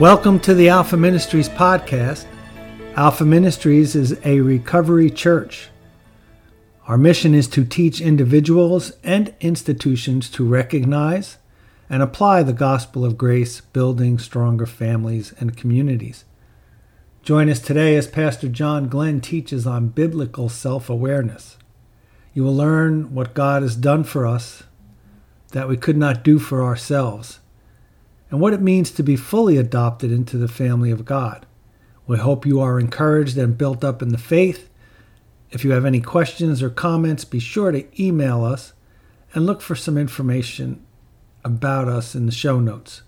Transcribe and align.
Welcome 0.00 0.38
to 0.40 0.54
the 0.54 0.68
Alpha 0.68 0.96
Ministries 0.96 1.48
podcast. 1.48 2.24
Alpha 2.94 3.24
Ministries 3.24 3.96
is 3.96 4.16
a 4.24 4.40
recovery 4.40 5.10
church. 5.10 5.70
Our 6.86 6.96
mission 6.96 7.34
is 7.34 7.48
to 7.48 7.64
teach 7.64 8.00
individuals 8.00 8.92
and 9.02 9.34
institutions 9.40 10.30
to 10.30 10.46
recognize 10.46 11.38
and 11.90 12.00
apply 12.00 12.44
the 12.44 12.52
gospel 12.52 13.04
of 13.04 13.18
grace, 13.18 13.60
building 13.60 14.20
stronger 14.20 14.66
families 14.66 15.34
and 15.40 15.56
communities. 15.56 16.24
Join 17.24 17.50
us 17.50 17.58
today 17.58 17.96
as 17.96 18.06
Pastor 18.06 18.46
John 18.46 18.86
Glenn 18.86 19.20
teaches 19.20 19.66
on 19.66 19.88
biblical 19.88 20.48
self 20.48 20.88
awareness. 20.88 21.58
You 22.34 22.44
will 22.44 22.54
learn 22.54 23.12
what 23.12 23.34
God 23.34 23.62
has 23.62 23.74
done 23.74 24.04
for 24.04 24.28
us 24.28 24.62
that 25.50 25.68
we 25.68 25.76
could 25.76 25.96
not 25.96 26.22
do 26.22 26.38
for 26.38 26.62
ourselves 26.62 27.40
and 28.30 28.40
what 28.40 28.52
it 28.52 28.60
means 28.60 28.90
to 28.90 29.02
be 29.02 29.16
fully 29.16 29.56
adopted 29.56 30.12
into 30.12 30.36
the 30.36 30.48
family 30.48 30.90
of 30.90 31.04
God. 31.04 31.46
We 32.06 32.18
hope 32.18 32.46
you 32.46 32.60
are 32.60 32.80
encouraged 32.80 33.36
and 33.36 33.58
built 33.58 33.84
up 33.84 34.02
in 34.02 34.08
the 34.10 34.18
faith. 34.18 34.70
If 35.50 35.64
you 35.64 35.72
have 35.72 35.84
any 35.84 36.00
questions 36.00 36.62
or 36.62 36.70
comments, 36.70 37.24
be 37.24 37.38
sure 37.38 37.70
to 37.70 38.02
email 38.02 38.44
us 38.44 38.72
and 39.34 39.46
look 39.46 39.60
for 39.60 39.74
some 39.74 39.98
information 39.98 40.84
about 41.44 41.88
us 41.88 42.14
in 42.14 42.26
the 42.26 42.32
show 42.32 42.60
notes. 42.60 43.02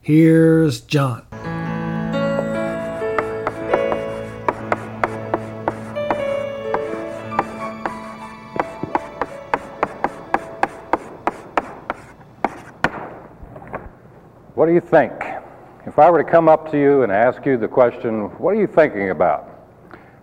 Here's 0.00 0.80
John. 0.80 1.26
Do 14.68 14.74
you 14.74 14.80
think? 14.80 15.14
If 15.86 15.98
I 15.98 16.10
were 16.10 16.22
to 16.22 16.30
come 16.30 16.46
up 16.48 16.70
to 16.72 16.78
you 16.78 17.02
and 17.02 17.10
ask 17.10 17.46
you 17.46 17.56
the 17.56 17.66
question, 17.66 18.24
what 18.38 18.50
are 18.50 18.60
you 18.60 18.66
thinking 18.66 19.10
about? 19.10 19.48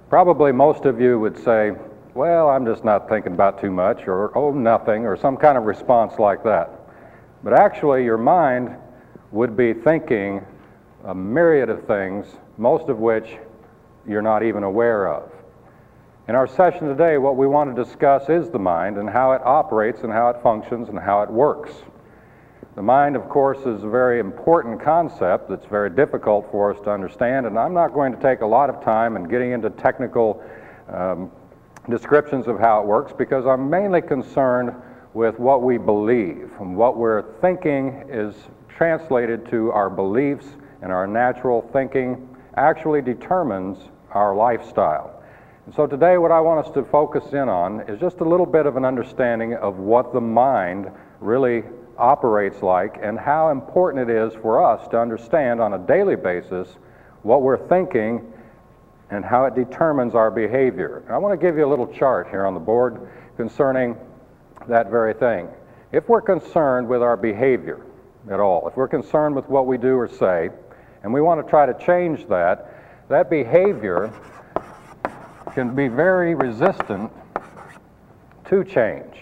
Probably 0.07 0.51
most 0.51 0.85
of 0.85 1.01
you 1.01 1.19
would 1.19 1.35
say, 1.43 1.71
well, 2.13 2.49
I'm 2.49 2.63
just 2.63 2.85
not 2.85 3.09
thinking 3.09 3.33
about 3.33 3.59
too 3.59 3.71
much, 3.71 4.07
or 4.07 4.38
oh, 4.38 4.51
nothing, 4.51 5.05
or 5.05 5.17
some 5.17 5.35
kind 5.35 5.57
of 5.57 5.63
response 5.63 6.19
like 6.19 6.43
that. 6.43 6.69
But 7.43 7.53
actually, 7.53 8.03
your 8.03 8.19
mind 8.19 8.69
would 9.31 9.57
be 9.57 9.73
thinking 9.73 10.45
a 11.05 11.16
myriad 11.16 11.71
of 11.71 11.85
things, 11.88 12.27
most 12.57 12.88
of 12.88 12.99
which 12.99 13.38
you're 14.07 14.21
not 14.21 14.43
even 14.43 14.63
aware 14.63 15.07
of. 15.07 15.31
In 16.27 16.35
our 16.35 16.47
session 16.47 16.88
today, 16.88 17.17
what 17.17 17.35
we 17.35 17.47
want 17.47 17.75
to 17.75 17.83
discuss 17.83 18.29
is 18.29 18.51
the 18.51 18.59
mind 18.59 18.97
and 18.97 19.09
how 19.09 19.31
it 19.31 19.41
operates 19.43 20.03
and 20.03 20.13
how 20.13 20.29
it 20.29 20.41
functions 20.43 20.89
and 20.89 20.99
how 20.99 21.23
it 21.23 21.31
works. 21.31 21.71
The 22.76 22.81
mind, 22.81 23.16
of 23.16 23.30
course, 23.30 23.59
is 23.59 23.86
a 23.86 23.88
very 23.88 24.20
important 24.20 24.81
concept 24.81 25.50
that's 25.50 25.66
very 25.66 25.90
difficult 25.90 26.52
for 26.52 26.76
us 26.76 26.81
to 26.84 26.92
understand, 26.92 27.45
and 27.45 27.58
I'm 27.58 27.73
not 27.73 27.94
going 27.94 28.14
to 28.14 28.22
take 28.22 28.42
a 28.42 28.45
lot 28.45 28.70
of 28.70 28.84
time 28.84 29.16
in 29.16 29.23
getting 29.30 29.54
into 29.54 29.70
technical 29.70 30.44
um, 30.90 31.31
descriptions 31.90 32.48
of 32.48 32.59
how 32.59 32.81
it 32.81 32.86
works 32.86 33.14
because 33.18 33.46
I'm 33.46 33.70
mainly 33.70 34.02
concerned 34.02 34.73
with 35.14 35.40
what 35.40 35.62
we 35.62 35.78
believe 35.78 36.52
and 36.59 36.76
what 36.76 36.98
we're 36.98 37.23
thinking 37.40 38.09
is 38.09 38.36
translated 38.68 39.50
to 39.52 39.72
our 39.72 39.90
beliefs 39.90 40.46
and 40.81 40.92
our 40.92 41.08
natural 41.08 41.62
thinking 41.72 42.28
actually 42.58 43.02
determines 43.02 43.78
our 44.12 44.36
lifestyle. 44.36 45.23
And 45.66 45.73
so 45.73 45.88
today, 45.88 46.18
what 46.18 46.31
I 46.34 46.42
want 46.42 46.68
us 46.68 46.73
to 46.73 46.84
focus 46.84 47.31
in 47.31 47.48
on 47.48 47.88
is 47.88 48.02
just 48.02 48.20
a 48.20 48.26
little 48.26 48.46
bit 48.46 48.66
of 48.66 48.76
an 48.76 48.84
understanding 48.84 49.53
of 49.53 49.78
what 49.78 50.12
the 50.12 50.20
mind 50.20 50.92
really 51.22 51.64
operates 51.97 52.61
like 52.61 52.97
and 53.01 53.19
how 53.19 53.50
important 53.50 54.09
it 54.09 54.13
is 54.13 54.33
for 54.41 54.63
us 54.63 54.88
to 54.89 55.00
understand 55.00 55.61
on 55.61 55.73
a 55.73 55.79
daily 55.79 56.16
basis 56.16 56.75
what 57.23 57.41
we're 57.41 57.67
thinking 57.67 58.31
and 59.09 59.23
how 59.23 59.45
it 59.45 59.56
determines 59.56 60.16
our 60.16 60.31
behavior. 60.31 61.03
I 61.09 61.17
want 61.17 61.39
to 61.39 61.45
give 61.45 61.57
you 61.57 61.66
a 61.66 61.69
little 61.69 61.88
chart 61.88 62.28
here 62.29 62.45
on 62.45 62.53
the 62.53 62.59
board 62.59 63.09
concerning 63.38 63.95
that 64.67 64.89
very 64.89 65.13
thing. 65.13 65.47
If 65.91 66.09
we're 66.09 66.22
concerned 66.22 66.88
with 66.88 67.01
our 67.01 67.16
behavior 67.16 67.81
at 68.29 68.39
all, 68.39 68.67
if 68.67 68.75
we're 68.75 68.88
concerned 68.88 69.35
with 69.35 69.47
what 69.47 69.67
we 69.67 69.78
do 69.78 69.95
or 69.95 70.07
say, 70.07 70.50
and 71.03 71.13
we 71.13 71.22
want 71.22 71.44
to 71.44 71.50
try 71.50 71.66
to 71.66 71.73
change 71.85 72.28
that, 72.28 72.73
that 73.09 73.29
behavior 73.29 74.11
can 75.53 75.75
be 75.75 75.88
very 75.88 76.34
resistant 76.34 77.11
to 78.45 78.63
change. 78.63 79.15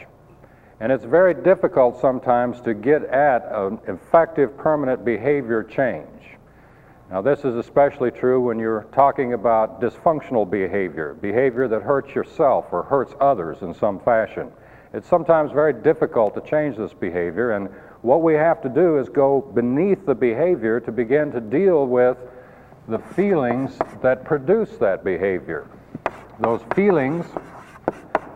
And 0.83 0.91
it's 0.91 1.05
very 1.05 1.33
difficult 1.33 2.01
sometimes 2.01 2.59
to 2.63 2.73
get 2.73 3.05
at 3.05 3.47
an 3.53 3.79
effective 3.87 4.57
permanent 4.57 5.05
behavior 5.05 5.63
change. 5.63 6.09
Now, 7.09 7.21
this 7.21 7.45
is 7.45 7.55
especially 7.55 8.11
true 8.11 8.41
when 8.41 8.59
you're 8.59 8.85
talking 8.91 9.31
about 9.31 9.79
dysfunctional 9.79 10.49
behavior, 10.49 11.13
behavior 11.13 11.69
that 11.69 11.83
hurts 11.83 12.13
yourself 12.13 12.65
or 12.73 12.83
hurts 12.83 13.13
others 13.21 13.61
in 13.61 13.73
some 13.73 13.97
fashion. 14.01 14.51
It's 14.93 15.07
sometimes 15.07 15.53
very 15.53 15.71
difficult 15.71 16.35
to 16.35 16.41
change 16.41 16.75
this 16.75 16.91
behavior, 16.91 17.51
and 17.51 17.69
what 18.01 18.21
we 18.21 18.33
have 18.33 18.61
to 18.63 18.67
do 18.67 18.97
is 18.97 19.07
go 19.07 19.39
beneath 19.39 20.05
the 20.05 20.15
behavior 20.15 20.81
to 20.81 20.91
begin 20.91 21.31
to 21.31 21.39
deal 21.39 21.87
with 21.87 22.17
the 22.89 22.99
feelings 22.99 23.77
that 24.01 24.25
produce 24.25 24.71
that 24.79 25.05
behavior. 25.05 25.65
Those 26.41 26.59
feelings 26.75 27.25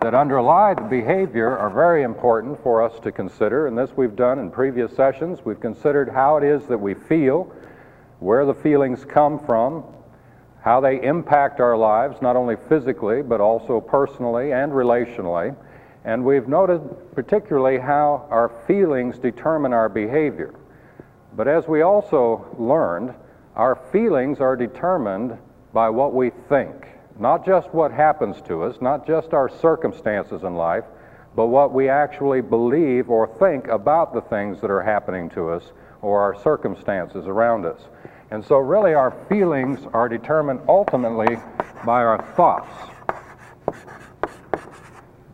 that 0.02 0.14
underlie 0.14 0.74
the 0.74 0.82
behavior 0.82 1.58
are 1.58 1.70
very 1.70 2.04
important 2.04 2.62
for 2.62 2.84
us 2.84 3.00
to 3.00 3.12
consider, 3.12 3.68
and 3.68 3.78
this 3.78 3.92
we've 3.96 4.16
done 4.16 4.40
in 4.40 4.52
previous 4.52 4.96
sessions. 4.96 5.40
We've 5.44 5.60
considered 5.60 6.10
how 6.10 6.38
it 6.38 6.44
is 6.44 6.66
that 6.68 6.78
we 6.78 6.94
feel, 6.94 7.52
where 8.20 8.46
the 8.46 8.54
feelings 8.54 9.04
come 9.06 9.40
from, 9.40 9.84
how 10.62 10.82
they 10.82 11.02
impact 11.02 11.60
our 11.60 11.78
lives, 11.78 12.22
not 12.22 12.36
only 12.36 12.56
physically, 12.70 13.22
but 13.22 13.42
also 13.42 13.82
personally 13.82 14.54
and 14.54 14.72
relationally. 14.72 15.56
And 16.06 16.24
we've 16.24 16.48
noted 16.48 16.82
particularly 17.16 17.80
how 17.80 18.28
our 18.30 18.50
feelings 18.68 19.18
determine 19.18 19.74
our 19.74 19.90
behavior. 19.90 20.54
But 21.36 21.48
as 21.48 21.68
we 21.68 21.82
also 21.82 22.56
learned, 22.58 23.14
our 23.56 23.76
feelings 23.92 24.40
are 24.40 24.56
determined 24.56 25.38
by 25.74 25.90
what 25.90 26.14
we 26.14 26.30
think. 26.50 26.88
Not 27.20 27.46
just 27.46 27.74
what 27.74 27.92
happens 27.92 28.42
to 28.48 28.64
us, 28.64 28.80
not 28.80 29.08
just 29.08 29.34
our 29.34 29.50
circumstances 29.50 30.44
in 30.44 30.56
life, 30.56 30.84
but 31.36 31.48
what 31.48 31.74
we 31.74 31.90
actually 31.90 32.42
believe 32.42 33.10
or 33.10 33.28
think 33.40 33.68
about 33.68 34.14
the 34.14 34.22
things 34.22 34.62
that 34.62 34.72
are 34.72 34.82
happening 34.82 35.30
to 35.32 35.50
us 35.50 35.72
or 36.02 36.22
our 36.22 36.40
circumstances 36.42 37.28
around 37.28 37.66
us. 37.66 37.82
And 38.30 38.44
so, 38.44 38.58
really, 38.58 38.94
our 38.94 39.12
feelings 39.30 39.80
are 39.94 40.10
determined 40.10 40.62
ultimately 40.68 41.38
by 41.86 42.04
our 42.04 42.22
thoughts. 42.36 42.70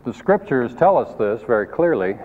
The 0.05 0.13
scriptures 0.13 0.75
tell 0.75 0.97
us 0.97 1.15
this 1.17 1.41
very 1.47 1.67
clearly 1.67 2.17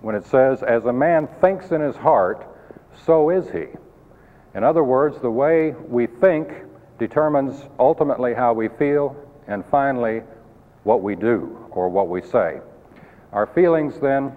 when 0.00 0.14
it 0.14 0.24
says, 0.26 0.62
As 0.62 0.84
a 0.84 0.92
man 0.92 1.28
thinks 1.40 1.70
in 1.72 1.80
his 1.80 1.96
heart, 1.96 2.46
so 3.04 3.30
is 3.30 3.50
he. 3.50 3.66
In 4.54 4.64
other 4.64 4.82
words, 4.82 5.20
the 5.20 5.30
way 5.30 5.72
we 5.72 6.06
think 6.06 6.48
determines 7.00 7.64
ultimately 7.78 8.34
how 8.34 8.52
we 8.52 8.68
feel 8.68 9.16
and 9.48 9.64
finally 9.66 10.22
what 10.84 11.02
we 11.02 11.16
do 11.16 11.66
or 11.70 11.88
what 11.88 12.08
we 12.08 12.20
say. 12.20 12.60
Our 13.32 13.46
feelings 13.46 13.98
then 13.98 14.36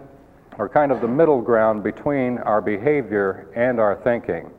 are 0.57 0.69
kind 0.69 0.91
of 0.91 1.01
the 1.01 1.07
middle 1.07 1.41
ground 1.41 1.83
between 1.83 2.37
our 2.39 2.61
behavior 2.61 3.49
and 3.55 3.79
our 3.79 3.95
thinking. 3.97 4.49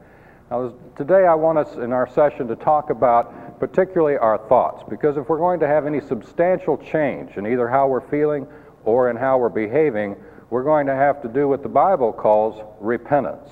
Now, 0.50 0.75
today 0.97 1.26
I 1.26 1.34
want 1.34 1.56
us 1.56 1.76
in 1.76 1.92
our 1.92 2.06
session 2.06 2.47
to 2.48 2.56
talk 2.56 2.91
about 2.91 3.59
particularly 3.59 4.19
our 4.19 4.36
thoughts, 4.48 4.84
because 4.88 5.16
if 5.16 5.28
we're 5.28 5.38
going 5.38 5.60
to 5.60 5.66
have 5.66 5.86
any 5.86 6.01
substantial 6.01 6.77
change 6.77 7.36
in 7.36 7.47
either 7.47 7.68
how 7.68 7.89
we're 7.89 8.06
feeling 8.09 8.47
or 8.84 9.09
in 9.09 9.16
how 9.16 9.39
we're 9.39 9.48
behaving, 9.48 10.16
we're 10.51 10.62
going 10.62 10.86
to 10.86 10.95
have 10.95 11.22
to 11.22 11.28
do 11.28 11.48
what 11.48 11.62
the 11.62 11.68
Bible 11.68 12.12
calls 12.12 12.62
repentance. 12.80 13.48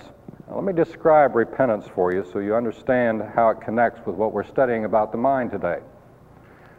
Now, 0.48 0.56
let 0.56 0.64
me 0.64 0.72
describe 0.72 1.34
repentance 1.36 1.86
for 1.94 2.12
you 2.12 2.24
so 2.32 2.40
you 2.40 2.54
understand 2.54 3.22
how 3.34 3.50
it 3.50 3.60
connects 3.60 4.04
with 4.04 4.16
what 4.16 4.32
we're 4.32 4.44
studying 4.44 4.84
about 4.84 5.12
the 5.12 5.18
mind 5.18 5.50
today. 5.50 5.78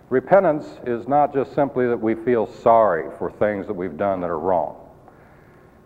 Repentance 0.10 0.68
is 0.86 1.08
not 1.08 1.34
just 1.34 1.56
simply 1.56 1.88
that 1.88 2.00
we 2.00 2.14
feel 2.14 2.46
sorry 2.46 3.10
for 3.18 3.32
things 3.32 3.66
that 3.68 3.74
we've 3.74 3.98
done 3.98 4.22
that 4.22 4.30
are 4.30 4.40
wrong. 4.40 4.76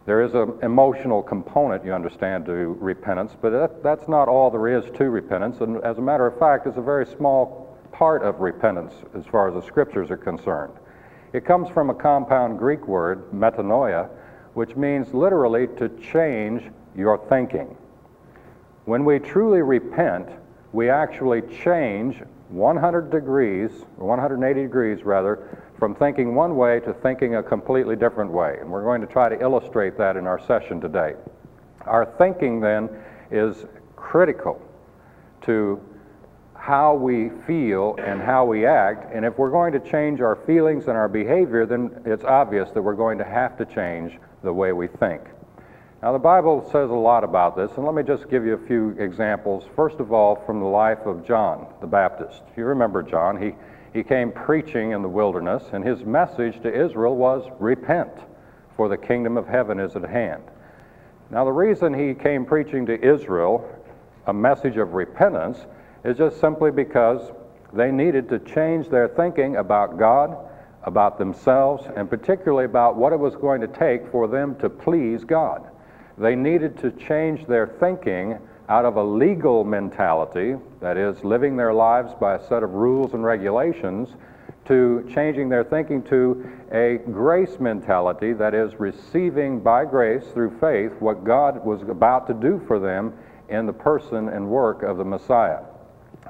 There 0.05 0.21
is 0.21 0.33
an 0.33 0.53
emotional 0.63 1.21
component, 1.21 1.85
you 1.85 1.93
understand, 1.93 2.45
to 2.45 2.77
repentance, 2.79 3.35
but 3.39 3.51
that, 3.51 3.83
that's 3.83 4.07
not 4.07 4.27
all 4.27 4.49
there 4.49 4.67
is 4.67 4.85
to 4.97 5.09
repentance. 5.09 5.61
And 5.61 5.83
as 5.83 5.97
a 5.97 6.01
matter 6.01 6.25
of 6.25 6.39
fact, 6.39 6.65
it's 6.65 6.77
a 6.77 6.81
very 6.81 7.05
small 7.05 7.77
part 7.91 8.23
of 8.23 8.39
repentance 8.39 8.93
as 9.15 9.25
far 9.25 9.49
as 9.49 9.53
the 9.53 9.67
scriptures 9.67 10.09
are 10.09 10.17
concerned. 10.17 10.73
It 11.33 11.45
comes 11.45 11.69
from 11.69 11.89
a 11.89 11.93
compound 11.93 12.57
Greek 12.57 12.87
word, 12.87 13.31
metanoia, 13.31 14.09
which 14.53 14.75
means 14.75 15.13
literally 15.13 15.67
to 15.77 15.89
change 15.89 16.63
your 16.97 17.17
thinking. 17.29 17.77
When 18.85 19.05
we 19.05 19.19
truly 19.19 19.61
repent, 19.61 20.27
we 20.73 20.89
actually 20.89 21.41
change 21.63 22.21
100 22.49 23.11
degrees, 23.11 23.69
or 23.97 24.07
180 24.07 24.61
degrees 24.61 25.03
rather, 25.03 25.61
from 25.77 25.93
thinking 25.93 26.33
one 26.33 26.55
way 26.55 26.79
to 26.79 26.93
thinking 26.93 27.35
a 27.35 27.43
completely 27.43 27.95
different 27.95 28.31
way. 28.31 28.57
And 28.59 28.69
we're 28.69 28.83
going 28.83 29.01
to 29.01 29.07
try 29.07 29.29
to 29.29 29.39
illustrate 29.39 29.97
that 29.97 30.17
in 30.17 30.25
our 30.25 30.39
session 30.39 30.81
today. 30.81 31.13
Our 31.81 32.05
thinking 32.17 32.59
then 32.59 32.89
is 33.31 33.65
critical 33.95 34.61
to 35.41 35.81
how 36.55 36.95
we 36.95 37.29
feel 37.45 37.95
and 37.99 38.21
how 38.21 38.45
we 38.45 38.65
act. 38.65 39.13
And 39.13 39.25
if 39.25 39.37
we're 39.37 39.51
going 39.51 39.73
to 39.73 39.79
change 39.79 40.21
our 40.21 40.35
feelings 40.35 40.87
and 40.87 40.97
our 40.97 41.07
behavior, 41.07 41.65
then 41.65 42.01
it's 42.05 42.23
obvious 42.23 42.71
that 42.71 42.81
we're 42.81 42.95
going 42.95 43.17
to 43.19 43.23
have 43.23 43.57
to 43.57 43.65
change 43.65 44.17
the 44.43 44.51
way 44.51 44.71
we 44.71 44.87
think. 44.87 45.21
Now, 46.03 46.11
the 46.13 46.19
Bible 46.19 46.63
says 46.71 46.91
a 46.91 46.93
lot 46.93 47.23
about 47.23 47.55
this, 47.55 47.71
and 47.75 47.83
let 47.83 47.95
me 47.95 48.03
just 48.03 48.29
give 48.29 48.45
you 48.45 48.53
a 48.53 48.67
few 48.67 48.89
examples. 48.99 49.63
First 49.75 49.99
of 49.99 50.13
all, 50.13 50.35
from 50.35 50.59
the 50.59 50.67
life 50.67 51.07
of 51.07 51.25
John 51.25 51.65
the 51.81 51.87
Baptist. 51.87 52.43
You 52.55 52.65
remember 52.65 53.01
John, 53.01 53.41
he, 53.41 53.55
he 53.93 54.03
came 54.03 54.31
preaching 54.31 54.91
in 54.91 55.01
the 55.01 55.09
wilderness, 55.09 55.63
and 55.73 55.83
his 55.83 56.05
message 56.05 56.61
to 56.61 56.71
Israel 56.71 57.15
was 57.15 57.49
repent, 57.59 58.11
for 58.75 58.89
the 58.89 58.97
kingdom 58.97 59.37
of 59.37 59.47
heaven 59.47 59.79
is 59.79 59.95
at 59.95 60.03
hand. 60.03 60.43
Now, 61.31 61.45
the 61.45 61.51
reason 61.51 61.95
he 61.95 62.13
came 62.13 62.45
preaching 62.45 62.85
to 62.85 63.03
Israel 63.03 63.67
a 64.27 64.33
message 64.33 64.77
of 64.77 64.93
repentance 64.93 65.57
is 66.03 66.17
just 66.17 66.39
simply 66.39 66.69
because 66.69 67.31
they 67.73 67.91
needed 67.91 68.29
to 68.29 68.37
change 68.39 68.87
their 68.89 69.07
thinking 69.07 69.55
about 69.55 69.97
God, 69.97 70.37
about 70.83 71.17
themselves, 71.17 71.87
and 71.95 72.07
particularly 72.07 72.65
about 72.65 72.97
what 72.97 73.13
it 73.13 73.19
was 73.19 73.35
going 73.35 73.61
to 73.61 73.67
take 73.67 74.07
for 74.11 74.27
them 74.27 74.55
to 74.57 74.69
please 74.69 75.23
God. 75.23 75.71
They 76.17 76.35
needed 76.35 76.77
to 76.79 76.91
change 76.91 77.45
their 77.45 77.67
thinking 77.67 78.39
out 78.69 78.85
of 78.85 78.97
a 78.97 79.03
legal 79.03 79.63
mentality, 79.63 80.55
that 80.81 80.97
is, 80.97 81.23
living 81.23 81.55
their 81.55 81.73
lives 81.73 82.13
by 82.19 82.35
a 82.35 82.47
set 82.47 82.63
of 82.63 82.73
rules 82.73 83.13
and 83.13 83.23
regulations, 83.23 84.09
to 84.65 85.09
changing 85.13 85.47
their 85.47 85.63
thinking 85.63 86.03
to 86.03 86.49
a 86.73 86.97
grace 87.11 87.59
mentality, 87.59 88.33
that 88.33 88.53
is, 88.53 88.77
receiving 88.79 89.61
by 89.61 89.85
grace 89.85 90.25
through 90.33 90.57
faith 90.59 90.91
what 90.99 91.23
God 91.23 91.63
was 91.65 91.81
about 91.83 92.27
to 92.27 92.33
do 92.33 92.61
for 92.67 92.77
them 92.77 93.13
in 93.47 93.65
the 93.65 93.73
person 93.73 94.27
and 94.27 94.49
work 94.49 94.83
of 94.83 94.97
the 94.97 95.05
Messiah. 95.05 95.61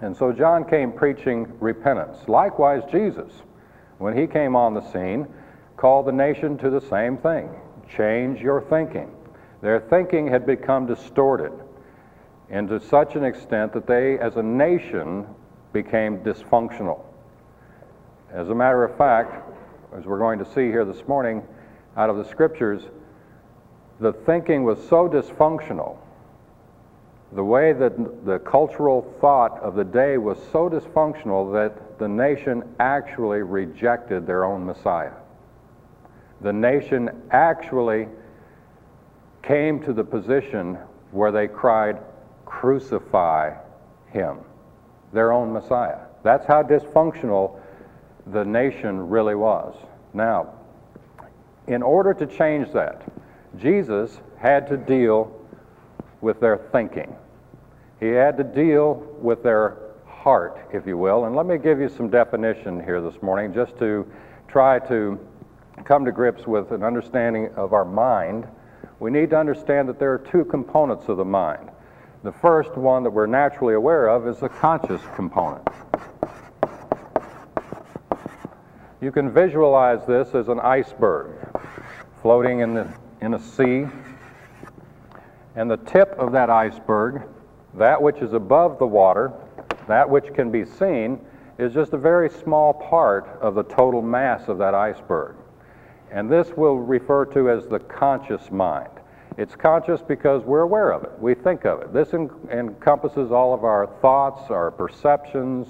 And 0.01 0.15
so 0.15 0.31
John 0.31 0.63
came 0.69 0.91
preaching 0.91 1.51
repentance. 1.59 2.27
Likewise, 2.27 2.83
Jesus, 2.91 3.31
when 3.97 4.15
he 4.15 4.27
came 4.27 4.55
on 4.55 4.75
the 4.75 4.91
scene, 4.91 5.27
called 5.75 6.05
the 6.05 6.11
nation 6.11 6.57
to 6.59 6.69
the 6.69 6.81
same 6.81 7.17
thing 7.17 7.49
change 7.95 8.41
your 8.41 8.61
thinking. 8.69 9.09
Their 9.61 9.79
thinking 9.79 10.27
had 10.27 10.45
become 10.45 10.85
distorted 10.85 11.51
and 12.49 12.69
to 12.69 12.79
such 12.79 13.15
an 13.15 13.23
extent 13.23 13.73
that 13.73 13.87
they, 13.87 14.17
as 14.19 14.37
a 14.37 14.43
nation, 14.43 15.27
became 15.73 16.19
dysfunctional. 16.19 17.01
As 18.31 18.49
a 18.49 18.55
matter 18.55 18.83
of 18.83 18.97
fact, 18.97 19.33
as 19.95 20.05
we're 20.05 20.19
going 20.19 20.39
to 20.39 20.45
see 20.45 20.67
here 20.67 20.85
this 20.85 21.07
morning 21.07 21.43
out 21.97 22.09
of 22.09 22.17
the 22.17 22.25
scriptures, 22.25 22.83
the 23.99 24.13
thinking 24.13 24.63
was 24.63 24.77
so 24.87 25.09
dysfunctional 25.09 25.97
the 27.33 27.43
way 27.43 27.73
that 27.73 28.25
the 28.25 28.39
cultural 28.39 29.13
thought 29.19 29.59
of 29.59 29.75
the 29.75 29.83
day 29.83 30.17
was 30.17 30.37
so 30.51 30.69
dysfunctional 30.69 31.51
that 31.51 31.99
the 31.99 32.07
nation 32.07 32.63
actually 32.79 33.41
rejected 33.41 34.25
their 34.25 34.45
own 34.45 34.65
Messiah. 34.65 35.11
The 36.39 36.53
nation 36.53 37.09
actually 37.31 38.07
came 39.47 39.81
to 39.83 39.93
the 39.93 40.03
position 40.03 40.77
where 41.11 41.31
they 41.31 41.47
cried, 41.47 41.97
Crucify 42.45 43.55
him, 44.11 44.39
their 45.13 45.31
own 45.31 45.53
Messiah. 45.53 45.99
That's 46.23 46.45
how 46.45 46.63
dysfunctional 46.63 47.59
the 48.27 48.43
nation 48.43 49.09
really 49.09 49.35
was. 49.35 49.75
Now, 50.13 50.53
in 51.67 51.81
order 51.81 52.13
to 52.13 52.25
change 52.25 52.71
that, 52.73 53.03
Jesus 53.57 54.19
had 54.37 54.67
to 54.67 54.77
deal 54.77 55.33
with 56.21 56.39
their 56.39 56.57
thinking. 56.71 57.15
He 57.99 58.07
had 58.07 58.37
to 58.37 58.43
deal 58.43 58.95
with 59.19 59.43
their 59.43 59.77
heart, 60.05 60.67
if 60.73 60.85
you 60.85 60.97
will. 60.97 61.25
And 61.25 61.35
let 61.35 61.45
me 61.45 61.57
give 61.57 61.79
you 61.79 61.89
some 61.89 62.09
definition 62.09 62.83
here 62.83 63.01
this 63.01 63.21
morning 63.21 63.53
just 63.53 63.77
to 63.79 64.05
try 64.47 64.79
to 64.87 65.19
come 65.85 66.05
to 66.05 66.11
grips 66.11 66.45
with 66.47 66.71
an 66.71 66.83
understanding 66.83 67.49
of 67.55 67.73
our 67.73 67.85
mind. 67.85 68.47
We 68.99 69.11
need 69.11 69.29
to 69.29 69.37
understand 69.37 69.87
that 69.89 69.99
there 69.99 70.11
are 70.13 70.17
two 70.17 70.45
components 70.45 71.07
of 71.07 71.17
the 71.17 71.25
mind. 71.25 71.69
The 72.23 72.31
first 72.31 72.75
one 72.75 73.03
that 73.03 73.11
we're 73.11 73.27
naturally 73.27 73.75
aware 73.75 74.07
of 74.07 74.27
is 74.27 74.39
the 74.39 74.49
conscious 74.49 75.01
component. 75.15 75.67
You 78.99 79.11
can 79.11 79.31
visualize 79.31 80.05
this 80.07 80.33
as 80.33 80.47
an 80.47 80.59
iceberg 80.59 81.31
floating 82.23 82.61
in, 82.61 82.73
the, 82.73 82.91
in 83.21 83.35
a 83.35 83.39
sea 83.39 83.85
and 85.55 85.69
the 85.69 85.77
tip 85.77 86.15
of 86.17 86.31
that 86.31 86.49
iceberg, 86.49 87.21
that 87.75 88.01
which 88.01 88.17
is 88.17 88.33
above 88.33 88.79
the 88.79 88.87
water, 88.87 89.31
that 89.87 90.09
which 90.09 90.33
can 90.33 90.49
be 90.51 90.65
seen, 90.65 91.19
is 91.59 91.73
just 91.73 91.93
a 91.93 91.97
very 91.97 92.29
small 92.29 92.73
part 92.73 93.27
of 93.41 93.53
the 93.53 93.63
total 93.63 94.01
mass 94.01 94.47
of 94.47 94.57
that 94.57 94.73
iceberg. 94.73 95.35
And 96.11 96.29
this 96.29 96.51
we'll 96.55 96.77
refer 96.77 97.25
to 97.25 97.49
as 97.49 97.67
the 97.67 97.79
conscious 97.79 98.51
mind. 98.51 98.89
It's 99.37 99.55
conscious 99.55 100.01
because 100.01 100.43
we're 100.43 100.61
aware 100.61 100.91
of 100.91 101.03
it. 101.03 101.11
We 101.19 101.35
think 101.35 101.65
of 101.65 101.81
it. 101.81 101.93
This 101.93 102.13
en- 102.13 102.29
encompasses 102.51 103.31
all 103.31 103.53
of 103.53 103.63
our 103.63 103.87
thoughts, 104.01 104.49
our 104.49 104.71
perceptions, 104.71 105.67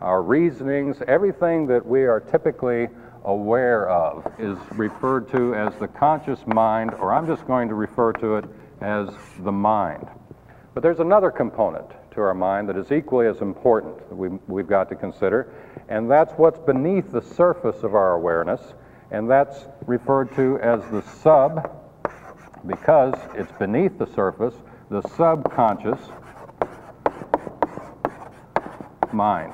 our 0.00 0.22
reasonings, 0.22 1.02
everything 1.08 1.66
that 1.66 1.84
we 1.84 2.04
are 2.04 2.20
typically 2.20 2.88
aware 3.24 3.88
of 3.88 4.24
is 4.38 4.56
referred 4.72 5.28
to 5.32 5.54
as 5.54 5.74
the 5.76 5.88
conscious 5.88 6.46
mind, 6.46 6.94
or 6.94 7.12
I'm 7.12 7.26
just 7.26 7.46
going 7.46 7.68
to 7.68 7.74
refer 7.74 8.12
to 8.14 8.36
it 8.36 8.44
as 8.80 9.08
the 9.40 9.52
mind. 9.52 10.06
But 10.74 10.82
there's 10.82 11.00
another 11.00 11.32
component 11.32 11.90
to 12.12 12.20
our 12.20 12.34
mind 12.34 12.68
that 12.68 12.76
is 12.76 12.92
equally 12.92 13.26
as 13.26 13.40
important 13.40 13.98
that 14.08 14.14
we, 14.14 14.28
we've 14.46 14.68
got 14.68 14.88
to 14.90 14.94
consider, 14.94 15.52
and 15.88 16.08
that's 16.08 16.32
what's 16.34 16.60
beneath 16.60 17.10
the 17.10 17.22
surface 17.22 17.82
of 17.82 17.96
our 17.96 18.14
awareness, 18.14 18.60
and 19.10 19.28
that's 19.28 19.66
referred 19.88 20.32
to 20.36 20.58
as 20.60 20.80
the 20.90 21.02
sub, 21.02 21.74
because 22.66 23.14
it's 23.34 23.50
beneath 23.52 23.98
the 23.98 24.06
surface, 24.14 24.54
the 24.90 25.00
subconscious 25.16 25.98
mind. 29.12 29.52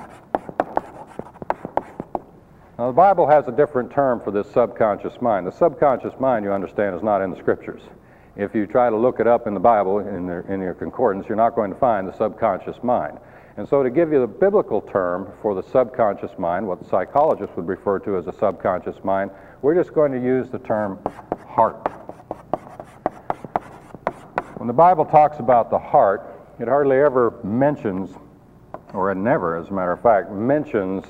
Now, 2.77 2.87
the 2.87 2.93
Bible 2.93 3.25
has 3.27 3.47
a 3.47 3.53
different 3.53 3.89
term 3.89 4.19
for 4.19 4.31
this 4.31 4.51
subconscious 4.51 5.21
mind. 5.21 5.47
The 5.47 5.51
subconscious 5.51 6.13
mind, 6.19 6.43
you 6.43 6.51
understand, 6.51 6.93
is 6.95 7.01
not 7.01 7.21
in 7.21 7.31
the 7.31 7.37
scriptures. 7.37 7.81
If 8.35 8.53
you 8.53 8.67
try 8.67 8.89
to 8.89 8.97
look 8.97 9.21
it 9.21 9.27
up 9.27 9.47
in 9.47 9.53
the 9.53 9.61
Bible, 9.61 9.99
in, 9.99 10.27
the, 10.27 10.45
in 10.51 10.59
your 10.59 10.73
concordance, 10.73 11.27
you're 11.29 11.37
not 11.37 11.55
going 11.55 11.71
to 11.71 11.79
find 11.79 12.05
the 12.05 12.17
subconscious 12.17 12.75
mind. 12.83 13.17
And 13.55 13.65
so, 13.69 13.81
to 13.81 13.89
give 13.89 14.11
you 14.11 14.19
the 14.19 14.27
biblical 14.27 14.81
term 14.81 15.31
for 15.41 15.55
the 15.55 15.63
subconscious 15.63 16.31
mind, 16.37 16.67
what 16.67 16.85
psychologists 16.89 17.55
would 17.55 17.69
refer 17.69 17.99
to 17.99 18.17
as 18.17 18.27
a 18.27 18.33
subconscious 18.33 19.01
mind, 19.05 19.31
we're 19.65 19.73
just 19.73 19.95
going 19.95 20.11
to 20.11 20.21
use 20.21 20.47
the 20.51 20.59
term 20.59 20.99
heart. 21.47 21.87
When 24.57 24.67
the 24.67 24.73
Bible 24.73 25.05
talks 25.05 25.39
about 25.39 25.71
the 25.71 25.79
heart, 25.79 26.21
it 26.59 26.67
hardly 26.67 26.97
ever 26.97 27.39
mentions, 27.43 28.11
or 28.93 29.11
it 29.11 29.15
never, 29.15 29.57
as 29.57 29.69
a 29.69 29.73
matter 29.73 29.93
of 29.93 30.03
fact, 30.03 30.29
mentions 30.31 31.03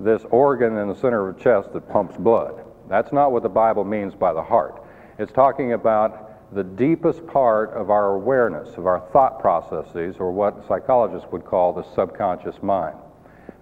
this 0.00 0.24
organ 0.32 0.76
in 0.78 0.88
the 0.88 0.94
center 0.96 1.28
of 1.28 1.36
the 1.36 1.40
chest 1.40 1.72
that 1.72 1.88
pumps 1.88 2.16
blood. 2.16 2.64
That's 2.88 3.12
not 3.12 3.30
what 3.30 3.44
the 3.44 3.48
Bible 3.48 3.84
means 3.84 4.12
by 4.16 4.32
the 4.32 4.42
heart. 4.42 4.82
It's 5.20 5.30
talking 5.30 5.74
about 5.74 6.52
the 6.52 6.64
deepest 6.64 7.24
part 7.28 7.70
of 7.74 7.90
our 7.90 8.16
awareness, 8.16 8.76
of 8.76 8.86
our 8.86 9.08
thought 9.12 9.38
processes, 9.38 10.16
or 10.18 10.32
what 10.32 10.66
psychologists 10.66 11.30
would 11.30 11.44
call 11.44 11.72
the 11.72 11.84
subconscious 11.94 12.60
mind. 12.60 12.96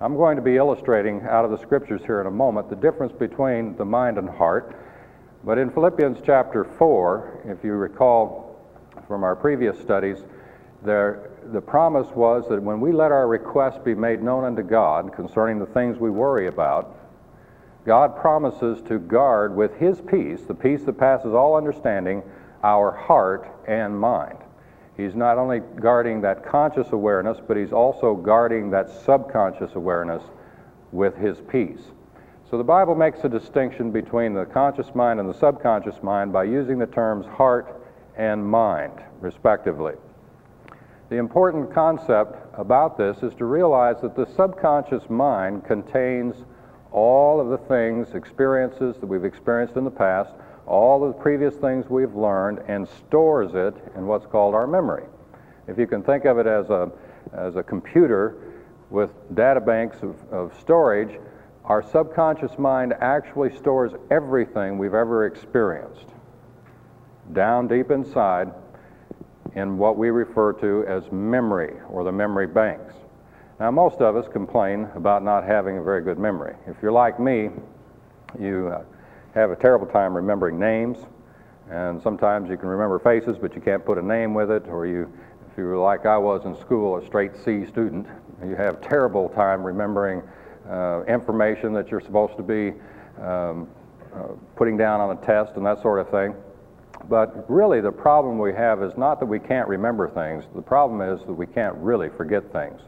I'm 0.00 0.14
going 0.14 0.36
to 0.36 0.42
be 0.42 0.56
illustrating 0.56 1.22
out 1.22 1.44
of 1.44 1.50
the 1.50 1.58
scriptures 1.58 2.02
here 2.06 2.20
in 2.20 2.28
a 2.28 2.30
moment 2.30 2.70
the 2.70 2.76
difference 2.76 3.12
between 3.12 3.76
the 3.76 3.84
mind 3.84 4.16
and 4.16 4.28
heart. 4.28 4.76
But 5.42 5.58
in 5.58 5.70
Philippians 5.70 6.18
chapter 6.24 6.62
4, 6.62 7.40
if 7.46 7.64
you 7.64 7.72
recall 7.72 8.60
from 9.08 9.24
our 9.24 9.34
previous 9.34 9.76
studies, 9.80 10.18
there, 10.84 11.30
the 11.52 11.60
promise 11.60 12.06
was 12.14 12.48
that 12.48 12.62
when 12.62 12.80
we 12.80 12.92
let 12.92 13.10
our 13.10 13.26
requests 13.26 13.78
be 13.84 13.94
made 13.94 14.22
known 14.22 14.44
unto 14.44 14.62
God 14.62 15.12
concerning 15.12 15.58
the 15.58 15.66
things 15.66 15.98
we 15.98 16.10
worry 16.10 16.46
about, 16.46 16.96
God 17.84 18.16
promises 18.16 18.80
to 18.82 19.00
guard 19.00 19.56
with 19.56 19.74
His 19.78 20.00
peace, 20.00 20.42
the 20.42 20.54
peace 20.54 20.82
that 20.84 20.98
passes 20.98 21.34
all 21.34 21.56
understanding, 21.56 22.22
our 22.62 22.92
heart 22.92 23.48
and 23.66 23.98
mind. 23.98 24.38
He's 24.98 25.14
not 25.14 25.38
only 25.38 25.60
guarding 25.60 26.20
that 26.22 26.44
conscious 26.44 26.90
awareness, 26.90 27.38
but 27.46 27.56
he's 27.56 27.72
also 27.72 28.16
guarding 28.16 28.68
that 28.70 28.90
subconscious 28.90 29.76
awareness 29.76 30.24
with 30.90 31.16
his 31.16 31.38
peace. 31.40 31.92
So 32.50 32.58
the 32.58 32.64
Bible 32.64 32.96
makes 32.96 33.22
a 33.22 33.28
distinction 33.28 33.92
between 33.92 34.34
the 34.34 34.44
conscious 34.44 34.92
mind 34.96 35.20
and 35.20 35.28
the 35.28 35.38
subconscious 35.38 36.02
mind 36.02 36.32
by 36.32 36.44
using 36.44 36.78
the 36.78 36.86
terms 36.86 37.26
heart 37.26 37.80
and 38.16 38.44
mind, 38.44 39.00
respectively. 39.20 39.94
The 41.10 41.16
important 41.16 41.72
concept 41.72 42.36
about 42.58 42.98
this 42.98 43.22
is 43.22 43.34
to 43.36 43.44
realize 43.44 44.00
that 44.02 44.16
the 44.16 44.26
subconscious 44.26 45.08
mind 45.08 45.64
contains 45.64 46.34
all 46.90 47.40
of 47.40 47.50
the 47.50 47.58
things, 47.68 48.14
experiences 48.14 48.96
that 48.96 49.06
we've 49.06 49.24
experienced 49.24 49.76
in 49.76 49.84
the 49.84 49.90
past, 49.92 50.32
all 50.68 51.00
the 51.00 51.12
previous 51.12 51.54
things 51.54 51.88
we've 51.88 52.14
learned 52.14 52.60
and 52.68 52.87
stores 52.88 53.52
it 53.54 53.75
in 53.96 54.06
what's 54.06 54.26
called 54.26 54.54
our 54.54 54.66
memory. 54.66 55.04
If 55.66 55.78
you 55.78 55.87
can 55.87 56.02
think 56.02 56.25
of 56.25 56.38
it 56.38 56.46
as 56.46 56.68
a, 56.70 56.90
as 57.32 57.56
a 57.56 57.62
computer 57.62 58.37
with 58.90 59.10
data 59.34 59.60
banks 59.60 59.98
of, 60.02 60.16
of 60.32 60.58
storage, 60.60 61.18
our 61.64 61.82
subconscious 61.82 62.58
mind 62.58 62.94
actually 63.00 63.56
stores 63.56 63.92
everything 64.10 64.78
we've 64.78 64.94
ever 64.94 65.26
experienced 65.26 66.06
down 67.32 67.68
deep 67.68 67.90
inside 67.90 68.50
in 69.54 69.76
what 69.76 69.96
we 69.96 70.10
refer 70.10 70.52
to 70.52 70.84
as 70.87 71.10
memory 71.12 71.75
or 71.90 72.04
the 72.04 72.12
memory 72.12 72.46
banks. 72.46 72.94
Now, 73.60 73.70
most 73.70 74.00
of 74.00 74.16
us 74.16 74.26
complain 74.32 74.88
about 74.94 75.25
not 75.25 75.44
having 75.44 75.78
a 75.78 75.82
very 75.82 76.02
good 76.02 76.18
memory. 76.18 76.54
If 76.66 76.76
you're 76.80 76.92
like 76.92 77.18
me, 77.18 77.50
you 78.38 78.68
uh, 78.72 78.84
have 79.38 79.50
a 79.50 79.57
terrible 79.57 79.87
time 79.87 80.14
remembering 80.14 80.59
names, 80.59 80.99
and 81.71 82.02
sometimes 82.02 82.50
you 82.50 82.57
can 82.57 82.68
remember 82.68 82.99
faces, 82.99 83.37
but 83.38 83.54
you 83.54 83.61
can't 83.61 83.85
put 83.85 83.99
a 83.99 84.02
name 84.02 84.35
with 84.35 84.50
it, 84.50 84.66
or 84.68 84.87
you, 84.87 85.12
if 85.50 85.59
you 85.59 85.64
were 85.64 85.76
like 85.76 86.07
I 86.07 86.18
was 86.18 86.45
in 86.45 86.57
school, 86.59 86.97
a 86.97 87.07
straight 87.07 87.37
C 87.45 87.64
student, 87.66 88.07
you 88.45 88.57
have 88.57 88.80
terrible 88.80 89.28
time 89.28 89.62
remembering 89.62 90.23
uh, 90.68 91.02
information 91.09 91.73
that 91.73 91.90
you're 91.90 92.00
supposed 92.00 92.37
to 92.37 92.42
be 92.42 92.75
um, 93.23 93.68
uh, 94.14 94.28
putting 94.57 94.76
down 94.76 95.00
on 95.00 95.16
a 95.16 95.21
test 95.21 95.52
and 95.57 95.64
that 95.66 95.80
sort 95.83 96.00
of 96.00 96.11
thing. 96.11 96.35
But 97.09 97.49
really, 97.49 97.80
the 97.80 97.92
problem 97.92 98.38
we 98.38 98.52
have 98.54 98.83
is 98.83 98.97
not 98.97 99.21
that 99.21 99.26
we 99.26 99.38
can't 99.38 99.68
remember 99.68 100.09
things. 100.09 100.45
The 100.54 100.62
problem 100.62 101.00
is 101.00 101.25
that 101.26 101.33
we 101.33 101.47
can't 101.47 101.76
really 101.76 102.09
forget 102.09 102.52
things. 102.52 102.80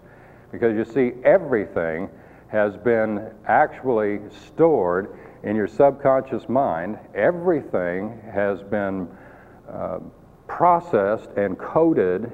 Because 0.52 0.76
you 0.76 0.85
see, 0.85 1.12
everything 1.25 2.09
has 2.49 2.76
been 2.76 3.30
actually 3.47 4.21
stored 4.47 5.16
in 5.42 5.56
your 5.56 5.66
subconscious 5.66 6.49
mind. 6.49 6.99
Everything 7.14 8.20
has 8.32 8.62
been 8.62 9.09
uh, 9.68 10.00
processed 10.47 11.30
and 11.37 11.59
coded 11.59 12.32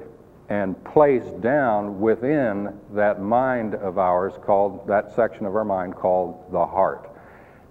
and 0.49 0.81
placed 0.85 1.41
down 1.41 1.99
within 1.99 2.79
that 2.93 3.21
mind 3.21 3.75
of 3.75 3.97
ours 3.97 4.33
called, 4.43 4.87
that 4.87 5.13
section 5.15 5.45
of 5.45 5.55
our 5.55 5.65
mind 5.65 5.95
called 5.95 6.51
the 6.51 6.65
heart. 6.65 7.09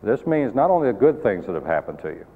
This 0.02 0.26
means 0.26 0.54
not 0.54 0.70
only 0.70 0.92
the 0.92 0.98
good 0.98 1.22
things 1.22 1.46
that 1.46 1.54
have 1.54 1.64
happened 1.64 1.98
to 2.00 2.08
you 2.08 2.26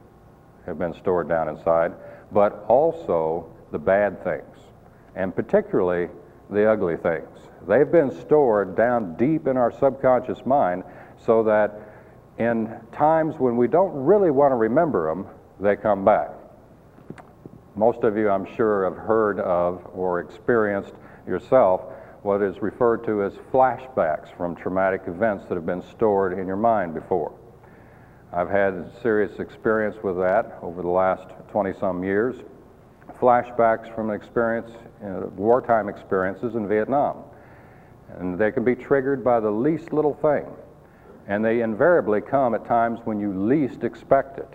have 0.66 0.78
been 0.78 0.94
stored 0.94 1.28
down 1.28 1.48
inside, 1.48 1.92
but 2.32 2.64
also 2.68 3.46
the 3.70 3.78
bad 3.78 4.22
things, 4.24 4.56
and 5.14 5.34
particularly 5.34 6.08
the 6.48 6.70
ugly 6.70 6.96
things. 6.96 7.28
They've 7.68 7.90
been 7.90 8.10
stored 8.10 8.76
down 8.76 9.16
deep 9.16 9.46
in 9.46 9.56
our 9.56 9.70
subconscious 9.70 10.44
mind 10.46 10.84
so 11.18 11.42
that 11.44 11.89
in 12.40 12.74
times 12.90 13.34
when 13.38 13.58
we 13.58 13.68
don't 13.68 13.92
really 13.92 14.30
want 14.30 14.50
to 14.50 14.56
remember 14.56 15.10
them, 15.10 15.26
they 15.60 15.76
come 15.76 16.06
back. 16.06 16.30
Most 17.76 18.02
of 18.02 18.16
you, 18.16 18.30
I'm 18.30 18.46
sure, 18.56 18.84
have 18.84 18.96
heard 18.96 19.38
of 19.40 19.86
or 19.92 20.20
experienced 20.20 20.94
yourself 21.26 21.82
what 22.22 22.40
is 22.40 22.62
referred 22.62 23.04
to 23.04 23.24
as 23.24 23.34
flashbacks 23.52 24.34
from 24.38 24.56
traumatic 24.56 25.02
events 25.06 25.44
that 25.48 25.54
have 25.54 25.66
been 25.66 25.82
stored 25.82 26.38
in 26.38 26.46
your 26.46 26.56
mind 26.56 26.94
before. 26.94 27.30
I've 28.32 28.48
had 28.48 28.90
serious 29.02 29.38
experience 29.38 29.96
with 30.02 30.16
that 30.16 30.58
over 30.62 30.80
the 30.80 30.88
last 30.88 31.28
20 31.50 31.74
some 31.78 32.02
years. 32.02 32.36
Flashbacks 33.20 33.94
from 33.94 34.08
an 34.08 34.16
experience, 34.16 34.70
uh, 35.04 35.26
wartime 35.36 35.90
experiences 35.90 36.54
in 36.54 36.66
Vietnam. 36.66 37.22
And 38.18 38.38
they 38.38 38.50
can 38.50 38.64
be 38.64 38.74
triggered 38.74 39.22
by 39.22 39.40
the 39.40 39.50
least 39.50 39.92
little 39.92 40.14
thing. 40.14 40.46
And 41.30 41.44
they 41.44 41.62
invariably 41.62 42.20
come 42.20 42.56
at 42.56 42.66
times 42.66 42.98
when 43.04 43.20
you 43.20 43.32
least 43.32 43.84
expect 43.84 44.38
it. 44.38 44.52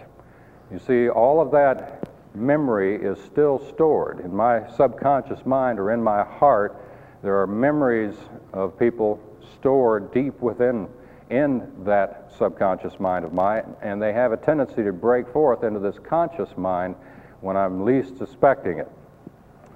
You 0.69 0.77
see, 0.77 1.07
all 1.07 1.39
of 1.39 1.49
that 1.51 2.09
memory 2.35 3.01
is 3.01 3.17
still 3.23 3.65
stored. 3.69 4.19
In 4.19 4.35
my 4.35 4.69
subconscious 4.75 5.45
mind 5.45 5.79
or 5.79 5.91
in 5.91 6.03
my 6.03 6.25
heart, 6.25 6.75
there 7.23 7.39
are 7.41 7.47
memories 7.47 8.13
of 8.51 8.77
people 8.77 9.21
stored 9.53 10.13
deep 10.13 10.41
within 10.41 10.89
in 11.29 11.71
that 11.85 12.29
subconscious 12.37 12.99
mind 12.99 13.23
of 13.23 13.31
mine, 13.31 13.73
and 13.81 14.01
they 14.01 14.11
have 14.11 14.33
a 14.33 14.37
tendency 14.37 14.83
to 14.83 14.91
break 14.91 15.29
forth 15.29 15.63
into 15.63 15.79
this 15.79 15.97
conscious 16.03 16.49
mind 16.57 16.95
when 17.39 17.55
I'm 17.55 17.85
least 17.85 18.17
suspecting 18.17 18.79
it. 18.79 18.91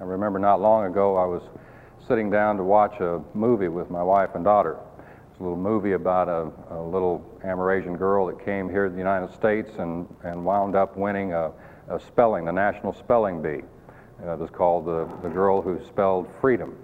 I 0.02 0.04
remember 0.04 0.38
not 0.38 0.60
long 0.60 0.84
ago 0.84 1.16
I 1.16 1.24
was 1.24 1.42
sitting 2.06 2.30
down 2.30 2.58
to 2.58 2.62
watch 2.62 3.00
a 3.00 3.22
movie 3.32 3.68
with 3.68 3.90
my 3.90 4.02
wife 4.02 4.34
and 4.34 4.44
daughter. 4.44 4.76
A 5.40 5.42
little 5.42 5.58
movie 5.58 5.92
about 5.92 6.28
a, 6.28 6.52
a 6.74 6.82
little 6.82 7.24
Amerasian 7.42 7.96
girl 7.96 8.26
that 8.26 8.44
came 8.44 8.68
here 8.68 8.84
to 8.84 8.92
the 8.92 8.98
United 8.98 9.32
States 9.32 9.70
and, 9.78 10.06
and 10.22 10.44
wound 10.44 10.76
up 10.76 10.98
winning 10.98 11.32
a 11.32 11.50
of 11.90 12.02
spelling, 12.04 12.44
the 12.44 12.52
National 12.52 12.92
Spelling 12.92 13.42
Bee. 13.42 13.62
Uh, 14.24 14.34
it 14.34 14.38
was 14.38 14.50
called 14.50 14.86
the, 14.86 15.08
the 15.22 15.28
Girl 15.28 15.60
Who 15.60 15.84
Spelled 15.86 16.28
Freedom. 16.40 16.76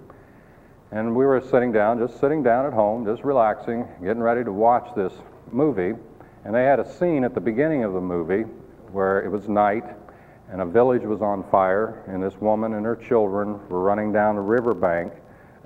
And 0.90 1.14
we 1.14 1.24
were 1.24 1.40
sitting 1.40 1.70
down, 1.70 1.98
just 1.98 2.18
sitting 2.18 2.42
down 2.42 2.66
at 2.66 2.72
home, 2.72 3.06
just 3.06 3.22
relaxing, 3.22 3.86
getting 4.02 4.22
ready 4.22 4.42
to 4.42 4.52
watch 4.52 4.88
this 4.96 5.12
movie. 5.52 5.92
And 6.44 6.54
they 6.54 6.64
had 6.64 6.80
a 6.80 6.92
scene 6.98 7.24
at 7.24 7.34
the 7.34 7.40
beginning 7.40 7.84
of 7.84 7.92
the 7.92 8.00
movie 8.00 8.42
where 8.90 9.22
it 9.22 9.30
was 9.30 9.48
night 9.48 9.84
and 10.50 10.60
a 10.60 10.66
village 10.66 11.02
was 11.02 11.22
on 11.22 11.44
fire, 11.50 12.04
and 12.06 12.22
this 12.22 12.36
woman 12.40 12.74
and 12.74 12.86
her 12.86 12.96
children 12.96 13.60
were 13.68 13.82
running 13.82 14.12
down 14.12 14.36
the 14.36 14.40
riverbank, 14.40 15.12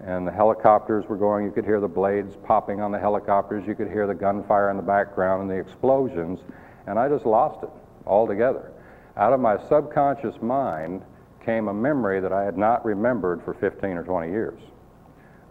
and 0.05 0.27
the 0.27 0.33
helicopters 0.33 1.07
were 1.09 1.17
going. 1.17 1.45
You 1.45 1.53
could 1.53 1.65
hear 1.65 1.81
the 1.81 1.89
blades 1.89 2.37
popping 2.45 2.81
on 2.81 2.93
the 2.93 2.99
helicopters, 2.99 3.67
you 3.67 3.75
could 3.75 3.89
hear 3.89 4.07
the 4.07 4.15
gunfire 4.15 4.71
in 4.71 4.77
the 4.77 4.83
background 4.83 5.43
and 5.43 5.51
the 5.51 5.59
explosions, 5.59 6.41
and 6.87 6.99
I 6.99 7.09
just 7.09 7.27
lost 7.27 7.63
it 7.63 7.71
altogether 8.07 8.73
out 9.17 9.33
of 9.35 9.41
my 9.41 9.59
subconscious 9.69 10.41
mind 10.41 11.03
came 11.45 11.69
a 11.69 11.75
memory 11.75 12.21
that 12.21 12.33
I 12.33 12.43
had 12.43 12.57
not 12.57 12.85
remembered 12.85 13.43
for 13.45 13.55
15 13.55 13.91
or 13.91 14.03
20 14.03 14.31
years. 14.31 14.61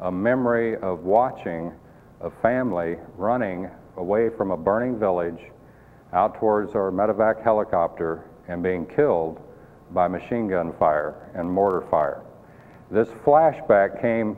A 0.01 0.11
memory 0.11 0.75
of 0.77 1.03
watching 1.03 1.71
a 2.21 2.31
family 2.41 2.97
running 3.15 3.69
away 3.97 4.29
from 4.29 4.51
a 4.51 4.57
burning 4.57 4.97
village 4.99 5.39
out 6.13 6.39
towards 6.39 6.73
our 6.73 6.91
medevac 6.91 7.43
helicopter 7.43 8.23
and 8.47 8.63
being 8.63 8.85
killed 8.85 9.39
by 9.91 10.07
machine 10.07 10.47
gun 10.47 10.73
fire 10.79 11.29
and 11.35 11.49
mortar 11.49 11.85
fire. 11.89 12.23
This 12.91 13.09
flashback 13.25 14.01
came 14.01 14.35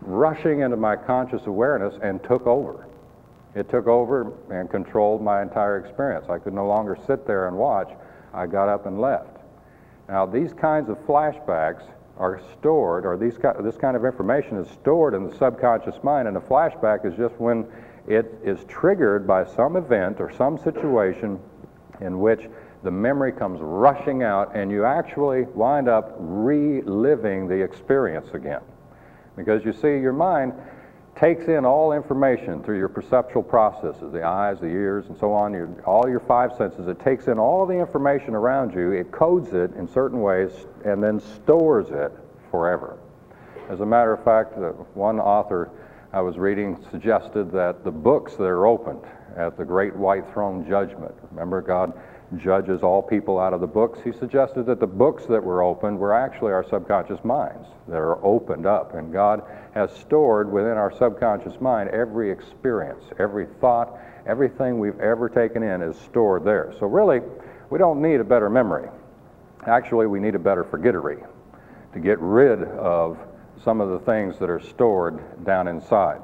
rushing 0.00 0.60
into 0.60 0.76
my 0.76 0.96
conscious 0.96 1.46
awareness 1.46 1.94
and 2.02 2.22
took 2.22 2.46
over. 2.46 2.86
It 3.54 3.68
took 3.70 3.86
over 3.86 4.32
and 4.50 4.68
controlled 4.68 5.22
my 5.22 5.42
entire 5.42 5.78
experience. 5.78 6.26
I 6.28 6.38
could 6.38 6.54
no 6.54 6.66
longer 6.66 6.98
sit 7.06 7.26
there 7.26 7.46
and 7.46 7.56
watch. 7.56 7.90
I 8.32 8.46
got 8.46 8.68
up 8.68 8.86
and 8.86 9.00
left. 9.00 9.38
Now, 10.08 10.26
these 10.26 10.52
kinds 10.52 10.90
of 10.90 10.98
flashbacks 11.06 11.84
are 12.18 12.40
stored, 12.52 13.06
or 13.06 13.16
these, 13.16 13.36
this 13.60 13.76
kind 13.76 13.96
of 13.96 14.04
information 14.04 14.58
is 14.58 14.68
stored 14.70 15.14
in 15.14 15.28
the 15.28 15.34
subconscious 15.36 16.02
mind, 16.02 16.28
and 16.28 16.36
a 16.36 16.40
flashback 16.40 17.04
is 17.04 17.16
just 17.16 17.34
when 17.40 17.66
it 18.06 18.38
is 18.44 18.64
triggered 18.64 19.26
by 19.26 19.44
some 19.44 19.76
event 19.76 20.20
or 20.20 20.32
some 20.32 20.58
situation 20.58 21.40
in 22.00 22.20
which 22.20 22.48
the 22.84 22.90
memory 22.90 23.32
comes 23.32 23.60
rushing 23.60 24.22
out, 24.22 24.54
and 24.54 24.70
you 24.70 24.84
actually 24.84 25.42
wind 25.54 25.88
up 25.88 26.14
reliving 26.18 27.48
the 27.48 27.60
experience 27.60 28.28
again. 28.34 28.60
Because 29.36 29.64
you 29.64 29.72
see, 29.72 29.98
your 29.98 30.12
mind 30.12 30.52
takes 31.16 31.46
in 31.46 31.64
all 31.64 31.92
information 31.92 32.62
through 32.62 32.76
your 32.76 32.88
perceptual 32.88 33.42
processes, 33.42 34.12
the 34.12 34.22
eyes, 34.22 34.60
the 34.60 34.66
ears, 34.66 35.06
and 35.08 35.16
so 35.18 35.32
on, 35.32 35.52
your, 35.52 35.68
all 35.86 36.08
your 36.08 36.20
five 36.20 36.52
senses. 36.56 36.86
It 36.86 37.00
takes 37.00 37.26
in 37.26 37.38
all 37.38 37.66
the 37.66 37.74
information 37.74 38.34
around 38.34 38.74
you, 38.74 38.92
it 38.92 39.10
codes 39.10 39.54
it 39.54 39.72
in 39.76 39.88
certain 39.88 40.20
ways, 40.20 40.50
and 40.84 41.02
then 41.02 41.20
stores 41.20 41.90
it 41.90 42.12
forever. 42.50 42.98
As 43.70 43.80
a 43.80 43.86
matter 43.86 44.12
of 44.12 44.22
fact, 44.24 44.58
one 44.94 45.18
author 45.18 45.70
I 46.12 46.20
was 46.20 46.36
reading 46.36 46.84
suggested 46.90 47.50
that 47.52 47.82
the 47.82 47.90
books 47.90 48.34
that 48.34 48.44
are 48.44 48.66
opened 48.66 49.04
at 49.36 49.56
the 49.56 49.64
great 49.64 49.96
white 49.96 50.30
throne 50.32 50.68
judgment, 50.68 51.14
remember 51.30 51.62
God 51.62 51.92
judges 52.38 52.82
all 52.82 53.02
people 53.02 53.38
out 53.38 53.52
of 53.52 53.60
the 53.60 53.66
books, 53.66 53.98
he 54.04 54.12
suggested 54.12 54.66
that 54.66 54.80
the 54.80 54.86
books 54.86 55.26
that 55.26 55.42
were 55.42 55.62
opened 55.62 55.98
were 55.98 56.14
actually 56.14 56.52
our 56.52 56.64
subconscious 56.68 57.22
minds 57.24 57.68
that 57.88 57.96
are 57.96 58.24
opened 58.24 58.66
up. 58.66 58.94
And 58.94 59.12
God 59.12 59.42
has 59.74 59.94
stored 59.94 60.50
within 60.50 60.72
our 60.72 60.94
subconscious 60.96 61.60
mind 61.60 61.90
every 61.90 62.30
experience, 62.30 63.02
every 63.18 63.46
thought, 63.60 63.98
everything 64.26 64.78
we've 64.78 64.98
ever 65.00 65.28
taken 65.28 65.62
in 65.62 65.82
is 65.82 65.96
stored 65.98 66.44
there. 66.44 66.72
So, 66.78 66.86
really, 66.86 67.20
we 67.70 67.78
don't 67.78 68.00
need 68.00 68.20
a 68.20 68.24
better 68.24 68.50
memory. 68.50 68.88
Actually, 69.66 70.06
we 70.06 70.20
need 70.20 70.34
a 70.34 70.38
better 70.38 70.64
forgettery 70.64 71.18
to 71.92 71.98
get 71.98 72.18
rid 72.20 72.62
of 72.62 73.18
some 73.62 73.80
of 73.80 73.90
the 73.90 73.98
things 74.00 74.38
that 74.38 74.50
are 74.50 74.60
stored 74.60 75.44
down 75.44 75.68
inside. 75.68 76.20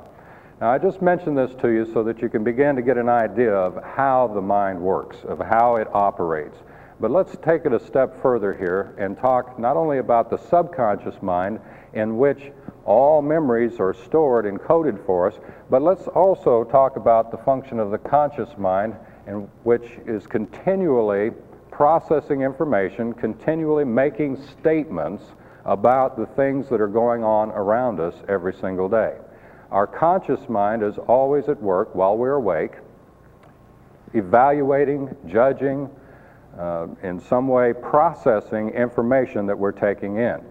Now, 0.60 0.70
I 0.72 0.76
just 0.76 1.00
mentioned 1.00 1.38
this 1.38 1.54
to 1.62 1.68
you 1.68 1.90
so 1.94 2.02
that 2.02 2.20
you 2.20 2.28
can 2.28 2.44
begin 2.44 2.76
to 2.76 2.82
get 2.82 2.98
an 2.98 3.08
idea 3.08 3.54
of 3.54 3.82
how 3.82 4.30
the 4.34 4.42
mind 4.42 4.78
works, 4.78 5.16
of 5.26 5.38
how 5.38 5.76
it 5.76 5.88
operates. 5.94 6.58
But 7.00 7.10
let's 7.10 7.34
take 7.38 7.64
it 7.64 7.72
a 7.72 7.80
step 7.80 8.20
further 8.20 8.52
here 8.52 8.94
and 8.98 9.16
talk 9.16 9.58
not 9.58 9.78
only 9.78 9.98
about 9.98 10.28
the 10.28 10.36
subconscious 10.36 11.22
mind 11.22 11.60
in 11.94 12.18
which 12.18 12.52
all 12.84 13.22
memories 13.22 13.80
are 13.80 13.94
stored 13.94 14.44
and 14.44 14.60
coded 14.60 14.98
for 15.06 15.28
us, 15.28 15.40
but 15.70 15.80
let's 15.80 16.06
also 16.08 16.64
talk 16.64 16.96
about 16.96 17.30
the 17.30 17.38
function 17.38 17.80
of 17.80 17.90
the 17.90 17.96
conscious 17.96 18.50
mind 18.58 18.94
in 19.26 19.48
which 19.62 19.88
is 20.06 20.26
continually 20.26 21.30
processing 21.70 22.42
information, 22.42 23.14
continually 23.14 23.86
making 23.86 24.36
statements 24.60 25.24
about 25.64 26.18
the 26.18 26.26
things 26.26 26.68
that 26.68 26.82
are 26.82 26.88
going 26.88 27.24
on 27.24 27.48
around 27.52 27.98
us 27.98 28.14
every 28.28 28.52
single 28.52 28.90
day. 28.90 29.16
Our 29.70 29.86
conscious 29.86 30.48
mind 30.48 30.82
is 30.82 30.98
always 30.98 31.48
at 31.48 31.60
work 31.62 31.94
while 31.94 32.16
we're 32.16 32.34
awake, 32.34 32.72
evaluating, 34.14 35.16
judging, 35.26 35.88
uh, 36.58 36.88
in 37.02 37.20
some 37.20 37.46
way 37.46 37.72
processing 37.72 38.70
information 38.70 39.46
that 39.46 39.56
we're 39.56 39.72
taking 39.72 40.16
in. 40.16 40.44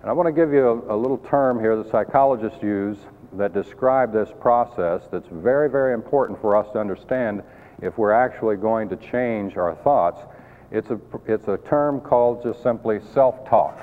And 0.00 0.04
I 0.04 0.12
want 0.12 0.26
to 0.26 0.32
give 0.32 0.52
you 0.52 0.84
a, 0.88 0.94
a 0.94 0.96
little 0.96 1.18
term 1.18 1.58
here 1.58 1.76
that 1.76 1.90
psychologists 1.90 2.62
use 2.62 2.98
that 3.34 3.52
describe 3.52 4.12
this 4.12 4.28
process 4.40 5.02
that's 5.10 5.28
very, 5.30 5.68
very 5.70 5.94
important 5.94 6.40
for 6.40 6.56
us 6.56 6.70
to 6.72 6.78
understand 6.78 7.42
if 7.82 7.98
we're 7.98 8.12
actually 8.12 8.56
going 8.56 8.88
to 8.88 8.96
change 8.96 9.56
our 9.56 9.74
thoughts. 9.76 10.22
It's 10.70 10.90
a, 10.90 11.00
it's 11.26 11.48
a 11.48 11.56
term 11.58 12.00
called 12.00 12.42
just 12.42 12.62
simply 12.62 13.00
self-talk. 13.14 13.78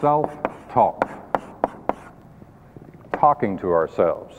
self 0.00 0.30
talk. 0.70 1.19
Talking 3.20 3.58
to 3.58 3.70
ourselves. 3.70 4.34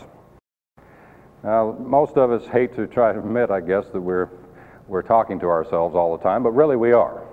Now, 1.43 1.77
most 1.79 2.17
of 2.17 2.31
us 2.31 2.47
hate 2.47 2.75
to 2.77 2.87
try 2.87 3.13
to 3.13 3.19
admit, 3.19 3.51
I 3.51 3.61
guess, 3.61 3.85
that 3.93 4.01
we're, 4.01 4.29
we're 4.87 5.03
talking 5.03 5.39
to 5.41 5.45
ourselves 5.45 5.93
all 5.93 6.17
the 6.17 6.23
time, 6.23 6.41
but 6.41 6.49
really 6.49 6.75
we 6.75 6.91
are. 6.91 7.23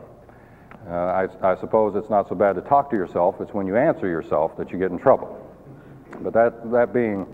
Uh, 0.86 0.92
I, 0.92 1.52
I 1.52 1.56
suppose 1.58 1.96
it's 1.96 2.10
not 2.10 2.28
so 2.28 2.34
bad 2.34 2.56
to 2.56 2.60
talk 2.60 2.90
to 2.90 2.96
yourself, 2.96 3.36
it's 3.40 3.54
when 3.54 3.66
you 3.66 3.78
answer 3.78 4.06
yourself 4.06 4.58
that 4.58 4.70
you 4.70 4.78
get 4.78 4.90
in 4.90 4.98
trouble. 4.98 5.42
But 6.20 6.34
that, 6.34 6.70
that 6.70 6.92
being 6.92 7.26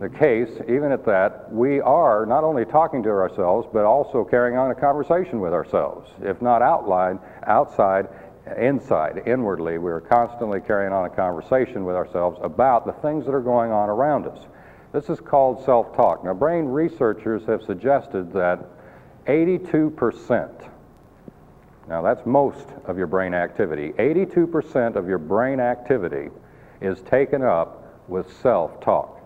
the 0.00 0.08
case, 0.08 0.50
even 0.68 0.90
at 0.90 1.06
that, 1.06 1.52
we 1.52 1.80
are 1.80 2.26
not 2.26 2.42
only 2.42 2.64
talking 2.64 3.04
to 3.04 3.10
ourselves, 3.10 3.68
but 3.72 3.84
also 3.84 4.24
carrying 4.24 4.58
on 4.58 4.72
a 4.72 4.74
conversation 4.74 5.38
with 5.38 5.52
ourselves. 5.52 6.10
If 6.22 6.42
not 6.42 6.60
outline, 6.60 7.20
outside, 7.46 8.08
inside, 8.56 9.22
inwardly, 9.26 9.78
we're 9.78 10.00
constantly 10.00 10.60
carrying 10.60 10.92
on 10.92 11.04
a 11.04 11.10
conversation 11.10 11.84
with 11.84 11.96
ourselves 11.96 12.38
about 12.42 12.86
the 12.86 12.92
things 12.92 13.26
that 13.26 13.32
are 13.32 13.40
going 13.40 13.70
on 13.70 13.88
around 13.88 14.26
us. 14.26 14.46
This 14.92 15.08
is 15.08 15.20
called 15.20 15.64
self 15.64 15.94
talk. 15.94 16.24
Now, 16.24 16.34
brain 16.34 16.64
researchers 16.64 17.44
have 17.46 17.62
suggested 17.62 18.32
that 18.32 18.66
82%, 19.26 20.68
now 21.88 22.02
that's 22.02 22.24
most 22.26 22.66
of 22.86 22.96
your 22.98 23.06
brain 23.06 23.34
activity, 23.34 23.92
82% 23.98 24.96
of 24.96 25.06
your 25.06 25.18
brain 25.18 25.60
activity 25.60 26.30
is 26.80 27.00
taken 27.02 27.42
up 27.42 28.08
with 28.08 28.32
self 28.38 28.80
talk. 28.80 29.18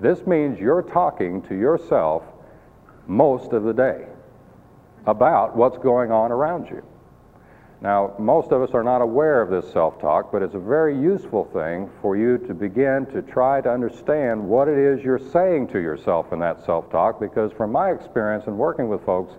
This 0.00 0.26
means 0.26 0.58
you're 0.58 0.82
talking 0.82 1.42
to 1.42 1.54
yourself 1.54 2.24
most 3.06 3.52
of 3.52 3.62
the 3.62 3.72
day 3.72 4.06
about 5.06 5.54
what's 5.54 5.78
going 5.78 6.10
on 6.10 6.32
around 6.32 6.68
you. 6.68 6.82
Now, 7.82 8.14
most 8.16 8.52
of 8.52 8.62
us 8.62 8.70
are 8.74 8.84
not 8.84 9.02
aware 9.02 9.42
of 9.42 9.50
this 9.50 9.72
self 9.72 10.00
talk, 10.00 10.30
but 10.30 10.40
it's 10.40 10.54
a 10.54 10.60
very 10.60 10.96
useful 10.96 11.46
thing 11.52 11.90
for 12.00 12.16
you 12.16 12.38
to 12.38 12.54
begin 12.54 13.06
to 13.06 13.22
try 13.22 13.60
to 13.60 13.68
understand 13.68 14.40
what 14.40 14.68
it 14.68 14.78
is 14.78 15.04
you're 15.04 15.18
saying 15.18 15.66
to 15.68 15.80
yourself 15.80 16.32
in 16.32 16.38
that 16.38 16.64
self 16.64 16.88
talk, 16.92 17.18
because 17.18 17.50
from 17.52 17.72
my 17.72 17.90
experience 17.90 18.46
in 18.46 18.56
working 18.56 18.88
with 18.88 19.04
folks, 19.04 19.34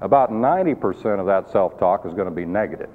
about 0.00 0.30
90% 0.30 1.18
of 1.18 1.26
that 1.26 1.50
self 1.50 1.76
talk 1.76 2.06
is 2.06 2.14
going 2.14 2.28
to 2.28 2.34
be 2.34 2.44
negative. 2.44 2.90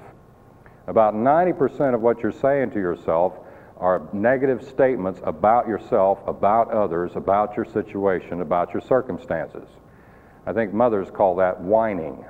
About 0.87 1.13
90% 1.13 1.93
of 1.93 1.99
what 1.99 2.19
you're 2.19 2.31
saying 2.31 2.71
to 2.71 2.79
yourself 2.79 3.33
are 3.75 4.07
negative 4.13 4.65
statements 4.65 5.19
about 5.25 5.67
yourself, 5.67 6.19
about 6.25 6.71
others, 6.71 7.11
about 7.15 7.57
your 7.57 7.65
situation, 7.65 8.39
about 8.39 8.73
your 8.73 8.81
circumstances. 8.81 9.67
I 10.45 10.53
think 10.53 10.73
mothers 10.73 11.11
call 11.11 11.35
that 11.35 11.59
whining. 11.59 12.23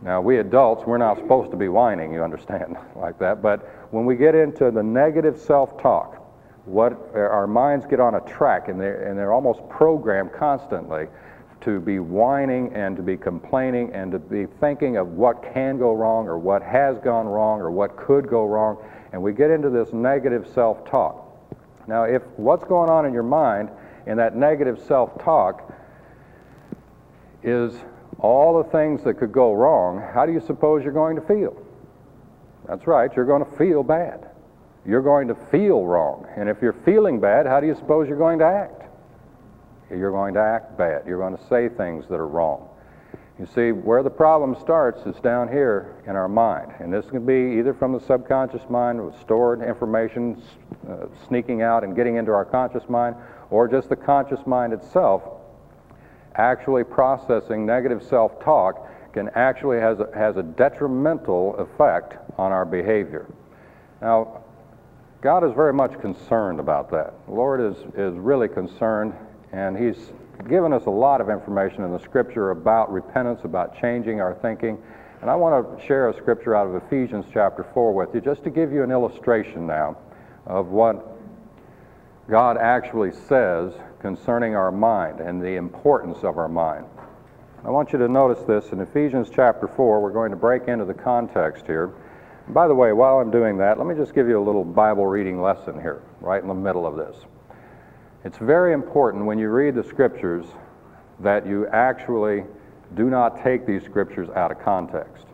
Now, 0.00 0.20
we 0.20 0.38
adults, 0.38 0.84
we're 0.86 0.98
not 0.98 1.16
supposed 1.16 1.50
to 1.50 1.56
be 1.56 1.68
whining, 1.68 2.12
you 2.12 2.22
understand, 2.22 2.76
like 2.96 3.18
that. 3.18 3.42
But 3.42 3.68
when 3.92 4.04
we 4.04 4.16
get 4.16 4.34
into 4.34 4.70
the 4.70 4.82
negative 4.82 5.38
self 5.38 5.80
talk, 5.80 6.24
what 6.64 6.92
eh, 7.14 7.18
our 7.18 7.46
minds 7.46 7.86
get 7.86 7.98
on 7.98 8.14
a 8.14 8.20
track 8.20 8.68
and 8.68 8.80
they're, 8.80 9.08
and 9.08 9.18
they're 9.18 9.32
almost 9.32 9.66
programmed 9.68 10.32
constantly 10.32 11.06
to 11.62 11.80
be 11.80 11.98
whining 11.98 12.72
and 12.74 12.96
to 12.96 13.02
be 13.02 13.16
complaining 13.16 13.92
and 13.92 14.12
to 14.12 14.18
be 14.18 14.46
thinking 14.60 14.96
of 14.96 15.08
what 15.08 15.42
can 15.52 15.78
go 15.78 15.92
wrong 15.92 16.28
or 16.28 16.38
what 16.38 16.62
has 16.62 16.98
gone 16.98 17.26
wrong 17.26 17.60
or 17.60 17.70
what 17.70 17.96
could 17.96 18.28
go 18.28 18.44
wrong 18.44 18.78
and 19.12 19.22
we 19.22 19.32
get 19.32 19.50
into 19.50 19.70
this 19.70 19.92
negative 19.92 20.46
self 20.54 20.88
talk. 20.88 21.24
Now, 21.86 22.04
if 22.04 22.22
what's 22.36 22.64
going 22.64 22.90
on 22.90 23.06
in 23.06 23.12
your 23.12 23.22
mind 23.22 23.70
in 24.06 24.16
that 24.18 24.36
negative 24.36 24.80
self 24.80 25.18
talk 25.22 25.72
is 27.42 27.74
all 28.18 28.62
the 28.62 28.68
things 28.70 29.04
that 29.04 29.14
could 29.14 29.32
go 29.32 29.52
wrong, 29.52 30.02
how 30.14 30.26
do 30.26 30.32
you 30.32 30.40
suppose 30.40 30.82
you're 30.82 30.92
going 30.92 31.16
to 31.16 31.22
feel? 31.22 31.56
That's 32.66 32.86
right, 32.86 33.10
you're 33.14 33.24
going 33.24 33.44
to 33.44 33.56
feel 33.56 33.82
bad. 33.82 34.28
You're 34.84 35.02
going 35.02 35.28
to 35.28 35.34
feel 35.34 35.84
wrong. 35.84 36.26
And 36.36 36.48
if 36.48 36.62
you're 36.62 36.72
feeling 36.84 37.20
bad, 37.20 37.46
how 37.46 37.60
do 37.60 37.66
you 37.66 37.74
suppose 37.74 38.08
you're 38.08 38.18
going 38.18 38.38
to 38.40 38.46
act? 38.46 38.82
You're 39.90 40.10
going 40.10 40.34
to 40.34 40.40
act 40.40 40.76
bad. 40.76 41.02
You're 41.06 41.18
going 41.18 41.36
to 41.36 41.46
say 41.48 41.68
things 41.68 42.06
that 42.08 42.16
are 42.16 42.26
wrong. 42.26 42.68
You 43.38 43.46
see, 43.54 43.70
where 43.70 44.02
the 44.02 44.10
problem 44.10 44.56
starts 44.60 45.06
is 45.06 45.14
down 45.20 45.48
here 45.48 45.94
in 46.06 46.16
our 46.16 46.28
mind. 46.28 46.72
And 46.80 46.92
this 46.92 47.06
can 47.06 47.24
be 47.24 47.58
either 47.58 47.72
from 47.72 47.92
the 47.92 48.00
subconscious 48.00 48.62
mind 48.68 49.04
with 49.04 49.18
stored 49.20 49.62
information 49.62 50.42
uh, 50.88 51.06
sneaking 51.28 51.62
out 51.62 51.84
and 51.84 51.94
getting 51.94 52.16
into 52.16 52.32
our 52.32 52.44
conscious 52.44 52.88
mind, 52.88 53.14
or 53.50 53.68
just 53.68 53.88
the 53.88 53.96
conscious 53.96 54.40
mind 54.44 54.72
itself 54.72 55.22
actually 56.38 56.84
processing 56.84 57.66
negative 57.66 58.02
self 58.02 58.42
talk 58.42 58.88
can 59.12 59.28
actually 59.34 59.78
has 59.78 59.98
a, 60.00 60.08
has 60.14 60.36
a 60.36 60.42
detrimental 60.42 61.56
effect 61.56 62.16
on 62.38 62.52
our 62.52 62.64
behavior. 62.64 63.26
Now, 64.00 64.44
God 65.20 65.44
is 65.44 65.52
very 65.54 65.72
much 65.72 66.00
concerned 66.00 66.60
about 66.60 66.90
that. 66.92 67.14
The 67.26 67.34
Lord 67.34 67.60
is, 67.60 67.76
is 67.96 68.14
really 68.16 68.48
concerned, 68.48 69.12
and 69.52 69.76
He's 69.76 70.12
given 70.48 70.72
us 70.72 70.86
a 70.86 70.90
lot 70.90 71.20
of 71.20 71.28
information 71.28 71.82
in 71.82 71.92
the 71.92 71.98
scripture 71.98 72.50
about 72.50 72.92
repentance, 72.92 73.40
about 73.42 73.80
changing 73.80 74.20
our 74.20 74.34
thinking. 74.34 74.80
And 75.20 75.28
I 75.28 75.34
want 75.34 75.80
to 75.80 75.86
share 75.86 76.08
a 76.10 76.16
scripture 76.16 76.54
out 76.54 76.68
of 76.68 76.76
Ephesians 76.76 77.24
chapter 77.32 77.66
4 77.74 77.92
with 77.92 78.14
you 78.14 78.20
just 78.20 78.44
to 78.44 78.50
give 78.50 78.70
you 78.70 78.84
an 78.84 78.92
illustration 78.92 79.66
now 79.66 79.96
of 80.46 80.68
what 80.68 81.18
God 82.30 82.56
actually 82.56 83.10
says 83.10 83.72
concerning 84.00 84.54
our 84.54 84.70
mind 84.70 85.20
and 85.20 85.42
the 85.42 85.56
importance 85.56 86.18
of 86.22 86.38
our 86.38 86.48
mind. 86.48 86.86
I 87.64 87.70
want 87.70 87.92
you 87.92 87.98
to 87.98 88.08
notice 88.08 88.42
this 88.44 88.72
in 88.72 88.80
Ephesians 88.80 89.28
chapter 89.34 89.66
4. 89.66 90.00
We're 90.00 90.12
going 90.12 90.30
to 90.30 90.36
break 90.36 90.68
into 90.68 90.84
the 90.84 90.94
context 90.94 91.66
here. 91.66 91.92
by 92.48 92.68
the 92.68 92.74
way, 92.74 92.92
while 92.92 93.18
I'm 93.18 93.30
doing 93.30 93.58
that, 93.58 93.78
let 93.78 93.86
me 93.86 93.94
just 93.94 94.14
give 94.14 94.28
you 94.28 94.40
a 94.40 94.44
little 94.44 94.64
Bible 94.64 95.06
reading 95.06 95.42
lesson 95.42 95.80
here, 95.80 96.02
right 96.20 96.40
in 96.40 96.48
the 96.48 96.54
middle 96.54 96.86
of 96.86 96.96
this. 96.96 97.16
It's 98.24 98.38
very 98.38 98.72
important 98.72 99.26
when 99.26 99.38
you 99.38 99.48
read 99.48 99.74
the 99.74 99.84
scriptures 99.84 100.46
that 101.20 101.46
you 101.46 101.66
actually 101.68 102.44
do 102.94 103.10
not 103.10 103.42
take 103.42 103.66
these 103.66 103.82
scriptures 103.84 104.28
out 104.30 104.50
of 104.50 104.60
context. 104.60 105.27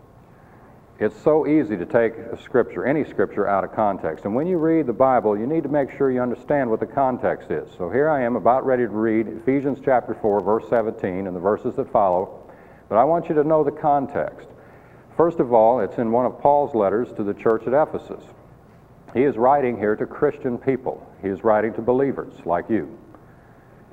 It's 1.01 1.21
so 1.23 1.45
easy 1.45 1.77
to 1.77 1.87
take 1.87 2.15
a 2.17 2.41
scripture, 2.41 2.87
any 2.87 3.05
scripture, 3.05 3.49
out 3.49 3.65
of 3.65 3.75
context. 3.75 4.25
And 4.27 4.35
when 4.35 4.47
you 4.47 4.59
read 4.59 4.87
the 4.87 4.93
Bible, 4.93 5.37
you 5.37 5.45
need 5.45 5.65
to 5.65 5.69
make 5.69 5.91
sure 5.91 6.09
you 6.09 6.23
understand 6.23 6.71
what 6.71 6.79
the 6.79 6.87
context 6.87 7.51
is. 7.51 7.69
So 7.77 7.91
here 7.91 8.09
I 8.09 8.23
am 8.23 8.37
about 8.37 8.65
ready 8.65 8.85
to 8.85 8.89
read 8.89 9.27
Ephesians 9.27 9.81
chapter 9.85 10.15
4, 10.15 10.41
verse 10.43 10.65
17, 10.71 11.27
and 11.27 11.35
the 11.35 11.41
verses 11.41 11.75
that 11.75 11.91
follow. 11.91 12.49
But 12.89 12.97
I 12.97 13.05
want 13.05 13.29
you 13.29 13.35
to 13.35 13.43
know 13.43 13.65
the 13.65 13.73
context. 13.73 14.47
First 15.17 15.41
of 15.41 15.53
all, 15.53 15.81
it's 15.81 15.99
in 15.99 16.13
one 16.13 16.27
of 16.27 16.39
Paul's 16.41 16.77
letters 16.77 17.13
to 17.17 17.25
the 17.25 17.35
church 17.35 17.67
at 17.67 17.73
Ephesus. 17.73 18.23
He 19.15 19.25
is 19.25 19.37
writing 19.37 19.77
here 19.77 19.97
to 19.97 20.07
Christian 20.07 20.59
people. 20.59 21.05
He 21.23 21.29
is 21.29 21.43
writing 21.43 21.75
to 21.75 21.83
believers 21.83 22.35
like 22.45 22.71
you. 22.71 22.97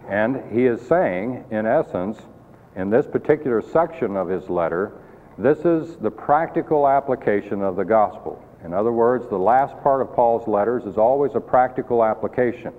And 0.07 0.51
he 0.51 0.67
is 0.67 0.79
saying, 0.87 1.45
in 1.49 1.65
essence, 1.65 2.19
in 2.75 2.91
this 2.91 3.07
particular 3.07 3.63
section 3.63 4.15
of 4.15 4.29
his 4.29 4.49
letter, 4.49 5.00
this 5.43 5.59
is 5.59 5.95
the 5.97 6.11
practical 6.11 6.87
application 6.87 7.61
of 7.61 7.75
the 7.75 7.85
gospel. 7.85 8.43
In 8.63 8.73
other 8.73 8.91
words, 8.91 9.27
the 9.29 9.37
last 9.37 9.75
part 9.81 10.01
of 10.01 10.13
Paul's 10.13 10.47
letters 10.47 10.83
is 10.85 10.97
always 10.97 11.31
a 11.35 11.39
practical 11.39 12.03
application. 12.03 12.73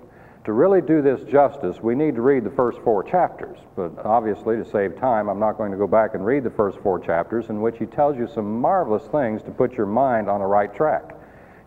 To 0.45 0.53
really 0.53 0.81
do 0.81 1.01
this 1.01 1.21
justice, 1.31 1.81
we 1.81 1.95
need 1.95 2.15
to 2.15 2.21
read 2.21 2.43
the 2.43 2.51
first 2.51 2.79
four 2.79 3.03
chapters. 3.03 3.57
But 3.75 4.05
obviously, 4.05 4.57
to 4.57 4.65
save 4.65 4.99
time, 4.99 5.29
I'm 5.29 5.39
not 5.39 5.57
going 5.57 5.71
to 5.71 5.77
go 5.77 5.87
back 5.87 6.15
and 6.15 6.25
read 6.25 6.43
the 6.43 6.49
first 6.49 6.79
four 6.79 6.99
chapters, 6.99 7.49
in 7.49 7.61
which 7.61 7.77
he 7.77 7.85
tells 7.85 8.17
you 8.17 8.27
some 8.27 8.59
marvelous 8.59 9.07
things 9.09 9.41
to 9.43 9.51
put 9.51 9.73
your 9.73 9.85
mind 9.85 10.29
on 10.29 10.41
the 10.41 10.45
right 10.45 10.73
track. 10.75 11.15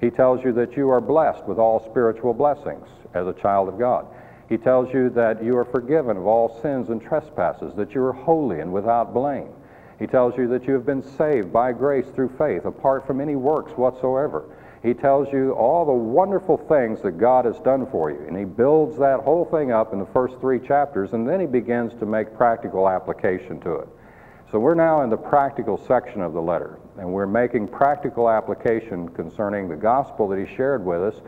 He 0.00 0.10
tells 0.10 0.44
you 0.44 0.52
that 0.52 0.76
you 0.76 0.90
are 0.90 1.00
blessed 1.00 1.44
with 1.44 1.58
all 1.58 1.88
spiritual 1.90 2.34
blessings 2.34 2.86
as 3.14 3.26
a 3.26 3.32
child 3.32 3.68
of 3.68 3.78
God. 3.78 4.06
He 4.48 4.58
tells 4.58 4.92
you 4.92 5.08
that 5.10 5.42
you 5.42 5.56
are 5.56 5.64
forgiven 5.64 6.18
of 6.18 6.26
all 6.26 6.60
sins 6.60 6.90
and 6.90 7.00
trespasses, 7.00 7.74
that 7.76 7.94
you 7.94 8.04
are 8.04 8.12
holy 8.12 8.60
and 8.60 8.72
without 8.72 9.14
blame. 9.14 9.48
He 9.98 10.06
tells 10.06 10.36
you 10.36 10.46
that 10.48 10.66
you 10.66 10.74
have 10.74 10.84
been 10.84 11.02
saved 11.02 11.52
by 11.52 11.72
grace 11.72 12.06
through 12.14 12.30
faith, 12.36 12.64
apart 12.64 13.06
from 13.06 13.20
any 13.20 13.36
works 13.36 13.72
whatsoever. 13.72 14.44
He 14.82 14.94
tells 14.94 15.32
you 15.32 15.52
all 15.52 15.84
the 15.84 15.92
wonderful 15.92 16.58
things 16.58 17.00
that 17.02 17.12
God 17.12 17.44
has 17.44 17.58
done 17.60 17.86
for 17.90 18.10
you. 18.10 18.24
And 18.28 18.36
he 18.36 18.44
builds 18.44 18.98
that 18.98 19.20
whole 19.20 19.46
thing 19.46 19.72
up 19.72 19.92
in 19.92 19.98
the 19.98 20.06
first 20.06 20.38
three 20.38 20.60
chapters, 20.60 21.12
and 21.12 21.26
then 21.26 21.40
he 21.40 21.46
begins 21.46 21.92
to 21.98 22.06
make 22.06 22.36
practical 22.36 22.88
application 22.88 23.58
to 23.60 23.76
it. 23.76 23.88
So 24.52 24.60
we're 24.60 24.74
now 24.74 25.02
in 25.02 25.10
the 25.10 25.16
practical 25.16 25.76
section 25.76 26.20
of 26.20 26.34
the 26.34 26.42
letter, 26.42 26.78
and 26.98 27.12
we're 27.12 27.26
making 27.26 27.66
practical 27.68 28.30
application 28.30 29.08
concerning 29.08 29.68
the 29.68 29.76
gospel 29.76 30.28
that 30.28 30.38
he 30.38 30.54
shared 30.54 30.84
with 30.84 31.02
us. 31.02 31.20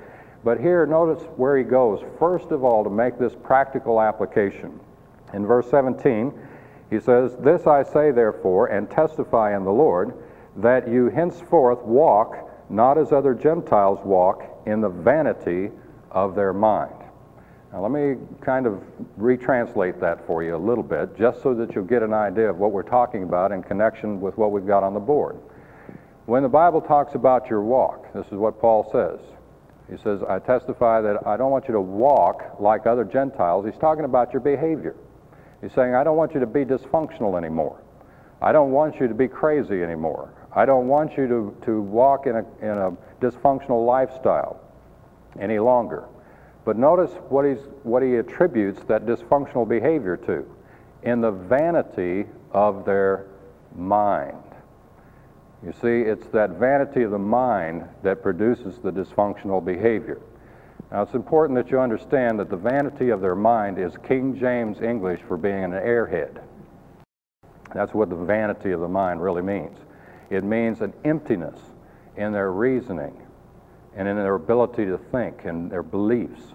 But 0.44 0.60
here, 0.60 0.86
notice 0.86 1.24
where 1.36 1.56
he 1.58 1.64
goes, 1.64 2.00
first 2.18 2.52
of 2.52 2.62
all, 2.62 2.84
to 2.84 2.90
make 2.90 3.18
this 3.18 3.34
practical 3.42 4.00
application. 4.00 4.78
In 5.34 5.44
verse 5.46 5.68
17, 5.68 6.32
he 6.90 7.00
says, 7.00 7.36
This 7.40 7.66
I 7.66 7.82
say, 7.82 8.10
therefore, 8.10 8.66
and 8.66 8.90
testify 8.90 9.56
in 9.56 9.64
the 9.64 9.72
Lord, 9.72 10.14
that 10.56 10.88
you 10.88 11.08
henceforth 11.08 11.82
walk 11.82 12.48
not 12.70 12.98
as 12.98 13.12
other 13.12 13.34
Gentiles 13.34 13.98
walk 14.04 14.44
in 14.66 14.80
the 14.80 14.88
vanity 14.88 15.70
of 16.10 16.34
their 16.34 16.52
mind. 16.52 16.92
Now, 17.72 17.82
let 17.82 17.92
me 17.92 18.16
kind 18.40 18.66
of 18.66 18.82
retranslate 19.18 20.00
that 20.00 20.26
for 20.26 20.42
you 20.42 20.56
a 20.56 20.58
little 20.58 20.82
bit, 20.82 21.16
just 21.18 21.42
so 21.42 21.54
that 21.54 21.74
you'll 21.74 21.84
get 21.84 22.02
an 22.02 22.14
idea 22.14 22.48
of 22.48 22.58
what 22.58 22.72
we're 22.72 22.82
talking 22.82 23.22
about 23.22 23.52
in 23.52 23.62
connection 23.62 24.20
with 24.20 24.38
what 24.38 24.52
we've 24.52 24.66
got 24.66 24.82
on 24.82 24.94
the 24.94 25.00
board. 25.00 25.36
When 26.24 26.42
the 26.42 26.48
Bible 26.48 26.80
talks 26.80 27.14
about 27.14 27.48
your 27.48 27.62
walk, 27.62 28.12
this 28.14 28.26
is 28.26 28.32
what 28.32 28.58
Paul 28.60 28.88
says. 28.90 29.20
He 29.90 29.96
says, 30.02 30.22
I 30.22 30.38
testify 30.38 31.00
that 31.02 31.26
I 31.26 31.36
don't 31.36 31.50
want 31.50 31.66
you 31.68 31.72
to 31.72 31.80
walk 31.80 32.56
like 32.58 32.86
other 32.86 33.04
Gentiles. 33.04 33.64
He's 33.64 33.78
talking 33.78 34.04
about 34.04 34.32
your 34.32 34.40
behavior. 34.40 34.94
He's 35.60 35.72
saying, 35.72 35.94
I 35.94 36.04
don't 36.04 36.16
want 36.16 36.34
you 36.34 36.40
to 36.40 36.46
be 36.46 36.64
dysfunctional 36.64 37.36
anymore. 37.36 37.80
I 38.40 38.52
don't 38.52 38.70
want 38.70 39.00
you 39.00 39.08
to 39.08 39.14
be 39.14 39.26
crazy 39.26 39.82
anymore. 39.82 40.32
I 40.54 40.64
don't 40.64 40.88
want 40.88 41.16
you 41.16 41.26
to, 41.26 41.56
to 41.66 41.80
walk 41.80 42.26
in 42.26 42.36
a, 42.36 42.44
in 42.62 42.78
a 42.78 42.96
dysfunctional 43.20 43.84
lifestyle 43.84 44.60
any 45.40 45.58
longer. 45.58 46.04
But 46.64 46.76
notice 46.76 47.10
what, 47.28 47.44
he's, 47.44 47.64
what 47.82 48.02
he 48.02 48.16
attributes 48.16 48.82
that 48.84 49.06
dysfunctional 49.06 49.68
behavior 49.68 50.16
to 50.18 50.44
in 51.02 51.20
the 51.20 51.30
vanity 51.30 52.26
of 52.52 52.84
their 52.84 53.26
mind. 53.74 54.42
You 55.64 55.72
see, 55.72 56.02
it's 56.02 56.26
that 56.28 56.50
vanity 56.50 57.02
of 57.02 57.10
the 57.10 57.18
mind 57.18 57.88
that 58.02 58.22
produces 58.22 58.78
the 58.78 58.92
dysfunctional 58.92 59.64
behavior. 59.64 60.20
Now, 60.90 61.02
it's 61.02 61.14
important 61.14 61.58
that 61.58 61.70
you 61.70 61.78
understand 61.78 62.38
that 62.40 62.48
the 62.48 62.56
vanity 62.56 63.10
of 63.10 63.20
their 63.20 63.34
mind 63.34 63.78
is 63.78 63.92
King 64.06 64.38
James 64.38 64.80
English 64.80 65.20
for 65.28 65.36
being 65.36 65.64
an 65.64 65.72
airhead. 65.72 66.42
That's 67.74 67.92
what 67.92 68.08
the 68.08 68.16
vanity 68.16 68.72
of 68.72 68.80
the 68.80 68.88
mind 68.88 69.22
really 69.22 69.42
means. 69.42 69.76
It 70.30 70.44
means 70.44 70.80
an 70.80 70.94
emptiness 71.04 71.58
in 72.16 72.32
their 72.32 72.52
reasoning 72.52 73.20
and 73.94 74.08
in 74.08 74.16
their 74.16 74.34
ability 74.34 74.86
to 74.86 74.96
think 74.96 75.44
and 75.44 75.70
their 75.70 75.82
beliefs. 75.82 76.54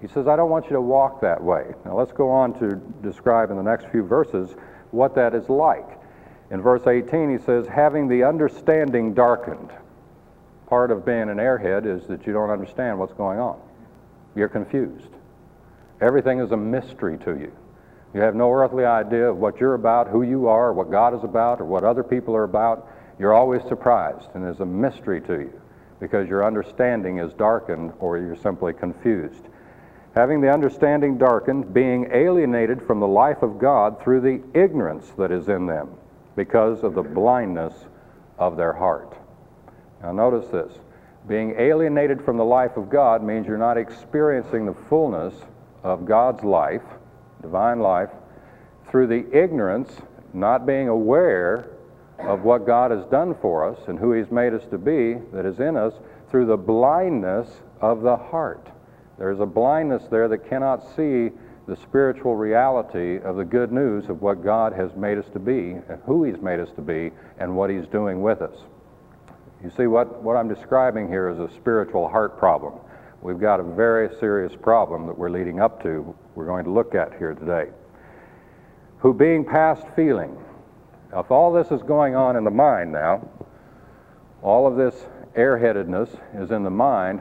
He 0.00 0.06
says, 0.06 0.28
I 0.28 0.36
don't 0.36 0.50
want 0.50 0.66
you 0.66 0.72
to 0.72 0.80
walk 0.80 1.20
that 1.22 1.42
way. 1.42 1.74
Now 1.84 1.96
let's 1.96 2.12
go 2.12 2.30
on 2.30 2.56
to 2.60 2.76
describe 3.02 3.50
in 3.50 3.56
the 3.56 3.62
next 3.62 3.86
few 3.88 4.04
verses 4.04 4.54
what 4.92 5.16
that 5.16 5.34
is 5.34 5.48
like. 5.48 5.98
In 6.50 6.62
verse 6.62 6.86
18, 6.86 7.36
he 7.36 7.44
says, 7.44 7.66
having 7.66 8.06
the 8.06 8.22
understanding 8.22 9.12
darkened. 9.12 9.70
Part 10.68 10.90
of 10.90 11.06
being 11.06 11.30
an 11.30 11.38
airhead 11.38 11.86
is 11.86 12.06
that 12.08 12.26
you 12.26 12.34
don't 12.34 12.50
understand 12.50 12.98
what's 12.98 13.14
going 13.14 13.38
on. 13.38 13.58
You're 14.36 14.50
confused. 14.50 15.08
Everything 16.00 16.40
is 16.40 16.52
a 16.52 16.56
mystery 16.56 17.16
to 17.18 17.38
you. 17.38 17.50
You 18.14 18.20
have 18.20 18.34
no 18.34 18.52
earthly 18.52 18.84
idea 18.84 19.30
of 19.30 19.38
what 19.38 19.58
you're 19.60 19.74
about, 19.74 20.08
who 20.08 20.22
you 20.22 20.46
are, 20.46 20.72
what 20.72 20.90
God 20.90 21.14
is 21.14 21.24
about, 21.24 21.60
or 21.60 21.64
what 21.64 21.84
other 21.84 22.04
people 22.04 22.36
are 22.36 22.44
about. 22.44 22.86
You're 23.18 23.34
always 23.34 23.62
surprised, 23.62 24.28
and 24.34 24.44
there's 24.44 24.60
a 24.60 24.66
mystery 24.66 25.20
to 25.22 25.40
you 25.40 25.60
because 26.00 26.28
your 26.28 26.46
understanding 26.46 27.18
is 27.18 27.32
darkened 27.32 27.92
or 27.98 28.18
you're 28.18 28.36
simply 28.36 28.72
confused. 28.72 29.48
Having 30.14 30.40
the 30.40 30.52
understanding 30.52 31.18
darkened, 31.18 31.74
being 31.74 32.10
alienated 32.12 32.86
from 32.86 33.00
the 33.00 33.08
life 33.08 33.42
of 33.42 33.58
God 33.58 34.02
through 34.02 34.20
the 34.20 34.42
ignorance 34.58 35.10
that 35.18 35.32
is 35.32 35.48
in 35.48 35.66
them 35.66 35.90
because 36.36 36.84
of 36.84 36.94
the 36.94 37.02
blindness 37.02 37.74
of 38.38 38.56
their 38.56 38.72
heart. 38.72 39.17
Now, 40.02 40.12
notice 40.12 40.48
this. 40.50 40.72
Being 41.26 41.54
alienated 41.58 42.24
from 42.24 42.36
the 42.36 42.44
life 42.44 42.76
of 42.76 42.88
God 42.88 43.22
means 43.22 43.46
you're 43.46 43.58
not 43.58 43.76
experiencing 43.76 44.66
the 44.66 44.74
fullness 44.74 45.34
of 45.82 46.06
God's 46.06 46.42
life 46.42 46.82
divine 47.42 47.80
life, 47.80 48.10
through 48.90 49.06
the 49.06 49.26
ignorance, 49.36 49.92
not 50.32 50.66
being 50.66 50.88
aware 50.88 51.70
of 52.18 52.42
what 52.42 52.66
God 52.66 52.90
has 52.90 53.04
done 53.06 53.34
for 53.40 53.68
us 53.68 53.78
and 53.86 53.98
who 53.98 54.12
He's 54.12 54.30
made 54.30 54.54
us 54.54 54.64
to 54.70 54.78
be 54.78 55.14
that 55.32 55.46
is 55.46 55.60
in 55.60 55.76
us, 55.76 55.94
through 56.30 56.46
the 56.46 56.56
blindness 56.56 57.48
of 57.80 58.02
the 58.02 58.16
heart. 58.16 58.68
There's 59.18 59.40
a 59.40 59.46
blindness 59.46 60.04
there 60.10 60.28
that 60.28 60.48
cannot 60.48 60.84
see 60.96 61.30
the 61.66 61.76
spiritual 61.76 62.34
reality 62.34 63.18
of 63.18 63.36
the 63.36 63.44
good 63.44 63.72
news 63.72 64.08
of 64.08 64.22
what 64.22 64.42
God 64.42 64.72
has 64.72 64.94
made 64.96 65.18
us 65.18 65.28
to 65.32 65.38
be, 65.38 65.76
and 65.88 66.00
who 66.04 66.24
He's 66.24 66.40
made 66.40 66.60
us 66.60 66.70
to 66.76 66.82
be, 66.82 67.10
and 67.38 67.56
what 67.56 67.70
He's 67.70 67.86
doing 67.86 68.22
with 68.22 68.42
us. 68.42 68.56
You 69.62 69.70
see, 69.76 69.86
what, 69.86 70.22
what 70.22 70.36
I'm 70.36 70.48
describing 70.48 71.08
here 71.08 71.28
is 71.28 71.38
a 71.38 71.48
spiritual 71.56 72.08
heart 72.08 72.38
problem. 72.38 72.74
We've 73.20 73.40
got 73.40 73.58
a 73.58 73.64
very 73.64 74.14
serious 74.20 74.54
problem 74.54 75.06
that 75.06 75.18
we're 75.18 75.30
leading 75.30 75.60
up 75.60 75.82
to 75.82 76.14
we're 76.36 76.46
going 76.46 76.64
to 76.64 76.70
look 76.70 76.94
at 76.94 77.18
here 77.18 77.34
today. 77.34 77.70
Who 78.98 79.12
being 79.12 79.44
past 79.44 79.84
feeling. 79.96 80.36
If 81.12 81.30
all 81.32 81.52
this 81.52 81.72
is 81.72 81.82
going 81.82 82.14
on 82.14 82.36
in 82.36 82.44
the 82.44 82.50
mind 82.50 82.92
now, 82.92 83.28
all 84.42 84.68
of 84.68 84.76
this 84.76 84.94
airheadedness 85.34 86.08
is 86.40 86.52
in 86.52 86.62
the 86.62 86.70
mind, 86.70 87.20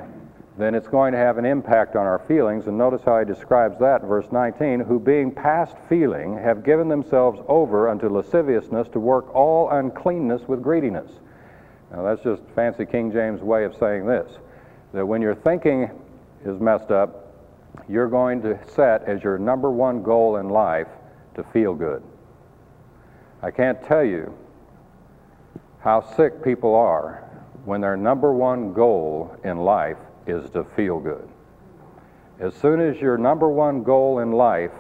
then 0.59 0.75
it's 0.75 0.87
going 0.87 1.13
to 1.13 1.17
have 1.17 1.39
an 1.39 1.45
impact 1.45 1.95
on 1.95 2.05
our 2.05 2.19
feelings. 2.19 2.67
And 2.67 2.77
notice 2.77 3.01
how 3.03 3.17
he 3.17 3.25
describes 3.25 3.79
that 3.79 4.01
in 4.01 4.07
verse 4.07 4.27
19 4.31 4.81
who 4.81 4.99
being 4.99 5.31
past 5.31 5.75
feeling 5.89 6.37
have 6.37 6.63
given 6.63 6.87
themselves 6.87 7.39
over 7.47 7.89
unto 7.89 8.09
lasciviousness 8.09 8.87
to 8.89 8.99
work 8.99 9.33
all 9.33 9.69
uncleanness 9.71 10.43
with 10.47 10.61
greediness. 10.61 11.09
Now 11.91 12.03
that's 12.03 12.23
just 12.23 12.41
fancy 12.55 12.85
King 12.85 13.11
James 13.11 13.41
way 13.41 13.63
of 13.63 13.75
saying 13.75 14.05
this 14.05 14.31
that 14.93 15.05
when 15.05 15.21
your 15.21 15.35
thinking 15.35 15.89
is 16.45 16.59
messed 16.59 16.91
up, 16.91 17.33
you're 17.87 18.07
going 18.07 18.41
to 18.41 18.57
set 18.73 19.03
as 19.03 19.23
your 19.23 19.37
number 19.37 19.69
one 19.69 20.01
goal 20.01 20.37
in 20.37 20.49
life 20.49 20.87
to 21.35 21.43
feel 21.43 21.73
good. 21.73 22.01
I 23.41 23.51
can't 23.51 23.81
tell 23.83 24.03
you 24.03 24.33
how 25.79 26.01
sick 26.15 26.43
people 26.43 26.73
are 26.75 27.23
when 27.65 27.81
their 27.81 27.97
number 27.97 28.33
one 28.33 28.73
goal 28.73 29.37
in 29.43 29.57
life 29.57 29.97
is 30.25 30.49
to 30.51 30.63
feel 30.63 30.99
good. 30.99 31.27
As 32.39 32.53
soon 32.55 32.79
as 32.79 32.99
your 33.01 33.17
number 33.17 33.49
one 33.49 33.83
goal 33.83 34.19
in 34.19 34.31
life 34.31 34.71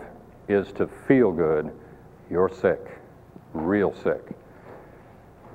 is 0.47 0.71
to 0.73 0.87
feel 1.07 1.31
good, 1.31 1.71
you're 2.29 2.49
sick, 2.49 2.79
real 3.53 3.93
sick. 4.03 4.36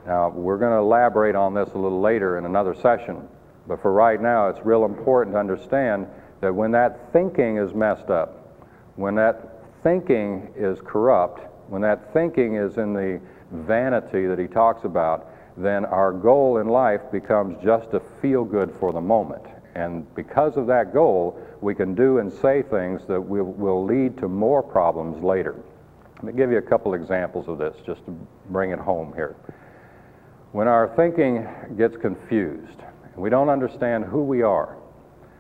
Now, 0.06 0.30
we're 0.30 0.58
going 0.58 0.72
to 0.72 0.78
elaborate 0.78 1.36
on 1.36 1.54
this 1.54 1.70
a 1.74 1.78
little 1.78 2.00
later 2.00 2.38
in 2.38 2.44
another 2.44 2.74
session, 2.74 3.28
but 3.66 3.80
for 3.80 3.92
right 3.92 4.20
now, 4.20 4.48
it's 4.48 4.64
real 4.64 4.84
important 4.84 5.34
to 5.34 5.38
understand 5.38 6.08
that 6.40 6.52
when 6.52 6.72
that 6.72 7.12
thinking 7.12 7.58
is 7.58 7.72
messed 7.72 8.10
up, 8.10 8.58
when 8.96 9.14
that 9.14 9.62
thinking 9.82 10.52
is 10.56 10.80
corrupt, 10.84 11.46
when 11.68 11.82
that 11.82 12.12
thinking 12.12 12.56
is 12.56 12.78
in 12.78 12.92
the 12.92 13.20
vanity 13.52 14.26
that 14.26 14.38
he 14.38 14.46
talks 14.46 14.84
about, 14.84 15.28
then 15.56 15.84
our 15.84 16.12
goal 16.12 16.58
in 16.58 16.68
life 16.68 17.00
becomes 17.12 17.62
just 17.62 17.90
to 17.92 18.00
feel 18.20 18.44
good 18.44 18.74
for 18.80 18.92
the 18.92 19.00
moment. 19.00 19.44
And 19.74 20.12
because 20.14 20.56
of 20.56 20.66
that 20.66 20.92
goal, 20.92 21.40
we 21.60 21.74
can 21.74 21.94
do 21.94 22.18
and 22.18 22.32
say 22.32 22.62
things 22.62 23.02
that 23.06 23.20
will, 23.20 23.44
will 23.44 23.84
lead 23.84 24.18
to 24.18 24.28
more 24.28 24.62
problems 24.62 25.22
later. 25.22 25.54
Let 26.16 26.24
me 26.24 26.32
give 26.32 26.50
you 26.50 26.58
a 26.58 26.62
couple 26.62 26.94
examples 26.94 27.48
of 27.48 27.58
this 27.58 27.76
just 27.86 28.04
to 28.06 28.10
bring 28.50 28.70
it 28.70 28.78
home 28.78 29.12
here. 29.14 29.36
When 30.52 30.68
our 30.68 30.94
thinking 30.96 31.48
gets 31.78 31.96
confused, 31.96 32.78
we 33.16 33.30
don't 33.30 33.48
understand 33.48 34.04
who 34.04 34.22
we 34.22 34.42
are, 34.42 34.76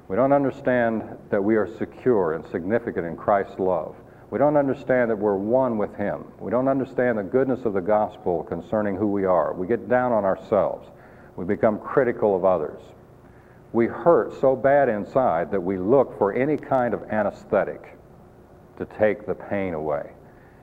we 0.08 0.16
don't 0.16 0.32
understand 0.32 1.02
that 1.30 1.42
we 1.42 1.56
are 1.56 1.68
secure 1.76 2.32
and 2.32 2.46
significant 2.48 3.06
in 3.06 3.16
Christ's 3.16 3.58
love. 3.58 3.94
We 4.30 4.38
don't 4.38 4.56
understand 4.56 5.10
that 5.10 5.18
we're 5.18 5.36
one 5.36 5.76
with 5.76 5.94
Him. 5.96 6.24
We 6.40 6.50
don't 6.50 6.68
understand 6.68 7.18
the 7.18 7.22
goodness 7.22 7.66
of 7.66 7.74
the 7.74 7.80
gospel 7.80 8.42
concerning 8.44 8.96
who 8.96 9.06
we 9.06 9.26
are. 9.26 9.52
We 9.52 9.66
get 9.66 9.88
down 9.90 10.12
on 10.12 10.24
ourselves. 10.24 10.88
We 11.36 11.44
become 11.44 11.78
critical 11.78 12.34
of 12.34 12.46
others. 12.46 12.80
We 13.74 13.86
hurt 13.86 14.40
so 14.40 14.56
bad 14.56 14.88
inside 14.88 15.50
that 15.50 15.60
we 15.60 15.76
look 15.76 16.16
for 16.18 16.32
any 16.32 16.56
kind 16.56 16.94
of 16.94 17.02
anesthetic 17.04 17.98
to 18.78 18.86
take 18.98 19.26
the 19.26 19.34
pain 19.34 19.74
away. 19.74 20.12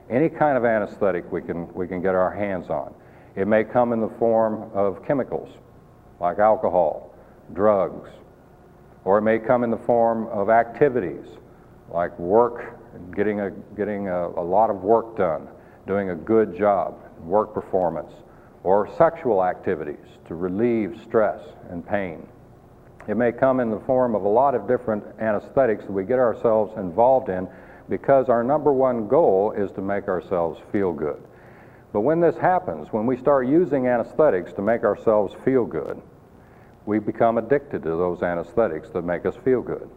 Any 0.08 0.28
kind 0.28 0.58
of 0.58 0.64
anesthetic 0.64 1.30
we 1.30 1.40
can, 1.40 1.72
we 1.72 1.86
can 1.86 2.02
get 2.02 2.16
our 2.16 2.32
hands 2.32 2.68
on. 2.68 2.92
It 3.40 3.48
may 3.48 3.64
come 3.64 3.94
in 3.94 4.02
the 4.02 4.12
form 4.18 4.70
of 4.74 5.02
chemicals 5.06 5.48
like 6.20 6.38
alcohol, 6.38 7.14
drugs, 7.54 8.10
or 9.06 9.16
it 9.16 9.22
may 9.22 9.38
come 9.38 9.64
in 9.64 9.70
the 9.70 9.78
form 9.78 10.26
of 10.26 10.50
activities 10.50 11.24
like 11.88 12.18
work, 12.18 12.78
getting 13.16 13.40
a, 13.40 13.50
getting 13.78 14.08
a, 14.08 14.28
a 14.28 14.44
lot 14.44 14.68
of 14.68 14.82
work 14.82 15.16
done, 15.16 15.48
doing 15.86 16.10
a 16.10 16.14
good 16.14 16.54
job, 16.54 17.00
work 17.22 17.54
performance, 17.54 18.12
or 18.62 18.94
sexual 18.98 19.42
activities 19.42 20.18
to 20.28 20.34
relieve 20.34 21.00
stress 21.08 21.40
and 21.70 21.86
pain. 21.86 22.28
It 23.08 23.16
may 23.16 23.32
come 23.32 23.60
in 23.60 23.70
the 23.70 23.80
form 23.80 24.14
of 24.14 24.24
a 24.24 24.28
lot 24.28 24.54
of 24.54 24.68
different 24.68 25.02
anesthetics 25.18 25.86
that 25.86 25.92
we 25.92 26.04
get 26.04 26.18
ourselves 26.18 26.76
involved 26.76 27.30
in 27.30 27.48
because 27.88 28.28
our 28.28 28.44
number 28.44 28.70
one 28.70 29.08
goal 29.08 29.52
is 29.56 29.72
to 29.72 29.80
make 29.80 30.08
ourselves 30.08 30.60
feel 30.70 30.92
good. 30.92 31.22
But 31.92 32.00
when 32.00 32.20
this 32.20 32.36
happens, 32.36 32.92
when 32.92 33.06
we 33.06 33.16
start 33.16 33.46
using 33.46 33.88
anesthetics 33.88 34.52
to 34.54 34.62
make 34.62 34.84
ourselves 34.84 35.34
feel 35.44 35.64
good, 35.64 36.00
we 36.86 36.98
become 36.98 37.38
addicted 37.38 37.82
to 37.82 37.90
those 37.90 38.22
anesthetics 38.22 38.90
that 38.90 39.02
make 39.02 39.26
us 39.26 39.36
feel 39.44 39.60
good. 39.60 39.90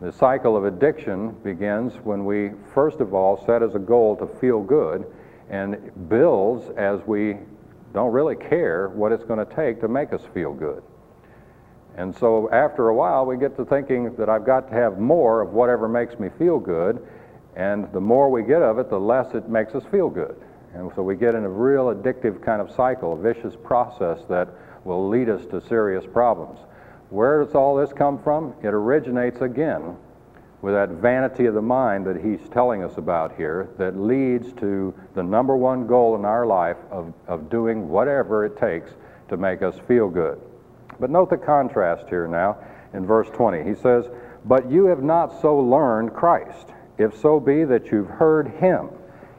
The 0.00 0.12
cycle 0.12 0.56
of 0.56 0.64
addiction 0.64 1.30
begins 1.42 1.94
when 2.04 2.24
we, 2.24 2.50
first 2.74 3.00
of 3.00 3.14
all, 3.14 3.44
set 3.46 3.62
as 3.62 3.74
a 3.74 3.78
goal 3.78 4.16
to 4.16 4.26
feel 4.26 4.62
good 4.62 5.06
and 5.48 6.08
builds 6.08 6.68
as 6.76 7.00
we 7.06 7.36
don't 7.94 8.12
really 8.12 8.36
care 8.36 8.88
what 8.88 9.12
it's 9.12 9.24
going 9.24 9.38
to 9.44 9.54
take 9.54 9.80
to 9.80 9.88
make 9.88 10.12
us 10.12 10.22
feel 10.34 10.52
good. 10.52 10.82
And 11.96 12.14
so 12.14 12.50
after 12.52 12.88
a 12.88 12.94
while, 12.94 13.24
we 13.24 13.38
get 13.38 13.56
to 13.56 13.64
thinking 13.64 14.14
that 14.16 14.28
I've 14.28 14.44
got 14.44 14.68
to 14.68 14.74
have 14.74 14.98
more 14.98 15.40
of 15.40 15.54
whatever 15.54 15.88
makes 15.88 16.18
me 16.18 16.28
feel 16.38 16.58
good, 16.58 17.06
and 17.54 17.90
the 17.92 18.00
more 18.00 18.30
we 18.30 18.42
get 18.42 18.60
of 18.60 18.78
it, 18.78 18.90
the 18.90 19.00
less 19.00 19.34
it 19.34 19.48
makes 19.48 19.74
us 19.74 19.84
feel 19.90 20.10
good. 20.10 20.36
And 20.76 20.92
so 20.94 21.02
we 21.02 21.16
get 21.16 21.34
in 21.34 21.44
a 21.44 21.48
real 21.48 21.86
addictive 21.86 22.42
kind 22.44 22.60
of 22.60 22.70
cycle, 22.70 23.14
a 23.14 23.16
vicious 23.16 23.54
process 23.64 24.20
that 24.28 24.48
will 24.84 25.08
lead 25.08 25.30
us 25.30 25.46
to 25.46 25.60
serious 25.66 26.04
problems. 26.04 26.60
Where 27.08 27.42
does 27.42 27.54
all 27.54 27.76
this 27.76 27.92
come 27.94 28.22
from? 28.22 28.54
It 28.62 28.68
originates 28.68 29.40
again 29.40 29.96
with 30.60 30.74
that 30.74 30.90
vanity 30.90 31.46
of 31.46 31.54
the 31.54 31.62
mind 31.62 32.06
that 32.06 32.22
he's 32.22 32.46
telling 32.50 32.84
us 32.84 32.98
about 32.98 33.36
here 33.36 33.70
that 33.78 33.96
leads 33.96 34.52
to 34.54 34.92
the 35.14 35.22
number 35.22 35.56
one 35.56 35.86
goal 35.86 36.14
in 36.14 36.24
our 36.26 36.44
life 36.44 36.76
of, 36.90 37.14
of 37.26 37.48
doing 37.48 37.88
whatever 37.88 38.44
it 38.44 38.58
takes 38.58 38.90
to 39.28 39.36
make 39.36 39.62
us 39.62 39.76
feel 39.88 40.10
good. 40.10 40.38
But 41.00 41.10
note 41.10 41.30
the 41.30 41.38
contrast 41.38 42.08
here 42.08 42.26
now 42.26 42.58
in 42.92 43.06
verse 43.06 43.28
20. 43.30 43.64
He 43.64 43.74
says, 43.74 44.06
But 44.44 44.70
you 44.70 44.86
have 44.86 45.02
not 45.02 45.40
so 45.40 45.58
learned 45.58 46.12
Christ, 46.12 46.68
if 46.98 47.16
so 47.16 47.40
be 47.40 47.64
that 47.64 47.90
you've 47.90 48.08
heard 48.08 48.48
him 48.48 48.90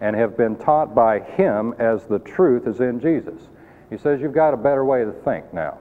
and 0.01 0.15
have 0.15 0.37
been 0.37 0.55
taught 0.55 0.93
by 0.93 1.19
him 1.19 1.73
as 1.79 2.05
the 2.05 2.19
truth 2.19 2.67
is 2.67 2.79
in 2.79 2.99
Jesus. 2.99 3.41
He 3.89 3.97
says 3.97 4.21
you've 4.21 4.33
got 4.33 4.53
a 4.53 4.57
better 4.57 4.85
way 4.85 5.03
to 5.03 5.11
think 5.11 5.53
now. 5.53 5.79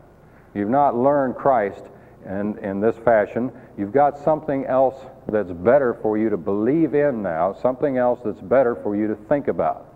You've 0.54 0.70
not 0.70 0.96
learned 0.96 1.36
Christ 1.36 1.82
in, 2.24 2.58
in 2.58 2.80
this 2.80 2.96
fashion. 2.96 3.52
You've 3.76 3.92
got 3.92 4.18
something 4.18 4.64
else 4.66 4.96
that's 5.28 5.52
better 5.52 5.94
for 5.94 6.16
you 6.16 6.30
to 6.30 6.36
believe 6.36 6.94
in 6.94 7.22
now, 7.22 7.52
something 7.52 7.98
else 7.98 8.20
that's 8.24 8.40
better 8.40 8.74
for 8.76 8.96
you 8.96 9.08
to 9.08 9.14
think 9.14 9.48
about. 9.48 9.92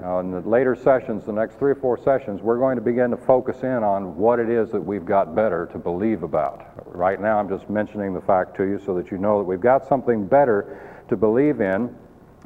Now, 0.00 0.20
in 0.20 0.30
the 0.30 0.40
later 0.40 0.76
sessions, 0.76 1.24
the 1.24 1.32
next 1.32 1.58
three 1.58 1.72
or 1.72 1.74
four 1.74 1.98
sessions, 1.98 2.40
we're 2.40 2.58
going 2.58 2.76
to 2.76 2.82
begin 2.82 3.10
to 3.10 3.16
focus 3.16 3.62
in 3.62 3.82
on 3.82 4.16
what 4.16 4.38
it 4.38 4.48
is 4.48 4.70
that 4.70 4.80
we've 4.80 5.04
got 5.04 5.34
better 5.34 5.66
to 5.72 5.78
believe 5.78 6.22
about. 6.22 6.64
Right 6.94 7.20
now, 7.20 7.38
I'm 7.38 7.48
just 7.48 7.68
mentioning 7.68 8.14
the 8.14 8.20
fact 8.20 8.56
to 8.58 8.64
you 8.64 8.80
so 8.84 8.94
that 8.94 9.10
you 9.10 9.18
know 9.18 9.38
that 9.38 9.44
we've 9.44 9.60
got 9.60 9.88
something 9.88 10.24
better 10.24 10.80
to 11.08 11.16
believe 11.16 11.60
in 11.60 11.96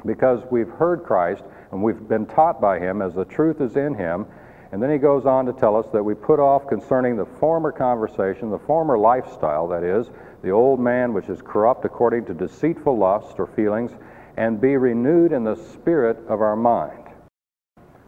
because 0.05 0.41
we've 0.51 0.69
heard 0.69 1.03
Christ 1.03 1.43
and 1.71 1.83
we've 1.83 2.07
been 2.07 2.25
taught 2.25 2.59
by 2.61 2.79
him 2.79 3.01
as 3.01 3.13
the 3.13 3.25
truth 3.25 3.61
is 3.61 3.75
in 3.75 3.95
him. 3.95 4.25
And 4.71 4.81
then 4.81 4.91
he 4.91 4.97
goes 4.97 5.25
on 5.25 5.45
to 5.45 5.53
tell 5.53 5.75
us 5.75 5.85
that 5.93 6.03
we 6.03 6.15
put 6.15 6.39
off 6.39 6.67
concerning 6.67 7.15
the 7.15 7.25
former 7.25 7.71
conversation, 7.71 8.49
the 8.49 8.57
former 8.59 8.97
lifestyle, 8.97 9.67
that 9.67 9.83
is, 9.83 10.09
the 10.41 10.49
old 10.49 10.79
man 10.79 11.13
which 11.13 11.29
is 11.29 11.41
corrupt 11.43 11.85
according 11.85 12.25
to 12.25 12.33
deceitful 12.33 12.97
lust 12.97 13.35
or 13.39 13.45
feelings, 13.45 13.91
and 14.35 14.59
be 14.59 14.75
renewed 14.77 15.31
in 15.31 15.43
the 15.43 15.55
spirit 15.55 16.17
of 16.27 16.41
our 16.41 16.55
mind. 16.55 17.03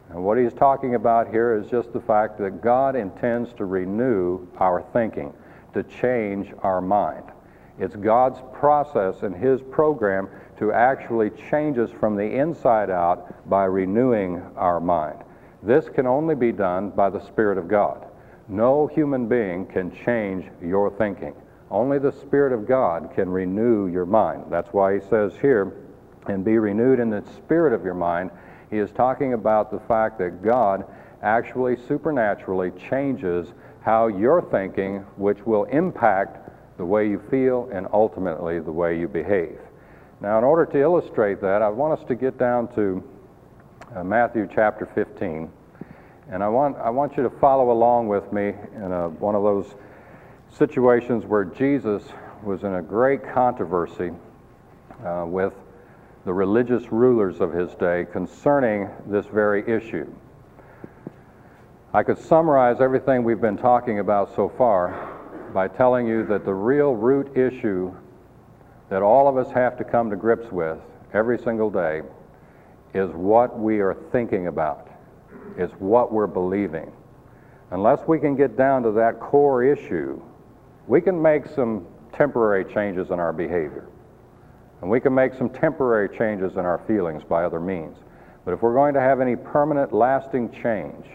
And 0.09 0.23
what 0.23 0.37
he's 0.37 0.53
talking 0.53 0.95
about 0.95 1.29
here 1.29 1.55
is 1.55 1.69
just 1.69 1.93
the 1.93 1.99
fact 1.99 2.37
that 2.39 2.61
God 2.61 2.95
intends 2.95 3.53
to 3.53 3.65
renew 3.65 4.47
our 4.57 4.81
thinking, 4.93 5.33
to 5.73 5.83
change 5.83 6.51
our 6.63 6.81
mind. 6.81 7.25
It's 7.77 7.95
God's 7.95 8.41
process 8.53 9.23
and 9.23 9.35
his 9.35 9.61
program 9.61 10.29
to 10.57 10.71
actually 10.71 11.31
change 11.49 11.77
us 11.77 11.89
from 11.99 12.15
the 12.15 12.23
inside 12.23 12.89
out 12.89 13.49
by 13.49 13.65
renewing 13.65 14.41
our 14.55 14.79
mind. 14.79 15.23
This 15.61 15.89
can 15.89 16.07
only 16.07 16.35
be 16.35 16.51
done 16.51 16.91
by 16.91 17.09
the 17.09 17.25
Spirit 17.25 17.57
of 17.57 17.67
God. 17.67 18.05
No 18.47 18.87
human 18.87 19.27
being 19.27 19.65
can 19.65 19.91
change 20.05 20.45
your 20.61 20.91
thinking. 20.91 21.33
Only 21.71 21.97
the 21.97 22.11
Spirit 22.11 22.53
of 22.53 22.67
God 22.67 23.11
can 23.15 23.29
renew 23.29 23.87
your 23.87 24.05
mind. 24.05 24.45
That's 24.49 24.71
why 24.71 24.93
he 24.93 24.99
says 25.09 25.33
here, 25.41 25.73
and 26.27 26.45
be 26.45 26.57
renewed 26.57 26.99
in 26.99 27.09
the 27.09 27.23
spirit 27.35 27.73
of 27.73 27.83
your 27.83 27.93
mind. 27.93 28.31
He 28.69 28.77
is 28.77 28.91
talking 28.91 29.33
about 29.33 29.71
the 29.71 29.79
fact 29.79 30.17
that 30.19 30.43
God 30.43 30.85
actually 31.21 31.75
supernaturally 31.87 32.71
changes 32.89 33.53
how 33.81 34.07
you're 34.07 34.41
thinking, 34.41 34.99
which 35.17 35.45
will 35.45 35.65
impact 35.65 36.49
the 36.77 36.85
way 36.85 37.07
you 37.07 37.19
feel 37.29 37.69
and 37.71 37.87
ultimately 37.93 38.59
the 38.59 38.71
way 38.71 38.97
you 38.97 39.07
behave. 39.07 39.59
Now, 40.21 40.37
in 40.37 40.45
order 40.45 40.65
to 40.65 40.79
illustrate 40.79 41.41
that, 41.41 41.61
I 41.61 41.67
want 41.67 41.99
us 41.99 42.07
to 42.07 42.15
get 42.15 42.37
down 42.37 42.73
to 42.75 43.03
uh, 43.93 44.03
Matthew 44.03 44.47
chapter 44.53 44.85
15. 44.85 45.51
And 46.31 46.41
I 46.41 46.47
want, 46.47 46.77
I 46.77 46.89
want 46.89 47.17
you 47.17 47.23
to 47.23 47.29
follow 47.29 47.71
along 47.71 48.07
with 48.07 48.31
me 48.31 48.53
in 48.75 48.91
a, 48.93 49.09
one 49.09 49.35
of 49.35 49.43
those 49.43 49.75
situations 50.57 51.25
where 51.25 51.43
Jesus 51.43 52.01
was 52.43 52.63
in 52.63 52.75
a 52.75 52.81
great 52.81 53.27
controversy 53.33 54.11
uh, 55.05 55.25
with 55.27 55.53
the 56.23 56.33
religious 56.33 56.91
rulers 56.93 57.41
of 57.41 57.51
his 57.53 57.75
day 57.75 58.07
concerning 58.11 58.89
this 59.07 59.25
very 59.25 59.67
issue. 59.67 60.09
I 61.93 62.03
could 62.03 62.17
summarize 62.17 62.79
everything 62.79 63.23
we've 63.23 63.41
been 63.41 63.57
talking 63.57 63.99
about 63.99 64.33
so 64.33 64.47
far 64.47 65.19
by 65.53 65.67
telling 65.67 66.07
you 66.07 66.25
that 66.27 66.45
the 66.45 66.53
real 66.53 66.95
root 66.95 67.37
issue 67.37 67.93
that 68.89 69.01
all 69.01 69.27
of 69.27 69.37
us 69.37 69.51
have 69.51 69.77
to 69.77 69.83
come 69.83 70.09
to 70.09 70.15
grips 70.15 70.51
with 70.51 70.77
every 71.13 71.39
single 71.39 71.69
day 71.69 72.01
is 72.93 73.09
what 73.11 73.59
we 73.59 73.79
are 73.79 73.95
thinking 74.11 74.47
about, 74.47 74.89
is 75.57 75.71
what 75.79 76.11
we're 76.11 76.27
believing. 76.27 76.91
Unless 77.71 78.07
we 78.07 78.19
can 78.19 78.35
get 78.35 78.55
down 78.55 78.83
to 78.83 78.91
that 78.91 79.19
core 79.19 79.63
issue, 79.63 80.21
we 80.87 81.01
can 81.01 81.19
make 81.19 81.47
some 81.47 81.87
temporary 82.13 82.63
changes 82.63 83.09
in 83.09 83.19
our 83.19 83.33
behavior. 83.33 83.87
And 84.81 84.89
we 84.89 84.99
can 84.99 85.13
make 85.13 85.33
some 85.33 85.49
temporary 85.49 86.15
changes 86.15 86.53
in 86.53 86.59
our 86.59 86.77
feelings 86.87 87.23
by 87.23 87.43
other 87.43 87.59
means. 87.59 87.97
But 88.45 88.53
if 88.53 88.61
we're 88.61 88.75
going 88.75 88.93
to 88.93 89.01
have 89.01 89.19
any 89.19 89.35
permanent, 89.35 89.91
lasting 89.91 90.51
change 90.51 91.05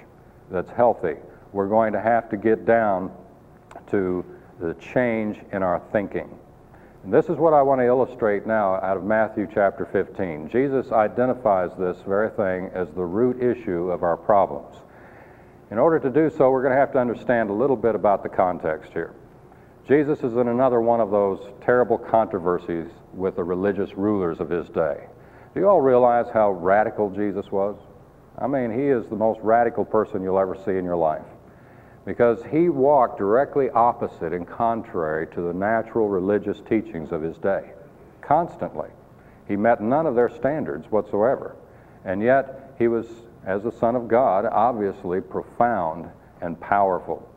that's 0.50 0.70
healthy, 0.70 1.14
we're 1.52 1.68
going 1.68 1.92
to 1.92 2.00
have 2.00 2.28
to 2.30 2.36
get 2.36 2.66
down 2.66 3.12
to 3.90 4.24
the 4.60 4.74
change 4.74 5.38
in 5.52 5.62
our 5.62 5.80
thinking. 5.92 6.36
And 7.02 7.12
this 7.12 7.30
is 7.30 7.38
what 7.38 7.54
I 7.54 7.62
want 7.62 7.80
to 7.80 7.86
illustrate 7.86 8.46
now 8.46 8.74
out 8.74 8.98
of 8.98 9.04
Matthew 9.04 9.48
chapter 9.52 9.86
15. 9.86 10.50
Jesus 10.50 10.92
identifies 10.92 11.70
this 11.78 11.96
very 12.06 12.28
thing 12.28 12.70
as 12.74 12.88
the 12.90 13.04
root 13.04 13.42
issue 13.42 13.90
of 13.90 14.02
our 14.02 14.18
problems. 14.18 14.76
In 15.70 15.78
order 15.78 15.98
to 15.98 16.10
do 16.10 16.28
so, 16.28 16.50
we're 16.50 16.60
going 16.60 16.74
to 16.74 16.78
have 16.78 16.92
to 16.92 16.98
understand 16.98 17.48
a 17.48 17.54
little 17.54 17.76
bit 17.76 17.94
about 17.94 18.22
the 18.22 18.28
context 18.28 18.92
here. 18.92 19.14
Jesus 19.88 20.18
is 20.18 20.36
in 20.36 20.48
another 20.48 20.82
one 20.82 21.00
of 21.00 21.10
those 21.10 21.40
terrible 21.64 21.96
controversies 21.96 22.90
with 23.14 23.36
the 23.36 23.44
religious 23.44 23.94
rulers 23.94 24.38
of 24.38 24.50
his 24.50 24.68
day. 24.68 25.06
Do 25.54 25.60
you 25.60 25.68
all 25.68 25.80
realize 25.80 26.26
how 26.34 26.50
radical 26.50 27.08
Jesus 27.10 27.50
was? 27.50 27.76
I 28.38 28.46
mean, 28.46 28.70
he 28.70 28.86
is 28.86 29.06
the 29.06 29.16
most 29.16 29.40
radical 29.42 29.86
person 29.86 30.22
you'll 30.22 30.38
ever 30.38 30.54
see 30.66 30.76
in 30.76 30.84
your 30.84 30.96
life 30.96 31.24
because 32.04 32.42
he 32.50 32.68
walked 32.68 33.18
directly 33.18 33.70
opposite 33.70 34.32
and 34.32 34.48
contrary 34.48 35.26
to 35.28 35.42
the 35.42 35.52
natural 35.52 36.08
religious 36.08 36.60
teachings 36.68 37.12
of 37.12 37.22
his 37.22 37.36
day. 37.38 37.70
Constantly. 38.20 38.88
He 39.46 39.56
met 39.56 39.80
none 39.82 40.06
of 40.06 40.14
their 40.14 40.28
standards 40.28 40.90
whatsoever. 40.90 41.56
And 42.04 42.22
yet, 42.22 42.74
he 42.78 42.88
was, 42.88 43.06
as 43.44 43.62
the 43.62 43.72
Son 43.72 43.96
of 43.96 44.08
God, 44.08 44.46
obviously 44.46 45.20
profound 45.20 46.08
and 46.40 46.58
powerful. 46.60 47.28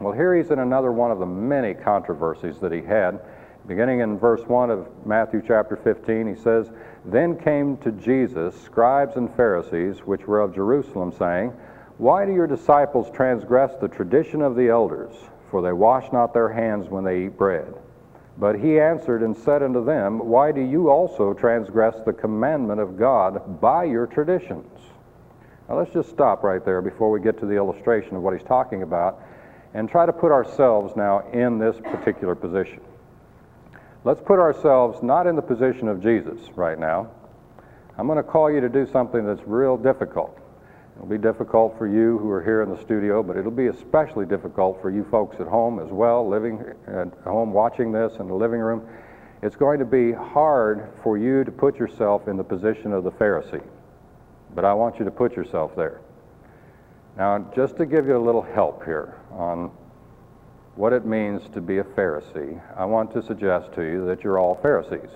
Well, 0.00 0.12
here 0.12 0.34
he's 0.36 0.50
in 0.50 0.58
another 0.58 0.92
one 0.92 1.10
of 1.10 1.18
the 1.18 1.26
many 1.26 1.74
controversies 1.74 2.58
that 2.58 2.70
he 2.70 2.82
had. 2.82 3.20
Beginning 3.66 4.00
in 4.00 4.18
verse 4.18 4.42
1 4.42 4.70
of 4.70 4.86
Matthew 5.06 5.42
chapter 5.44 5.74
15, 5.76 6.28
he 6.28 6.40
says, 6.40 6.70
Then 7.04 7.36
came 7.36 7.78
to 7.78 7.90
Jesus 7.90 8.60
scribes 8.60 9.16
and 9.16 9.34
Pharisees, 9.34 10.00
which 10.04 10.26
were 10.26 10.40
of 10.40 10.54
Jerusalem, 10.54 11.12
saying, 11.18 11.52
why 11.98 12.26
do 12.26 12.32
your 12.32 12.46
disciples 12.46 13.10
transgress 13.10 13.72
the 13.80 13.88
tradition 13.88 14.42
of 14.42 14.54
the 14.54 14.68
elders? 14.68 15.14
For 15.50 15.62
they 15.62 15.72
wash 15.72 16.12
not 16.12 16.34
their 16.34 16.48
hands 16.48 16.88
when 16.88 17.04
they 17.04 17.24
eat 17.24 17.38
bread. 17.38 17.72
But 18.38 18.58
he 18.58 18.78
answered 18.78 19.22
and 19.22 19.34
said 19.34 19.62
unto 19.62 19.82
them, 19.82 20.18
Why 20.18 20.52
do 20.52 20.60
you 20.60 20.90
also 20.90 21.32
transgress 21.32 21.96
the 22.04 22.12
commandment 22.12 22.80
of 22.80 22.98
God 22.98 23.60
by 23.60 23.84
your 23.84 24.06
traditions? 24.06 24.78
Now 25.68 25.78
let's 25.78 25.92
just 25.92 26.10
stop 26.10 26.42
right 26.42 26.62
there 26.62 26.82
before 26.82 27.10
we 27.10 27.20
get 27.20 27.38
to 27.40 27.46
the 27.46 27.56
illustration 27.56 28.14
of 28.14 28.22
what 28.22 28.34
he's 28.34 28.46
talking 28.46 28.82
about 28.82 29.22
and 29.72 29.88
try 29.88 30.04
to 30.04 30.12
put 30.12 30.32
ourselves 30.32 30.94
now 30.96 31.28
in 31.32 31.58
this 31.58 31.76
particular 31.76 32.34
position. 32.34 32.80
Let's 34.04 34.20
put 34.20 34.38
ourselves 34.38 35.02
not 35.02 35.26
in 35.26 35.34
the 35.34 35.42
position 35.42 35.88
of 35.88 36.02
Jesus 36.02 36.38
right 36.54 36.78
now. 36.78 37.10
I'm 37.98 38.06
going 38.06 38.18
to 38.18 38.22
call 38.22 38.50
you 38.50 38.60
to 38.60 38.68
do 38.68 38.86
something 38.92 39.24
that's 39.24 39.42
real 39.46 39.78
difficult. 39.78 40.38
It'll 40.96 41.06
be 41.06 41.18
difficult 41.18 41.76
for 41.76 41.86
you 41.86 42.18
who 42.18 42.30
are 42.30 42.42
here 42.42 42.62
in 42.62 42.70
the 42.70 42.80
studio, 42.80 43.22
but 43.22 43.36
it'll 43.36 43.50
be 43.50 43.66
especially 43.66 44.24
difficult 44.24 44.80
for 44.80 44.90
you 44.90 45.04
folks 45.10 45.36
at 45.38 45.46
home 45.46 45.78
as 45.78 45.90
well, 45.90 46.26
living 46.26 46.64
at 46.86 47.12
home 47.24 47.52
watching 47.52 47.92
this 47.92 48.14
in 48.18 48.28
the 48.28 48.34
living 48.34 48.60
room. 48.60 48.86
It's 49.42 49.56
going 49.56 49.78
to 49.78 49.84
be 49.84 50.12
hard 50.12 50.88
for 51.02 51.18
you 51.18 51.44
to 51.44 51.52
put 51.52 51.78
yourself 51.78 52.28
in 52.28 52.38
the 52.38 52.44
position 52.44 52.92
of 52.92 53.04
the 53.04 53.12
Pharisee. 53.12 53.62
but 54.54 54.64
I 54.64 54.72
want 54.72 54.98
you 54.98 55.04
to 55.04 55.10
put 55.10 55.36
yourself 55.36 55.76
there. 55.76 56.00
Now, 57.16 57.38
just 57.54 57.76
to 57.76 57.86
give 57.86 58.06
you 58.06 58.16
a 58.16 58.24
little 58.24 58.42
help 58.42 58.84
here 58.84 59.14
on 59.32 59.70
what 60.76 60.92
it 60.92 61.04
means 61.06 61.48
to 61.50 61.60
be 61.60 61.78
a 61.78 61.84
Pharisee, 61.84 62.60
I 62.76 62.84
want 62.86 63.12
to 63.12 63.22
suggest 63.22 63.72
to 63.74 63.82
you 63.82 64.06
that 64.06 64.24
you're 64.24 64.38
all 64.38 64.54
Pharisees. 64.56 65.10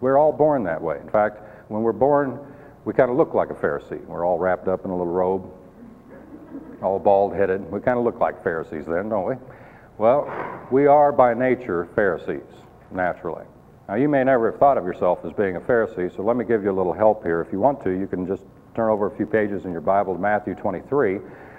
We're 0.00 0.18
all 0.18 0.32
born 0.32 0.64
that 0.64 0.80
way. 0.80 0.98
In 1.00 1.08
fact, 1.10 1.40
when 1.68 1.82
we're 1.82 1.92
born, 1.92 2.38
we 2.84 2.92
kind 2.92 3.10
of 3.10 3.16
look 3.16 3.34
like 3.34 3.50
a 3.50 3.54
Pharisee. 3.54 4.04
We're 4.06 4.26
all 4.26 4.38
wrapped 4.38 4.68
up 4.68 4.84
in 4.84 4.90
a 4.90 4.96
little 4.96 5.12
robe, 5.12 5.50
all 6.82 6.98
bald 6.98 7.34
headed. 7.34 7.70
We 7.70 7.80
kind 7.80 7.98
of 7.98 8.04
look 8.04 8.20
like 8.20 8.42
Pharisees 8.42 8.84
then, 8.86 9.08
don't 9.08 9.28
we? 9.28 9.34
Well, 9.96 10.66
we 10.70 10.86
are 10.86 11.12
by 11.12 11.34
nature 11.34 11.88
Pharisees, 11.94 12.42
naturally. 12.90 13.44
Now, 13.88 13.96
you 13.96 14.08
may 14.08 14.24
never 14.24 14.50
have 14.50 14.58
thought 14.58 14.78
of 14.78 14.84
yourself 14.84 15.20
as 15.24 15.32
being 15.32 15.56
a 15.56 15.60
Pharisee, 15.60 16.14
so 16.14 16.22
let 16.22 16.36
me 16.36 16.44
give 16.44 16.64
you 16.64 16.70
a 16.70 16.76
little 16.76 16.92
help 16.92 17.22
here. 17.22 17.40
If 17.40 17.52
you 17.52 17.60
want 17.60 17.82
to, 17.84 17.90
you 17.90 18.06
can 18.06 18.26
just 18.26 18.42
turn 18.74 18.90
over 18.90 19.06
a 19.06 19.16
few 19.16 19.26
pages 19.26 19.64
in 19.64 19.72
your 19.72 19.82
Bible 19.82 20.14
to 20.14 20.20
Matthew 20.20 20.54
23, 20.54 21.16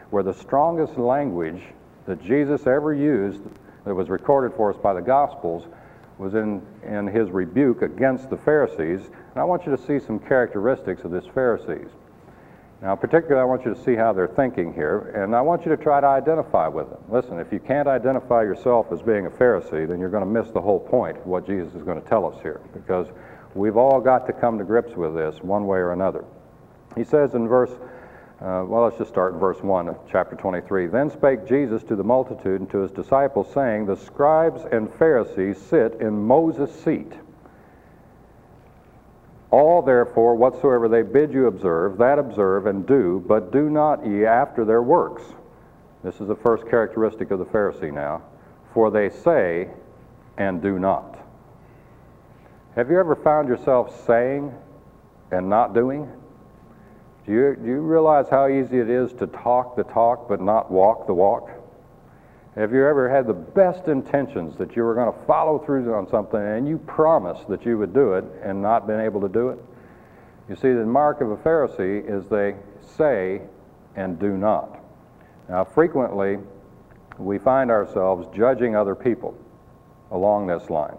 where 0.09 0.23
the 0.23 0.33
strongest 0.33 0.97
language 0.97 1.61
that 2.07 2.21
Jesus 2.21 2.67
ever 2.67 2.93
used 2.93 3.41
that 3.85 3.93
was 3.93 4.09
recorded 4.09 4.55
for 4.55 4.73
us 4.73 4.79
by 4.81 4.93
the 4.93 5.01
Gospels 5.01 5.67
was 6.17 6.33
in, 6.33 6.61
in 6.83 7.07
his 7.07 7.29
rebuke 7.29 7.81
against 7.81 8.29
the 8.29 8.37
Pharisees. 8.37 9.01
And 9.05 9.37
I 9.37 9.43
want 9.43 9.65
you 9.65 9.75
to 9.75 9.81
see 9.81 9.99
some 9.99 10.19
characteristics 10.19 11.03
of 11.03 11.11
this 11.11 11.25
Pharisees. 11.25 11.89
Now, 12.81 12.95
particularly, 12.95 13.41
I 13.41 13.45
want 13.45 13.65
you 13.65 13.73
to 13.73 13.83
see 13.83 13.95
how 13.95 14.13
they're 14.13 14.27
thinking 14.27 14.73
here, 14.73 15.13
and 15.15 15.33
I 15.33 15.41
want 15.41 15.65
you 15.65 15.75
to 15.75 15.81
try 15.81 16.01
to 16.01 16.07
identify 16.07 16.67
with 16.67 16.89
them. 16.89 16.99
Listen, 17.09 17.39
if 17.39 17.51
you 17.51 17.59
can't 17.59 17.87
identify 17.87 18.43
yourself 18.43 18.87
as 18.91 19.01
being 19.01 19.25
a 19.25 19.29
Pharisee, 19.29 19.87
then 19.87 19.99
you're 19.99 20.09
going 20.09 20.25
to 20.25 20.29
miss 20.29 20.51
the 20.51 20.61
whole 20.61 20.79
point 20.79 21.17
of 21.17 21.25
what 21.25 21.47
Jesus 21.47 21.73
is 21.73 21.83
going 21.83 22.01
to 22.01 22.07
tell 22.07 22.25
us 22.25 22.39
here, 22.41 22.59
because 22.73 23.07
we've 23.55 23.77
all 23.77 24.01
got 24.01 24.27
to 24.27 24.33
come 24.33 24.57
to 24.57 24.65
grips 24.65 24.95
with 24.95 25.15
this 25.15 25.41
one 25.41 25.65
way 25.65 25.79
or 25.79 25.93
another. 25.93 26.25
He 26.95 27.03
says 27.03 27.33
in 27.33 27.47
verse 27.47 27.71
uh, 28.41 28.65
well, 28.67 28.83
let's 28.83 28.97
just 28.97 29.09
start 29.09 29.33
in 29.33 29.39
verse 29.39 29.61
1 29.61 29.87
of 29.87 29.97
chapter 30.11 30.35
23. 30.35 30.87
Then 30.87 31.09
spake 31.09 31.47
Jesus 31.47 31.83
to 31.83 31.95
the 31.95 32.03
multitude 32.03 32.59
and 32.59 32.69
to 32.71 32.79
his 32.79 32.91
disciples, 32.91 33.47
saying, 33.53 33.85
The 33.85 33.95
scribes 33.95 34.61
and 34.71 34.93
Pharisees 34.95 35.57
sit 35.57 36.01
in 36.01 36.27
Moses' 36.27 36.77
seat. 36.83 37.13
All 39.51 39.81
therefore, 39.81 40.35
whatsoever 40.35 40.89
they 40.89 41.01
bid 41.01 41.31
you 41.31 41.47
observe, 41.47 41.97
that 41.99 42.19
observe 42.19 42.65
and 42.65 42.85
do, 42.85 43.23
but 43.25 43.53
do 43.53 43.69
not 43.69 44.05
ye 44.05 44.25
after 44.25 44.65
their 44.65 44.81
works. 44.81 45.23
This 46.03 46.19
is 46.19 46.27
the 46.27 46.35
first 46.35 46.67
characteristic 46.69 47.31
of 47.31 47.39
the 47.39 47.45
Pharisee 47.45 47.93
now. 47.93 48.21
For 48.73 48.91
they 48.91 49.09
say 49.09 49.69
and 50.37 50.61
do 50.61 50.77
not. 50.77 51.17
Have 52.75 52.91
you 52.91 52.99
ever 52.99 53.15
found 53.15 53.47
yourself 53.47 54.05
saying 54.05 54.53
and 55.31 55.49
not 55.49 55.73
doing? 55.73 56.11
Do 57.25 57.31
you, 57.31 57.55
do 57.55 57.67
you 57.67 57.79
realize 57.79 58.27
how 58.29 58.47
easy 58.47 58.79
it 58.79 58.89
is 58.89 59.11
to 59.13 59.27
talk 59.27 59.75
the 59.75 59.83
talk 59.83 60.29
but 60.29 60.41
not 60.41 60.69
walk 60.69 61.07
the 61.07 61.13
walk? 61.13 61.49
Have 62.55 62.71
you 62.71 62.85
ever 62.85 63.09
had 63.09 63.27
the 63.27 63.33
best 63.33 63.87
intentions 63.87 64.57
that 64.57 64.75
you 64.75 64.83
were 64.83 64.93
going 64.93 65.11
to 65.11 65.25
follow 65.25 65.59
through 65.59 65.93
on 65.93 66.07
something 66.09 66.39
and 66.39 66.67
you 66.67 66.77
promised 66.77 67.47
that 67.49 67.65
you 67.65 67.77
would 67.77 67.93
do 67.93 68.13
it 68.13 68.23
and 68.43 68.61
not 68.61 68.87
been 68.87 68.99
able 68.99 69.19
to 69.21 69.27
do 69.27 69.49
it? 69.49 69.59
You 70.47 70.55
see, 70.55 70.71
the 70.71 70.85
mark 70.85 71.21
of 71.21 71.31
a 71.31 71.37
Pharisee 71.37 72.07
is 72.07 72.27
they 72.27 72.55
say 72.81 73.41
and 73.95 74.19
do 74.19 74.37
not. 74.37 74.79
Now, 75.49 75.63
frequently, 75.63 76.37
we 77.17 77.39
find 77.39 77.71
ourselves 77.71 78.27
judging 78.35 78.75
other 78.75 78.95
people 78.95 79.37
along 80.11 80.47
this 80.47 80.69
line, 80.69 80.97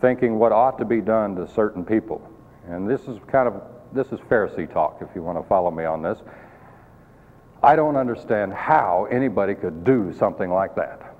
thinking 0.00 0.38
what 0.38 0.52
ought 0.52 0.78
to 0.78 0.84
be 0.84 1.00
done 1.00 1.36
to 1.36 1.48
certain 1.48 1.84
people. 1.84 2.28
And 2.68 2.88
this 2.88 3.02
is 3.02 3.18
kind 3.28 3.46
of 3.46 3.62
this 3.92 4.06
is 4.08 4.20
Pharisee 4.20 4.70
talk, 4.72 4.98
if 5.00 5.08
you 5.14 5.22
want 5.22 5.38
to 5.38 5.48
follow 5.48 5.70
me 5.70 5.84
on 5.84 6.02
this. 6.02 6.18
I 7.62 7.76
don't 7.76 7.96
understand 7.96 8.52
how 8.52 9.06
anybody 9.10 9.54
could 9.54 9.84
do 9.84 10.12
something 10.18 10.50
like 10.50 10.74
that. 10.76 11.14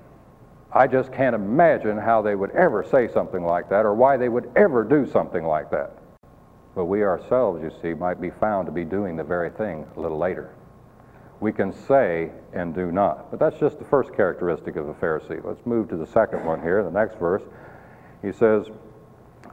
I 0.73 0.87
just 0.87 1.13
can't 1.13 1.35
imagine 1.35 1.97
how 1.97 2.21
they 2.21 2.35
would 2.35 2.51
ever 2.51 2.85
say 2.85 3.09
something 3.09 3.45
like 3.45 3.71
that 3.71 3.87
or 3.87 3.95
why 3.95 4.17
they 4.17 4.29
would 4.29 4.51
ever 4.57 4.85
do 4.85 5.11
something 5.11 5.45
like 5.45 5.71
that. 5.71 5.97
But 6.75 6.85
we 6.85 7.03
ourselves, 7.03 7.63
you 7.63 7.73
see, 7.81 7.95
might 7.95 8.21
be 8.21 8.31
found 8.31 8.67
to 8.67 8.73
be 8.73 8.85
doing 8.85 9.17
the 9.17 9.25
very 9.25 9.49
thing 9.49 9.87
a 9.97 10.01
little 10.01 10.19
later. 10.19 10.51
We 11.41 11.53
can 11.53 11.73
say 11.73 12.31
and 12.53 12.75
do 12.75 12.93
not. 12.93 13.31
But 13.31 13.41
that's 13.41 13.59
just 13.59 13.79
the 13.79 13.85
first 13.87 14.15
characteristic 14.15 14.77
of 14.77 14.89
a 14.89 14.95
Pharisee. 14.95 15.43
Let's 15.43 15.65
move 15.65 15.89
to 15.89 15.97
the 15.97 16.07
second 16.07 16.45
one 16.45 16.61
here, 16.61 16.83
the 16.83 16.91
next 16.91 17.19
verse. 17.19 17.43
He 18.21 18.33
says, 18.33 18.67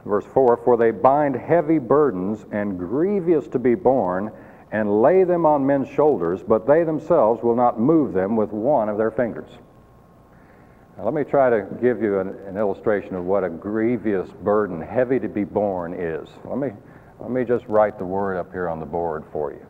verse 0.04 0.24
4 0.32 0.58
For 0.58 0.76
they 0.76 0.90
bind 0.90 1.34
heavy 1.36 1.78
burdens 1.78 2.44
and 2.52 2.78
grievous 2.78 3.48
to 3.48 3.58
be 3.58 3.74
borne, 3.74 4.30
and 4.72 5.02
lay 5.02 5.24
them 5.24 5.46
on 5.46 5.66
men's 5.66 5.88
shoulders, 5.88 6.42
but 6.42 6.66
they 6.66 6.84
themselves 6.84 7.42
will 7.42 7.54
not 7.54 7.78
move 7.78 8.12
them 8.12 8.36
with 8.36 8.50
one 8.50 8.88
of 8.88 8.98
their 8.98 9.10
fingers. 9.10 9.50
Now, 10.96 11.04
let 11.04 11.14
me 11.14 11.24
try 11.24 11.50
to 11.50 11.66
give 11.80 12.02
you 12.02 12.20
an, 12.20 12.28
an 12.46 12.56
illustration 12.56 13.14
of 13.14 13.24
what 13.24 13.44
a 13.44 13.48
grievous 13.48 14.28
burden, 14.42 14.80
heavy 14.80 15.18
to 15.18 15.28
be 15.28 15.44
borne, 15.44 15.94
is. 15.94 16.28
Let 16.44 16.58
me, 16.58 16.70
let 17.18 17.30
me 17.30 17.44
just 17.44 17.66
write 17.66 17.98
the 17.98 18.04
word 18.04 18.36
up 18.36 18.52
here 18.52 18.68
on 18.68 18.80
the 18.80 18.86
board 18.86 19.24
for 19.32 19.52
you. 19.52 19.66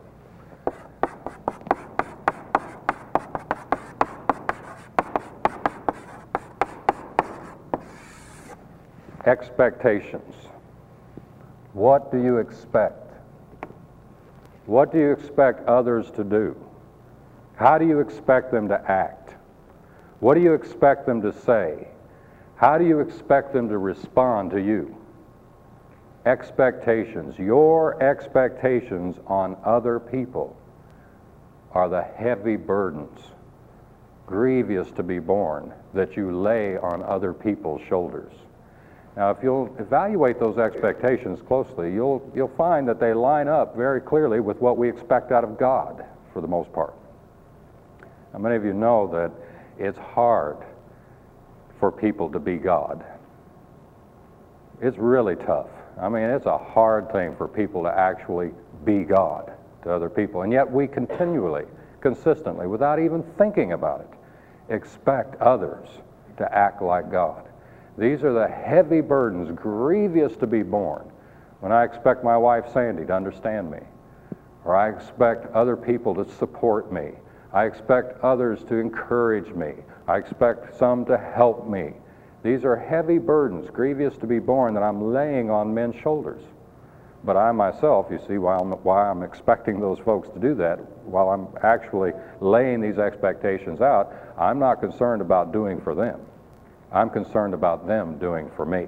Expectations. 9.25 10.35
What 11.73 12.11
do 12.11 12.21
you 12.21 12.37
expect? 12.37 13.11
What 14.67 14.91
do 14.91 14.99
you 14.99 15.11
expect 15.11 15.67
others 15.67 16.11
to 16.11 16.23
do? 16.23 16.55
How 17.55 17.79
do 17.79 17.87
you 17.87 18.01
expect 18.01 18.51
them 18.51 18.67
to 18.67 18.91
act? 18.91 19.33
What 20.19 20.35
do 20.35 20.41
you 20.41 20.53
expect 20.53 21.07
them 21.07 21.21
to 21.23 21.33
say? 21.33 21.87
How 22.55 22.77
do 22.77 22.85
you 22.85 22.99
expect 22.99 23.51
them 23.51 23.67
to 23.69 23.79
respond 23.79 24.51
to 24.51 24.61
you? 24.61 24.95
Expectations. 26.25 27.37
Your 27.39 28.01
expectations 28.01 29.17
on 29.27 29.57
other 29.63 29.99
people 29.99 30.55
are 31.71 31.89
the 31.89 32.03
heavy 32.03 32.57
burdens, 32.57 33.19
grievous 34.27 34.89
to 34.91 35.03
be 35.03 35.19
borne, 35.19 35.73
that 35.93 36.15
you 36.15 36.31
lay 36.31 36.77
on 36.77 37.03
other 37.03 37.33
people's 37.33 37.81
shoulders. 37.87 38.31
Now, 39.15 39.31
if 39.31 39.37
you'll 39.41 39.73
evaluate 39.79 40.39
those 40.39 40.57
expectations 40.57 41.39
closely, 41.47 41.93
you'll, 41.93 42.29
you'll 42.35 42.49
find 42.57 42.87
that 42.89 42.99
they 42.99 43.13
line 43.13 43.47
up 43.47 43.75
very 43.75 44.01
clearly 44.01 44.41
with 44.41 44.59
what 44.59 44.77
we 44.77 44.89
expect 44.89 45.31
out 45.31 45.43
of 45.43 45.57
God 45.57 46.05
for 46.33 46.41
the 46.41 46.47
most 46.47 46.71
part. 46.73 46.93
Now, 48.33 48.39
many 48.39 48.57
of 48.57 48.65
you 48.65 48.73
know 48.73 49.07
that 49.07 49.31
it's 49.79 49.97
hard 49.97 50.57
for 51.79 51.91
people 51.91 52.29
to 52.31 52.39
be 52.39 52.57
God. 52.57 53.05
It's 54.81 54.97
really 54.97 55.37
tough. 55.37 55.69
I 55.97 56.09
mean, 56.09 56.23
it's 56.23 56.45
a 56.45 56.57
hard 56.57 57.09
thing 57.13 57.35
for 57.37 57.47
people 57.47 57.83
to 57.83 57.97
actually 57.97 58.51
be 58.83 59.03
God 59.03 59.53
to 59.83 59.91
other 59.91 60.09
people. 60.09 60.41
And 60.41 60.51
yet 60.51 60.69
we 60.69 60.87
continually, 60.87 61.63
consistently, 62.01 62.67
without 62.67 62.99
even 62.99 63.23
thinking 63.37 63.71
about 63.71 64.01
it, 64.01 64.73
expect 64.73 65.39
others 65.41 65.87
to 66.37 66.53
act 66.53 66.81
like 66.81 67.09
God. 67.09 67.47
These 67.97 68.23
are 68.23 68.33
the 68.33 68.47
heavy 68.47 69.01
burdens, 69.01 69.49
grievous 69.57 70.35
to 70.37 70.47
be 70.47 70.63
borne, 70.63 71.09
when 71.61 71.71
I 71.71 71.83
expect 71.83 72.23
my 72.23 72.37
wife 72.37 72.71
Sandy 72.73 73.05
to 73.05 73.13
understand 73.13 73.71
me, 73.71 73.79
or 74.65 74.75
I 74.75 74.89
expect 74.89 75.53
other 75.53 75.77
people 75.77 76.13
to 76.15 76.29
support 76.33 76.91
me. 76.91 77.11
I 77.53 77.65
expect 77.65 78.21
others 78.21 78.63
to 78.65 78.75
encourage 78.75 79.53
me. 79.53 79.75
I 80.07 80.17
expect 80.17 80.77
some 80.77 81.05
to 81.05 81.17
help 81.17 81.69
me. 81.69 81.93
These 82.43 82.65
are 82.65 82.75
heavy 82.75 83.17
burdens, 83.17 83.69
grievous 83.71 84.17
to 84.17 84.27
be 84.27 84.39
borne, 84.39 84.73
that 84.73 84.83
I'm 84.83 85.13
laying 85.13 85.49
on 85.49 85.73
men's 85.73 85.95
shoulders. 85.95 86.43
But 87.23 87.37
I 87.37 87.51
myself, 87.53 88.07
you 88.11 88.19
see, 88.27 88.37
while 88.37 88.59
I'm, 88.59 88.71
while 88.83 89.09
I'm 89.09 89.23
expecting 89.23 89.79
those 89.79 89.99
folks 89.99 90.29
to 90.29 90.39
do 90.39 90.53
that, 90.55 90.77
while 91.05 91.29
I'm 91.29 91.47
actually 91.63 92.11
laying 92.41 92.81
these 92.81 92.99
expectations 92.99 93.81
out, 93.81 94.13
I'm 94.37 94.59
not 94.59 94.81
concerned 94.81 95.21
about 95.21 95.53
doing 95.53 95.79
for 95.81 95.95
them. 95.95 96.19
I'm 96.95 97.09
concerned 97.09 97.53
about 97.53 97.87
them 97.87 98.17
doing 98.19 98.49
for 98.55 98.65
me. 98.65 98.87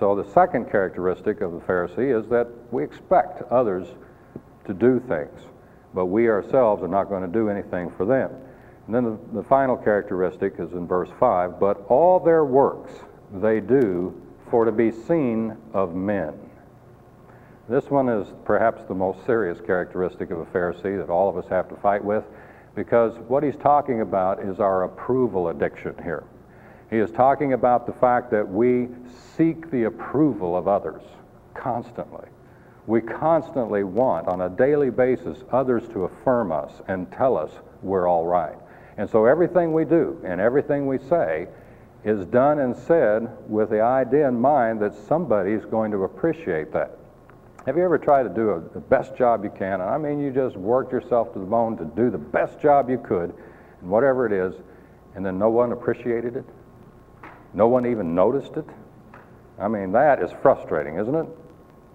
So 0.00 0.16
the 0.16 0.28
second 0.32 0.68
characteristic 0.68 1.40
of 1.40 1.52
the 1.52 1.60
Pharisee 1.60 2.20
is 2.20 2.28
that 2.30 2.48
we 2.72 2.82
expect 2.82 3.40
others 3.52 3.86
to 4.66 4.74
do 4.74 4.98
things, 5.06 5.42
but 5.94 6.06
we 6.06 6.28
ourselves 6.28 6.82
are 6.82 6.88
not 6.88 7.04
going 7.04 7.22
to 7.22 7.28
do 7.28 7.48
anything 7.48 7.88
for 7.96 8.04
them. 8.04 8.32
And 8.86 8.94
then 8.96 9.04
the, 9.04 9.18
the 9.32 9.44
final 9.44 9.76
characteristic 9.76 10.54
is 10.58 10.72
in 10.72 10.88
verse 10.88 11.10
5 11.20 11.60
but 11.60 11.86
all 11.88 12.18
their 12.18 12.44
works 12.44 12.92
they 13.34 13.60
do 13.60 14.20
for 14.50 14.64
to 14.64 14.72
be 14.72 14.90
seen 14.90 15.56
of 15.72 15.94
men. 15.94 16.34
This 17.68 17.84
one 17.90 18.08
is 18.08 18.26
perhaps 18.44 18.82
the 18.88 18.94
most 18.94 19.24
serious 19.24 19.60
characteristic 19.64 20.32
of 20.32 20.40
a 20.40 20.46
Pharisee 20.46 20.98
that 20.98 21.10
all 21.10 21.28
of 21.28 21.36
us 21.36 21.48
have 21.48 21.68
to 21.68 21.76
fight 21.76 22.04
with 22.04 22.24
because 22.74 23.16
what 23.28 23.44
he's 23.44 23.56
talking 23.56 24.00
about 24.00 24.42
is 24.42 24.58
our 24.58 24.82
approval 24.82 25.48
addiction 25.48 25.94
here. 26.02 26.24
He 26.92 26.98
is 26.98 27.10
talking 27.10 27.54
about 27.54 27.86
the 27.86 27.94
fact 27.94 28.30
that 28.32 28.46
we 28.46 28.86
seek 29.34 29.70
the 29.70 29.84
approval 29.84 30.54
of 30.54 30.68
others 30.68 31.00
constantly. 31.54 32.28
We 32.86 33.00
constantly 33.00 33.82
want, 33.82 34.28
on 34.28 34.42
a 34.42 34.50
daily 34.50 34.90
basis, 34.90 35.38
others 35.50 35.88
to 35.94 36.04
affirm 36.04 36.52
us 36.52 36.70
and 36.88 37.10
tell 37.10 37.38
us 37.38 37.50
we're 37.80 38.06
all 38.06 38.26
right. 38.26 38.56
And 38.98 39.08
so 39.08 39.24
everything 39.24 39.72
we 39.72 39.86
do 39.86 40.20
and 40.22 40.38
everything 40.38 40.86
we 40.86 40.98
say 40.98 41.48
is 42.04 42.26
done 42.26 42.58
and 42.58 42.76
said 42.76 43.26
with 43.48 43.70
the 43.70 43.80
idea 43.80 44.28
in 44.28 44.38
mind 44.38 44.82
that 44.82 44.92
somebody's 44.94 45.64
going 45.64 45.92
to 45.92 46.04
appreciate 46.04 46.74
that. 46.74 46.98
Have 47.64 47.78
you 47.78 47.84
ever 47.84 47.96
tried 47.96 48.24
to 48.24 48.28
do 48.28 48.50
a, 48.50 48.60
the 48.60 48.80
best 48.80 49.16
job 49.16 49.44
you 49.44 49.50
can? 49.56 49.80
And 49.80 49.84
I 49.84 49.96
mean, 49.96 50.20
you 50.20 50.30
just 50.30 50.58
worked 50.58 50.92
yourself 50.92 51.32
to 51.32 51.38
the 51.38 51.46
bone 51.46 51.78
to 51.78 51.86
do 51.86 52.10
the 52.10 52.18
best 52.18 52.60
job 52.60 52.90
you 52.90 52.98
could, 52.98 53.32
and 53.80 53.88
whatever 53.88 54.26
it 54.26 54.32
is, 54.32 54.60
and 55.14 55.24
then 55.24 55.38
no 55.38 55.48
one 55.48 55.72
appreciated 55.72 56.36
it? 56.36 56.44
No 57.54 57.68
one 57.68 57.86
even 57.86 58.14
noticed 58.14 58.56
it? 58.56 58.66
I 59.58 59.68
mean, 59.68 59.92
that 59.92 60.22
is 60.22 60.30
frustrating, 60.42 60.98
isn't 60.98 61.14
it? 61.14 61.26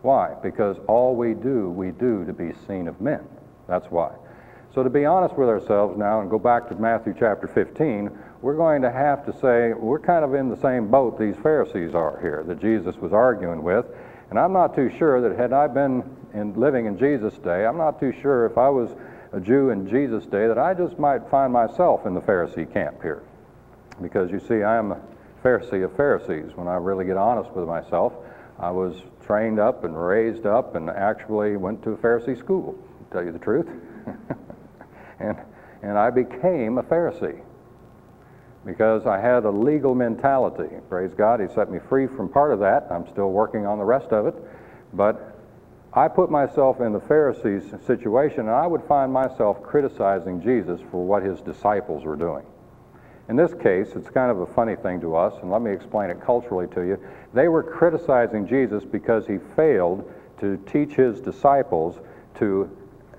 Why? 0.02 0.36
Because 0.42 0.78
all 0.88 1.16
we 1.16 1.34
do, 1.34 1.70
we 1.70 1.92
do 1.92 2.26
to 2.26 2.34
be 2.34 2.54
seen 2.68 2.88
of 2.88 3.02
men. 3.02 3.28
That's 3.68 3.88
why. 3.88 4.14
So, 4.74 4.84
to 4.84 4.90
be 4.90 5.06
honest 5.06 5.36
with 5.36 5.50
ourselves 5.50 5.98
now 5.98 6.22
and 6.22 6.30
go 6.30 6.38
back 6.38 6.70
to 6.70 6.76
Matthew 6.76 7.16
chapter 7.18 7.48
15, 7.48 8.12
we're 8.42 8.56
going 8.56 8.84
to 8.84 8.92
have 8.92 9.26
to 9.26 9.34
say 9.40 9.74
we're 9.74 10.00
kind 10.00 10.24
of 10.24 10.36
in 10.36 10.50
the 10.50 10.62
same 10.62 10.90
boat 10.90 11.18
these 11.18 11.36
Pharisees 11.42 11.96
are 11.96 12.20
here 12.22 12.44
that 12.48 12.62
Jesus 12.62 12.96
was 12.98 13.12
arguing 13.12 13.64
with. 13.64 13.86
And 14.30 14.38
I'm 14.38 14.54
not 14.54 14.76
too 14.76 14.92
sure 14.98 15.22
that 15.22 15.38
had 15.38 15.54
I 15.54 15.68
been 15.68 16.04
in, 16.34 16.54
living 16.54 16.86
in 16.86 17.00
Jesus' 17.00 17.38
day, 17.40 17.66
I'm 17.66 17.78
not 17.78 18.00
too 18.00 18.14
sure 18.22 18.46
if 18.46 18.58
I 18.58 18.70
was 18.70 18.92
a 19.32 19.40
Jew 19.40 19.72
in 19.72 19.90
Jesus' 19.90 20.26
day 20.26 20.48
that 20.48 20.58
I 20.58 20.74
just 20.74 21.00
might 21.00 21.28
find 21.30 21.52
myself 21.52 22.06
in 22.06 22.14
the 22.14 22.22
Pharisee 22.22 22.72
camp 22.72 23.02
here. 23.02 23.24
Because 24.02 24.30
you 24.30 24.40
see, 24.40 24.64
I 24.64 24.78
am 24.78 24.96
Pharisee 25.48 25.86
of 25.86 25.96
Pharisees. 25.96 26.52
When 26.56 26.68
I 26.68 26.76
really 26.76 27.06
get 27.06 27.16
honest 27.16 27.50
with 27.52 27.70
myself, 27.70 28.12
I 28.60 28.70
was 28.70 29.02
trained 29.26 29.60
up 29.60 29.86
and 29.86 29.98
raised 29.98 30.46
up 30.46 30.76
and 30.76 30.90
actually 30.90 31.56
went 31.56 31.82
to 31.84 31.92
a 31.92 31.96
Pharisee 31.96 32.38
school, 32.38 32.74
to 32.74 33.14
tell 33.14 33.24
you 33.24 33.32
the 33.32 33.40
truth. 33.40 33.70
and, 35.20 35.38
and 35.84 35.98
I 35.98 36.10
became 36.10 36.78
a 36.78 36.84
Pharisee 36.84 37.42
because 38.66 39.06
I 39.06 39.22
had 39.22 39.46
a 39.46 39.50
legal 39.50 39.96
mentality. 39.96 40.76
Praise 40.90 41.14
God, 41.14 41.40
He 41.40 41.48
set 41.56 41.72
me 41.72 41.80
free 41.88 42.08
from 42.08 42.28
part 42.28 42.52
of 42.52 42.60
that. 42.60 42.88
I'm 42.92 43.08
still 43.08 43.32
working 43.32 43.66
on 43.66 43.78
the 43.78 43.86
rest 43.86 44.10
of 44.10 44.28
it. 44.28 44.36
But 44.92 45.34
I 45.94 46.10
put 46.10 46.30
myself 46.30 46.82
in 46.82 46.92
the 46.92 47.00
Pharisees' 47.00 47.74
situation, 47.86 48.42
and 48.42 48.50
I 48.50 48.68
would 48.68 48.84
find 48.84 49.14
myself 49.14 49.64
criticizing 49.64 50.42
Jesus 50.42 50.82
for 50.92 51.06
what 51.06 51.24
his 51.24 51.40
disciples 51.40 52.04
were 52.04 52.18
doing. 52.18 52.44
In 53.30 53.36
this 53.36 53.54
case, 53.54 53.90
it's 53.96 54.10
kind 54.10 54.32
of 54.32 54.40
a 54.40 54.46
funny 54.46 54.76
thing 54.76 55.02
to 55.02 55.16
us, 55.16 55.34
and 55.42 55.52
let 55.52 55.62
me 55.62 55.72
explain 55.72 56.10
it 56.10 56.22
culturally 56.22 56.68
to 56.68 56.82
you. 56.82 56.98
They 57.34 57.50
were 57.50 57.62
criticizing 57.62 58.48
Jesus 58.48 58.86
because 58.86 59.28
he 59.28 59.38
failed 59.56 60.10
to 60.40 60.58
teach 60.72 60.94
his 60.94 61.20
disciples 61.20 62.00
to 62.36 62.70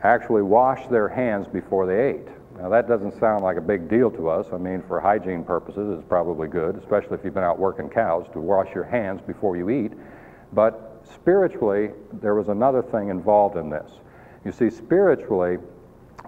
actually 0.02 0.42
wash 0.42 0.86
their 0.86 1.08
hands 1.08 1.46
before 1.46 1.86
they 1.86 2.10
ate. 2.10 2.28
Now, 2.58 2.68
that 2.70 2.88
doesn't 2.88 3.18
sound 3.20 3.44
like 3.44 3.56
a 3.56 3.60
big 3.60 3.88
deal 3.88 4.10
to 4.12 4.28
us. 4.28 4.46
I 4.52 4.56
mean, 4.56 4.82
for 4.88 4.98
hygiene 4.98 5.44
purposes, 5.44 5.98
it's 5.98 6.08
probably 6.08 6.48
good, 6.48 6.76
especially 6.76 7.14
if 7.14 7.24
you've 7.24 7.34
been 7.34 7.44
out 7.44 7.58
working 7.58 7.88
cows, 7.88 8.26
to 8.32 8.40
wash 8.40 8.74
your 8.74 8.84
hands 8.84 9.20
before 9.20 9.56
you 9.56 9.68
eat. 9.70 9.92
But 10.52 11.04
spiritually, 11.04 11.90
there 12.14 12.34
was 12.34 12.48
another 12.48 12.82
thing 12.82 13.10
involved 13.10 13.56
in 13.56 13.68
this. 13.70 13.90
You 14.44 14.52
see, 14.52 14.70
spiritually, 14.70 15.58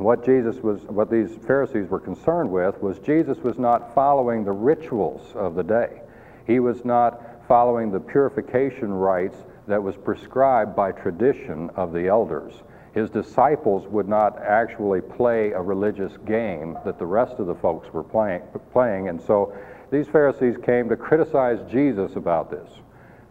what 0.03 0.25
Jesus 0.25 0.57
was, 0.57 0.81
what 0.83 1.11
these 1.11 1.37
Pharisees 1.47 1.89
were 1.89 2.01
concerned 2.01 2.51
with 2.51 2.81
was 2.83 2.99
Jesus 3.01 3.39
was 3.39 3.59
not 3.59 3.95
following 3.95 4.45
the 4.45 4.53
rituals 4.53 5.33
of 5.35 5.55
the 5.55 5.63
day. 5.63 6.03
He 6.47 6.61
was 6.61 6.85
not 6.85 7.47
following 7.47 7.91
the 7.91 8.01
purification 8.01 8.93
rites 8.93 9.37
that 9.67 9.83
was 9.83 9.97
prescribed 9.97 10.75
by 10.75 10.93
tradition 10.93 11.71
of 11.77 11.93
the 11.93 12.09
elders. 12.09 12.55
His 12.95 13.11
disciples 13.11 13.87
would 13.89 14.09
not 14.09 14.39
actually 14.39 15.01
play 15.01 15.53
a 15.53 15.61
religious 15.61 16.13
game 16.27 16.77
that 16.85 16.99
the 16.99 17.07
rest 17.07 17.35
of 17.39 17.47
the 17.47 17.55
folks 17.55 17.93
were 17.93 18.03
playing, 18.03 18.43
playing 18.73 19.09
and 19.09 19.21
so 19.21 19.55
these 19.91 20.07
Pharisees 20.09 20.57
came 20.65 20.89
to 20.89 20.97
criticize 20.97 21.59
Jesus 21.71 22.17
about 22.17 22.51
this. 22.51 22.69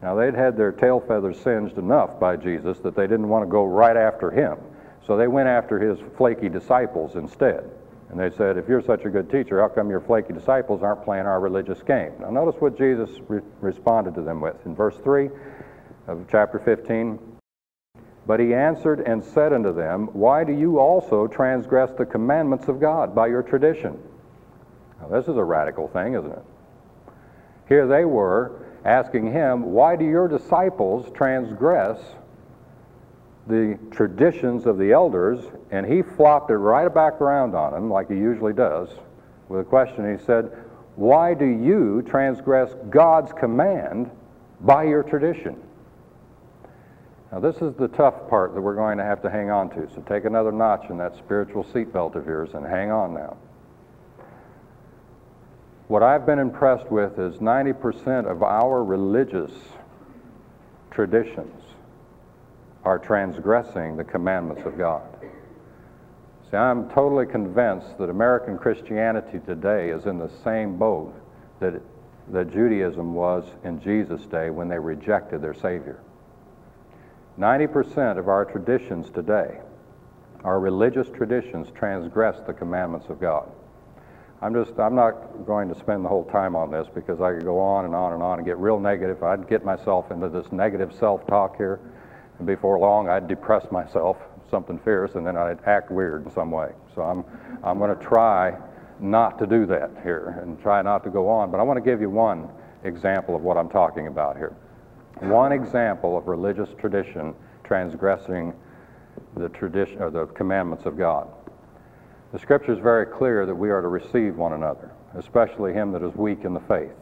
Now, 0.01 0.15
they'd 0.15 0.35
had 0.35 0.55
their 0.55 0.71
tail 0.71 0.99
feathers 0.99 1.39
singed 1.39 1.77
enough 1.77 2.19
by 2.19 2.35
Jesus 2.35 2.79
that 2.79 2.95
they 2.95 3.07
didn't 3.07 3.27
want 3.27 3.45
to 3.45 3.49
go 3.49 3.65
right 3.65 3.97
after 3.97 4.31
him. 4.31 4.57
So 5.09 5.17
they 5.17 5.27
went 5.27 5.49
after 5.49 5.79
his 5.79 5.97
flaky 6.17 6.49
disciples 6.49 7.15
instead. 7.15 7.67
And 8.11 8.19
they 8.19 8.29
said, 8.29 8.57
If 8.57 8.69
you're 8.69 8.83
such 8.83 9.05
a 9.05 9.09
good 9.09 9.27
teacher, 9.31 9.59
how 9.59 9.67
come 9.67 9.89
your 9.89 10.01
flaky 10.01 10.33
disciples 10.33 10.83
aren't 10.83 11.03
playing 11.03 11.25
our 11.25 11.39
religious 11.39 11.81
game? 11.81 12.11
Now, 12.19 12.29
notice 12.29 12.61
what 12.61 12.77
Jesus 12.77 13.09
re- 13.27 13.41
responded 13.59 14.13
to 14.13 14.21
them 14.21 14.39
with. 14.39 14.55
In 14.67 14.75
verse 14.75 14.95
3 15.03 15.31
of 16.05 16.27
chapter 16.29 16.59
15, 16.59 17.17
but 18.27 18.39
he 18.39 18.53
answered 18.53 18.99
and 18.99 19.23
said 19.23 19.51
unto 19.51 19.73
them, 19.73 20.09
Why 20.13 20.43
do 20.43 20.53
you 20.53 20.77
also 20.77 21.25
transgress 21.25 21.89
the 21.97 22.05
commandments 22.05 22.67
of 22.67 22.79
God 22.79 23.15
by 23.15 23.29
your 23.29 23.41
tradition? 23.41 23.97
Now, 25.01 25.07
this 25.07 25.27
is 25.27 25.37
a 25.37 25.43
radical 25.43 25.87
thing, 25.87 26.13
isn't 26.13 26.31
it? 26.31 26.43
Here 27.67 27.87
they 27.87 28.05
were 28.05 28.63
asking 28.85 29.31
him, 29.31 29.73
Why 29.73 29.95
do 29.95 30.05
your 30.05 30.27
disciples 30.27 31.11
transgress 31.15 31.97
the 33.49 33.79
traditions 33.89 34.67
of 34.67 34.77
the 34.77 34.91
elders, 34.91 35.43
and 35.71 35.85
he 35.85 36.03
flopped 36.03 36.51
it 36.51 36.57
right 36.57 36.93
back 36.93 37.19
around 37.19 37.55
on 37.55 37.73
him, 37.73 37.89
like 37.89 38.07
he 38.09 38.15
usually 38.15 38.53
does, 38.53 38.89
with 39.49 39.61
a 39.61 39.63
question. 39.63 40.17
He 40.17 40.23
said, 40.23 40.51
Why 40.95 41.33
do 41.33 41.45
you 41.45 42.03
transgress 42.03 42.75
God's 42.91 43.33
command 43.33 44.11
by 44.61 44.83
your 44.83 45.01
tradition? 45.01 45.59
Now, 47.31 47.39
this 47.39 47.57
is 47.57 47.73
the 47.73 47.87
tough 47.87 48.29
part 48.29 48.53
that 48.53 48.61
we're 48.61 48.75
going 48.75 48.99
to 48.99 49.03
have 49.03 49.21
to 49.23 49.29
hang 49.29 49.49
on 49.49 49.69
to. 49.71 49.89
So 49.93 50.01
take 50.01 50.25
another 50.25 50.51
notch 50.51 50.89
in 50.89 50.97
that 50.97 51.15
spiritual 51.15 51.63
seatbelt 51.63 52.15
of 52.15 52.25
yours 52.27 52.51
and 52.53 52.65
hang 52.65 52.91
on 52.91 53.13
now. 53.13 53.37
What 55.87 56.03
I've 56.03 56.25
been 56.25 56.39
impressed 56.39 56.91
with 56.91 57.17
is 57.17 57.35
90% 57.37 58.29
of 58.29 58.43
our 58.43 58.83
religious 58.83 59.51
traditions 60.91 61.58
are 62.89 62.97
transgressing 62.97 63.95
the 63.95 64.03
commandments 64.03 64.63
of 64.65 64.75
God. 64.75 65.03
See, 66.49 66.57
I'm 66.57 66.89
totally 66.89 67.27
convinced 67.27 67.99
that 67.99 68.09
American 68.09 68.57
Christianity 68.57 69.39
today 69.45 69.91
is 69.91 70.07
in 70.07 70.17
the 70.17 70.31
same 70.43 70.75
boat 70.79 71.13
that, 71.59 71.79
that 72.29 72.51
Judaism 72.51 73.13
was 73.13 73.45
in 73.63 73.79
Jesus' 73.79 74.25
day 74.25 74.49
when 74.49 74.67
they 74.69 74.79
rejected 74.79 75.39
their 75.39 75.53
Savior. 75.53 75.99
90% 77.37 78.17
of 78.17 78.27
our 78.27 78.43
traditions 78.43 79.11
today, 79.11 79.59
our 80.43 80.59
religious 80.59 81.09
traditions, 81.09 81.67
transgress 81.75 82.39
the 82.47 82.53
commandments 82.53 83.05
of 83.09 83.21
God. 83.21 83.51
I'm 84.41 84.55
just, 84.55 84.79
I'm 84.79 84.95
not 84.95 85.45
going 85.45 85.71
to 85.71 85.79
spend 85.79 86.03
the 86.03 86.09
whole 86.09 86.25
time 86.25 86.55
on 86.55 86.71
this 86.71 86.87
because 86.95 87.21
I 87.21 87.33
could 87.33 87.43
go 87.43 87.59
on 87.59 87.85
and 87.85 87.93
on 87.93 88.13
and 88.13 88.23
on 88.23 88.39
and 88.39 88.47
get 88.47 88.57
real 88.57 88.79
negative. 88.79 89.21
I'd 89.21 89.47
get 89.47 89.63
myself 89.63 90.09
into 90.09 90.27
this 90.27 90.51
negative 90.51 90.91
self 90.99 91.27
talk 91.27 91.55
here 91.55 91.79
and 92.39 92.47
before 92.47 92.79
long 92.79 93.07
I'd 93.07 93.27
depress 93.27 93.71
myself, 93.71 94.17
something 94.49 94.79
fierce, 94.79 95.15
and 95.15 95.25
then 95.25 95.37
I'd 95.37 95.59
act 95.65 95.91
weird 95.91 96.25
in 96.25 96.31
some 96.31 96.49
way. 96.49 96.71
So 96.95 97.03
I'm, 97.03 97.23
I'm 97.63 97.77
going 97.77 97.95
to 97.95 98.03
try 98.03 98.57
not 98.99 99.37
to 99.39 99.47
do 99.47 99.65
that 99.67 99.91
here 100.03 100.39
and 100.41 100.59
try 100.61 100.81
not 100.81 101.03
to 101.03 101.09
go 101.09 101.29
on. 101.29 101.51
But 101.51 101.59
I 101.59 101.63
want 101.63 101.77
to 101.77 101.81
give 101.81 102.01
you 102.01 102.09
one 102.09 102.49
example 102.83 103.35
of 103.35 103.43
what 103.43 103.57
I'm 103.57 103.69
talking 103.69 104.07
about 104.07 104.37
here. 104.37 104.55
One 105.19 105.51
example 105.51 106.17
of 106.17 106.27
religious 106.27 106.69
tradition 106.79 107.35
transgressing 107.63 108.53
the 109.35 109.49
tradition 109.49 110.01
or 110.01 110.09
the 110.09 110.25
commandments 110.27 110.85
of 110.85 110.97
God. 110.97 111.27
The 112.31 112.39
scripture 112.39 112.73
is 112.73 112.79
very 112.79 113.05
clear 113.05 113.45
that 113.45 113.55
we 113.55 113.69
are 113.69 113.81
to 113.81 113.87
receive 113.87 114.35
one 114.35 114.53
another, 114.53 114.91
especially 115.15 115.73
him 115.73 115.91
that 115.91 116.03
is 116.03 116.15
weak 116.15 116.45
in 116.45 116.53
the 116.53 116.59
faith. 116.61 116.95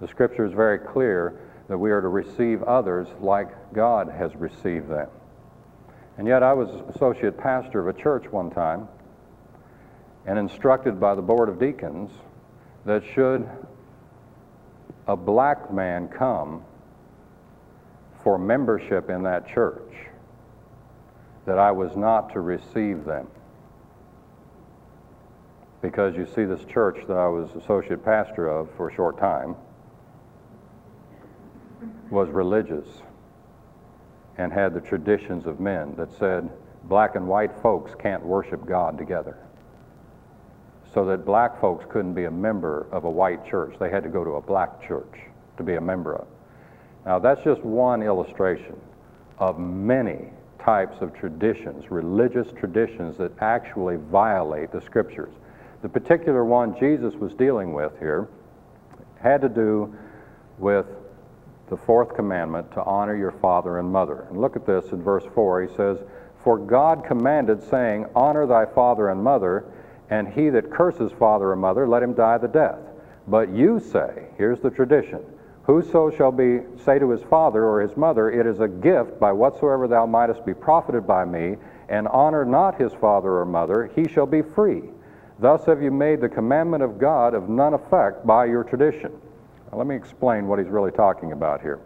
The 0.00 0.08
scripture 0.08 0.44
is 0.44 0.52
very 0.52 0.78
clear 0.78 1.38
that 1.72 1.78
we 1.78 1.90
are 1.90 2.02
to 2.02 2.08
receive 2.08 2.62
others 2.64 3.08
like 3.18 3.72
God 3.72 4.10
has 4.10 4.36
received 4.36 4.90
them. 4.90 5.08
And 6.18 6.28
yet, 6.28 6.42
I 6.42 6.52
was 6.52 6.68
associate 6.94 7.38
pastor 7.38 7.88
of 7.88 7.96
a 7.96 7.98
church 7.98 8.30
one 8.30 8.50
time 8.50 8.88
and 10.26 10.38
instructed 10.38 11.00
by 11.00 11.14
the 11.14 11.22
board 11.22 11.48
of 11.48 11.58
deacons 11.58 12.10
that 12.84 13.02
should 13.14 13.48
a 15.08 15.16
black 15.16 15.72
man 15.72 16.08
come 16.08 16.62
for 18.22 18.36
membership 18.36 19.08
in 19.08 19.22
that 19.22 19.48
church, 19.48 19.94
that 21.46 21.58
I 21.58 21.70
was 21.70 21.96
not 21.96 22.34
to 22.34 22.40
receive 22.40 23.06
them. 23.06 23.26
Because 25.80 26.16
you 26.16 26.26
see, 26.34 26.44
this 26.44 26.66
church 26.66 26.98
that 27.08 27.16
I 27.16 27.28
was 27.28 27.48
associate 27.52 28.04
pastor 28.04 28.46
of 28.46 28.68
for 28.76 28.90
a 28.90 28.94
short 28.94 29.16
time 29.18 29.56
was 32.12 32.28
religious 32.28 32.86
and 34.36 34.52
had 34.52 34.74
the 34.74 34.80
traditions 34.80 35.46
of 35.46 35.58
men 35.58 35.94
that 35.96 36.12
said 36.18 36.48
black 36.84 37.16
and 37.16 37.26
white 37.26 37.50
folks 37.62 37.92
can't 37.98 38.24
worship 38.24 38.64
God 38.66 38.98
together. 38.98 39.36
So 40.94 41.06
that 41.06 41.24
black 41.24 41.58
folks 41.58 41.86
couldn't 41.88 42.12
be 42.12 42.24
a 42.24 42.30
member 42.30 42.86
of 42.92 43.04
a 43.04 43.10
white 43.10 43.46
church. 43.46 43.74
They 43.80 43.90
had 43.90 44.02
to 44.02 44.10
go 44.10 44.24
to 44.24 44.32
a 44.32 44.42
black 44.42 44.86
church 44.86 45.20
to 45.56 45.62
be 45.62 45.74
a 45.74 45.80
member 45.80 46.14
of. 46.14 46.26
Now, 47.06 47.18
that's 47.18 47.42
just 47.42 47.62
one 47.62 48.02
illustration 48.02 48.78
of 49.38 49.58
many 49.58 50.28
types 50.60 50.98
of 51.00 51.14
traditions, 51.14 51.90
religious 51.90 52.52
traditions 52.52 53.16
that 53.16 53.32
actually 53.40 53.96
violate 53.96 54.70
the 54.70 54.80
scriptures. 54.82 55.32
The 55.80 55.88
particular 55.88 56.44
one 56.44 56.78
Jesus 56.78 57.14
was 57.14 57.32
dealing 57.32 57.72
with 57.72 57.98
here 57.98 58.28
had 59.20 59.40
to 59.40 59.48
do 59.48 59.96
with 60.58 60.86
the 61.72 61.76
fourth 61.78 62.14
commandment 62.14 62.70
to 62.70 62.84
honor 62.84 63.16
your 63.16 63.32
father 63.32 63.78
and 63.78 63.90
mother. 63.90 64.26
And 64.28 64.38
look 64.38 64.56
at 64.56 64.66
this 64.66 64.92
in 64.92 65.02
verse 65.02 65.24
4. 65.34 65.62
He 65.62 65.74
says, 65.74 65.96
For 66.44 66.58
God 66.58 67.02
commanded, 67.02 67.62
saying, 67.62 68.04
Honor 68.14 68.46
thy 68.46 68.66
father 68.66 69.08
and 69.08 69.24
mother, 69.24 69.64
and 70.10 70.28
he 70.28 70.50
that 70.50 70.70
curses 70.70 71.12
father 71.18 71.50
or 71.50 71.56
mother, 71.56 71.88
let 71.88 72.02
him 72.02 72.12
die 72.12 72.36
the 72.36 72.46
death. 72.46 72.78
But 73.26 73.48
you 73.48 73.80
say, 73.80 74.26
here's 74.36 74.60
the 74.60 74.68
tradition, 74.68 75.20
Whoso 75.62 76.10
shall 76.10 76.30
be 76.30 76.60
say 76.84 76.98
to 76.98 77.08
his 77.08 77.22
father 77.22 77.64
or 77.64 77.80
his 77.80 77.96
mother, 77.96 78.30
It 78.30 78.46
is 78.46 78.60
a 78.60 78.68
gift 78.68 79.18
by 79.18 79.32
whatsoever 79.32 79.88
thou 79.88 80.04
mightest 80.04 80.44
be 80.44 80.52
profited 80.52 81.06
by 81.06 81.24
me, 81.24 81.56
and 81.88 82.06
honor 82.08 82.44
not 82.44 82.78
his 82.78 82.92
father 82.92 83.38
or 83.38 83.46
mother, 83.46 83.90
he 83.96 84.06
shall 84.06 84.26
be 84.26 84.42
free. 84.42 84.82
Thus 85.38 85.64
have 85.64 85.82
you 85.82 85.90
made 85.90 86.20
the 86.20 86.28
commandment 86.28 86.82
of 86.82 86.98
God 86.98 87.32
of 87.32 87.48
none 87.48 87.72
effect 87.72 88.26
by 88.26 88.44
your 88.44 88.62
tradition. 88.62 89.12
Let 89.74 89.86
me 89.86 89.96
explain 89.96 90.48
what 90.48 90.58
he's 90.58 90.68
really 90.68 90.90
talking 90.90 91.32
about 91.32 91.62
here. 91.62 91.80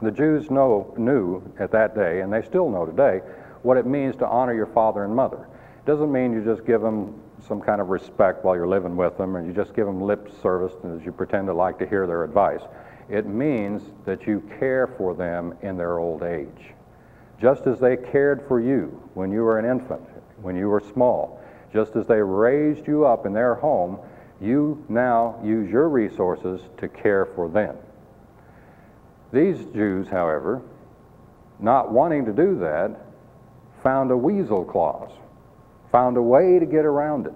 The 0.00 0.10
Jews 0.10 0.50
know, 0.50 0.94
knew 0.96 1.42
at 1.58 1.70
that 1.72 1.94
day, 1.94 2.22
and 2.22 2.32
they 2.32 2.40
still 2.40 2.70
know 2.70 2.86
today, 2.86 3.20
what 3.62 3.76
it 3.76 3.84
means 3.84 4.16
to 4.16 4.26
honor 4.26 4.54
your 4.54 4.66
father 4.66 5.04
and 5.04 5.14
mother. 5.14 5.46
It 5.78 5.86
doesn't 5.86 6.10
mean 6.10 6.32
you 6.32 6.42
just 6.42 6.66
give 6.66 6.80
them 6.80 7.20
some 7.46 7.60
kind 7.60 7.82
of 7.82 7.90
respect 7.90 8.42
while 8.42 8.56
you're 8.56 8.66
living 8.66 8.96
with 8.96 9.18
them, 9.18 9.36
or 9.36 9.44
you 9.44 9.52
just 9.52 9.74
give 9.74 9.84
them 9.84 10.00
lip 10.00 10.30
service 10.42 10.72
as 10.82 11.04
you 11.04 11.12
pretend 11.12 11.46
to 11.48 11.52
like 11.52 11.78
to 11.80 11.86
hear 11.86 12.06
their 12.06 12.24
advice. 12.24 12.62
It 13.10 13.26
means 13.26 13.82
that 14.06 14.26
you 14.26 14.42
care 14.58 14.86
for 14.86 15.14
them 15.14 15.54
in 15.60 15.76
their 15.76 15.98
old 15.98 16.22
age. 16.22 16.72
Just 17.38 17.66
as 17.66 17.78
they 17.78 17.98
cared 17.98 18.42
for 18.48 18.60
you 18.60 19.02
when 19.12 19.30
you 19.30 19.42
were 19.42 19.58
an 19.58 19.66
infant, 19.66 20.08
when 20.40 20.56
you 20.56 20.70
were 20.70 20.80
small, 20.80 21.38
just 21.70 21.96
as 21.96 22.06
they 22.06 22.22
raised 22.22 22.86
you 22.86 23.04
up 23.04 23.26
in 23.26 23.34
their 23.34 23.56
home, 23.56 23.98
you 24.40 24.84
now 24.88 25.38
use 25.44 25.70
your 25.70 25.88
resources 25.88 26.60
to 26.78 26.88
care 26.88 27.26
for 27.34 27.48
them. 27.48 27.76
These 29.32 29.58
Jews, 29.74 30.08
however, 30.08 30.62
not 31.60 31.92
wanting 31.92 32.24
to 32.24 32.32
do 32.32 32.58
that, 32.60 32.96
found 33.82 34.10
a 34.10 34.16
weasel 34.16 34.64
clause, 34.64 35.12
found 35.92 36.16
a 36.16 36.22
way 36.22 36.58
to 36.58 36.66
get 36.66 36.84
around 36.84 37.26
it. 37.26 37.34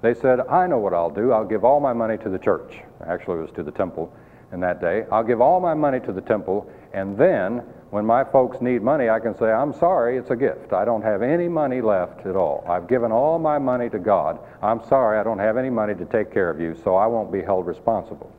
They 0.00 0.14
said, 0.14 0.40
I 0.40 0.66
know 0.66 0.78
what 0.78 0.94
I'll 0.94 1.10
do. 1.10 1.32
I'll 1.32 1.44
give 1.44 1.64
all 1.64 1.80
my 1.80 1.92
money 1.92 2.16
to 2.18 2.28
the 2.28 2.38
church. 2.38 2.74
Actually, 3.06 3.38
it 3.38 3.42
was 3.42 3.50
to 3.52 3.62
the 3.62 3.72
temple 3.72 4.12
in 4.52 4.60
that 4.60 4.80
day. 4.80 5.04
I'll 5.10 5.24
give 5.24 5.40
all 5.40 5.60
my 5.60 5.74
money 5.74 6.00
to 6.00 6.12
the 6.12 6.20
temple, 6.20 6.70
and 6.92 7.16
then 7.18 7.62
when 7.90 8.04
my 8.04 8.22
folks 8.22 8.60
need 8.60 8.82
money, 8.82 9.08
I 9.08 9.18
can 9.18 9.36
say, 9.38 9.50
I'm 9.50 9.72
sorry, 9.72 10.18
it's 10.18 10.30
a 10.30 10.36
gift. 10.36 10.72
I 10.74 10.84
don't 10.84 11.02
have 11.02 11.22
any 11.22 11.48
money 11.48 11.80
left 11.80 12.26
at 12.26 12.36
all. 12.36 12.62
I've 12.68 12.86
given 12.86 13.10
all 13.12 13.38
my 13.38 13.58
money 13.58 13.88
to 13.90 13.98
God. 13.98 14.38
I'm 14.62 14.84
sorry, 14.88 15.18
I 15.18 15.22
don't 15.22 15.38
have 15.38 15.56
any 15.56 15.70
money 15.70 15.94
to 15.94 16.04
take 16.04 16.30
care 16.32 16.50
of 16.50 16.60
you, 16.60 16.76
so 16.84 16.96
I 16.96 17.06
won't 17.06 17.32
be 17.32 17.40
held 17.40 17.66
responsible. 17.66 18.30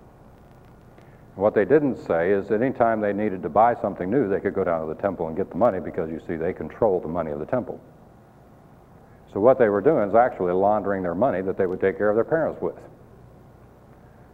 What 1.36 1.56
they 1.56 1.66
didn't 1.66 1.98
say 2.06 2.32
is 2.32 2.50
that 2.50 2.62
anytime 2.62 3.02
they 3.02 3.14
needed 3.14 3.42
to 3.44 3.50
buy 3.50 3.74
something 3.74 4.10
new, 4.10 4.28
they 4.28 4.40
could 4.40 4.54
go 4.54 4.64
down 4.64 4.88
to 4.88 4.94
the 4.94 5.02
temple 5.02 5.30
and 5.30 5.38
get 5.38 5.50
the 5.50 5.56
money 5.56 5.80
because 5.80 6.12
you 6.12 6.22
see, 6.28 6.36
they 6.36 6.54
control 6.54 7.00
the 7.00 7.08
money 7.08 7.32
of 7.32 7.40
the 7.40 7.46
temple. 7.46 7.80
So 9.34 9.40
what 9.40 9.58
they 9.58 9.70
were 9.70 9.82
doing 9.82 10.10
is 10.10 10.16
actually 10.16 10.54
laundering 10.54 11.02
their 11.02 11.16
money 11.16 11.42
that 11.42 11.58
they 11.58 11.66
would 11.66 11.80
take 11.80 11.98
care 11.98 12.10
of 12.10 12.16
their 12.16 12.26
parents 12.26 12.62
with. 12.62 12.76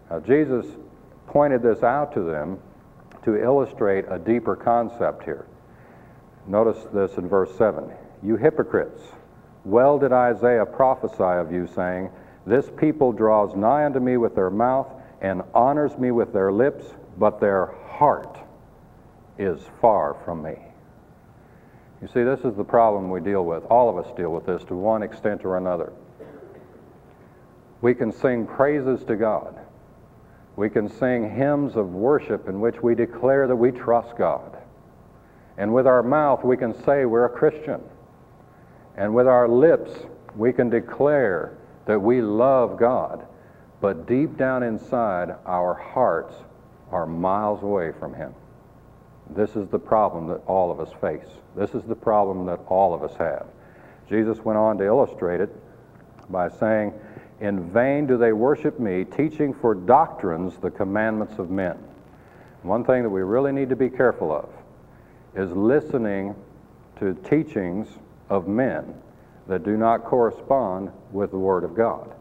Now, 0.10 0.20
Jesus 0.20 0.66
pointed 1.28 1.62
this 1.62 1.84
out 1.84 2.14
to 2.16 2.22
them 2.22 2.60
to 3.26 3.42
illustrate 3.42 4.06
a 4.10 4.18
deeper 4.18 4.56
concept 4.56 5.24
here. 5.24 5.46
Notice 6.48 6.86
this 6.94 7.18
in 7.18 7.28
verse 7.28 7.56
7. 7.58 7.92
You 8.24 8.38
hypocrites, 8.38 9.02
well 9.66 10.00
did 10.00 10.12
Isaiah 10.12 10.66
prophesy 10.66 11.24
of 11.24 11.52
you, 11.52 11.68
saying, 11.76 12.10
This 12.46 12.70
people 12.78 13.12
draws 13.12 13.56
nigh 13.56 13.86
unto 13.86 14.00
me 14.00 14.18
with 14.18 14.36
their 14.36 14.52
mouth 14.52 14.88
and 15.22 15.42
honors 15.54 15.98
me 15.98 16.12
with 16.12 16.34
their 16.34 16.52
lips, 16.52 16.86
but 17.18 17.40
their 17.40 17.68
heart 17.88 18.38
is 19.40 19.60
far 19.82 20.16
from 20.24 20.44
me. 20.44 20.56
You 22.02 22.08
see, 22.08 22.24
this 22.24 22.42
is 22.42 22.56
the 22.56 22.64
problem 22.64 23.10
we 23.10 23.22
deal 23.22 23.44
with. 23.44 23.64
All 23.66 23.90
of 23.90 23.98
us 23.98 24.16
deal 24.16 24.32
with 24.32 24.46
this 24.46 24.64
to 24.66 24.76
one 24.76 25.02
extent 25.02 25.44
or 25.44 25.58
another. 25.58 25.92
We 27.82 27.96
can 27.96 28.12
sing 28.12 28.46
praises 28.46 29.04
to 29.06 29.16
God. 29.16 29.60
We 30.56 30.70
can 30.70 30.90
sing 30.90 31.36
hymns 31.36 31.76
of 31.76 31.94
worship 31.94 32.48
in 32.48 32.62
which 32.62 32.82
we 32.82 32.96
declare 32.96 33.48
that 33.48 33.56
we 33.56 33.72
trust 33.72 34.18
God. 34.18 34.58
And 35.58 35.74
with 35.74 35.88
our 35.88 36.04
mouth, 36.04 36.44
we 36.44 36.58
can 36.58 36.74
say 36.84 37.06
we're 37.06 37.26
a 37.26 37.30
Christian. 37.30 37.82
And 38.98 39.14
with 39.14 39.28
our 39.28 39.48
lips, 39.48 39.92
we 40.36 40.54
can 40.54 40.70
declare 40.70 41.58
that 41.86 42.00
we 42.00 42.22
love 42.22 42.78
God. 42.78 43.26
But 43.82 44.08
deep 44.08 44.38
down 44.38 44.64
inside, 44.64 45.36
our 45.46 45.74
hearts 45.74 46.34
are 46.92 47.06
miles 47.06 47.64
away 47.64 47.92
from 48.00 48.14
Him. 48.14 48.34
This 49.30 49.56
is 49.56 49.68
the 49.70 49.80
problem 49.80 50.28
that 50.28 50.42
all 50.46 50.72
of 50.72 50.80
us 50.80 50.94
face. 51.02 51.28
This 51.56 51.74
is 51.74 51.84
the 51.84 51.96
problem 51.96 52.46
that 52.46 52.60
all 52.68 52.94
of 52.94 53.04
us 53.04 53.16
have. 53.18 53.48
Jesus 54.08 54.40
went 54.40 54.58
on 54.58 54.78
to 54.78 54.86
illustrate 54.86 55.42
it 55.42 55.54
by 56.30 56.50
saying, 56.50 56.94
in 57.46 57.70
vain 57.72 58.08
do 58.08 58.18
they 58.18 58.34
worship 58.34 58.80
me, 58.80 59.06
teaching 59.06 59.54
for 59.54 59.76
doctrines 59.76 60.58
the 60.58 60.72
commandments 60.72 61.38
of 61.38 61.50
men. 61.50 61.78
One 62.64 62.84
thing 62.84 63.04
that 63.04 63.10
we 63.10 63.22
really 63.22 63.52
need 63.52 63.70
to 63.70 63.76
be 63.76 63.90
careful 63.90 64.36
of 64.36 64.50
is 65.36 65.52
listening 65.52 66.36
to 67.00 67.14
teachings 67.30 67.88
of 68.30 68.48
men 68.48 68.96
that 69.48 69.64
do 69.64 69.78
not 69.78 70.04
correspond 70.06 70.92
with 71.12 71.32
the 71.32 71.38
Word 71.38 71.64
of 71.64 71.76
God. 71.76 72.12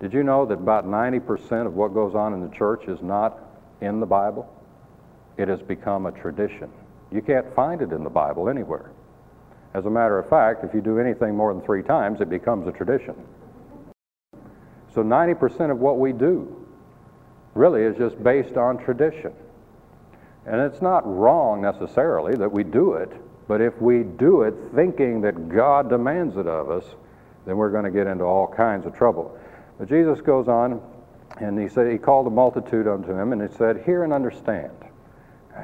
Did 0.00 0.12
you 0.12 0.22
know 0.22 0.44
that 0.44 0.54
about 0.54 0.86
90% 0.86 1.66
of 1.66 1.74
what 1.74 1.94
goes 1.94 2.14
on 2.14 2.34
in 2.34 2.42
the 2.42 2.54
church 2.54 2.88
is 2.88 3.00
not 3.00 3.38
in 3.80 4.00
the 4.00 4.06
Bible? 4.06 4.52
It 5.38 5.48
has 5.48 5.62
become 5.62 6.04
a 6.06 6.12
tradition. 6.12 6.70
You 7.10 7.22
can't 7.22 7.54
find 7.54 7.80
it 7.80 7.92
in 7.92 8.04
the 8.04 8.10
Bible 8.10 8.50
anywhere. 8.50 8.90
As 9.72 9.86
a 9.86 9.90
matter 9.90 10.18
of 10.18 10.28
fact, 10.28 10.64
if 10.64 10.74
you 10.74 10.82
do 10.82 10.98
anything 10.98 11.34
more 11.34 11.54
than 11.54 11.62
three 11.62 11.82
times, 11.82 12.20
it 12.20 12.28
becomes 12.28 12.66
a 12.66 12.72
tradition. 12.72 13.14
So 14.94 15.02
90% 15.02 15.70
of 15.70 15.78
what 15.78 15.98
we 15.98 16.12
do 16.12 16.66
really 17.54 17.82
is 17.82 17.96
just 17.96 18.22
based 18.22 18.56
on 18.56 18.78
tradition. 18.78 19.32
And 20.46 20.60
it's 20.60 20.82
not 20.82 21.02
wrong 21.06 21.62
necessarily 21.62 22.34
that 22.36 22.50
we 22.50 22.64
do 22.64 22.94
it, 22.94 23.10
but 23.48 23.60
if 23.60 23.80
we 23.80 24.02
do 24.02 24.42
it 24.42 24.54
thinking 24.74 25.20
that 25.22 25.48
God 25.48 25.88
demands 25.88 26.36
it 26.36 26.46
of 26.46 26.70
us, 26.70 26.84
then 27.46 27.56
we're 27.56 27.70
going 27.70 27.84
to 27.84 27.90
get 27.90 28.06
into 28.06 28.24
all 28.24 28.46
kinds 28.46 28.86
of 28.86 28.96
trouble. 28.96 29.36
But 29.78 29.88
Jesus 29.88 30.20
goes 30.20 30.48
on 30.48 30.80
and 31.40 31.58
he 31.58 31.68
said 31.68 31.90
he 31.90 31.98
called 31.98 32.26
a 32.26 32.30
multitude 32.30 32.86
unto 32.86 33.12
him 33.12 33.32
and 33.32 33.42
he 33.42 33.56
said, 33.56 33.82
Hear 33.84 34.04
and 34.04 34.12
understand. 34.12 34.72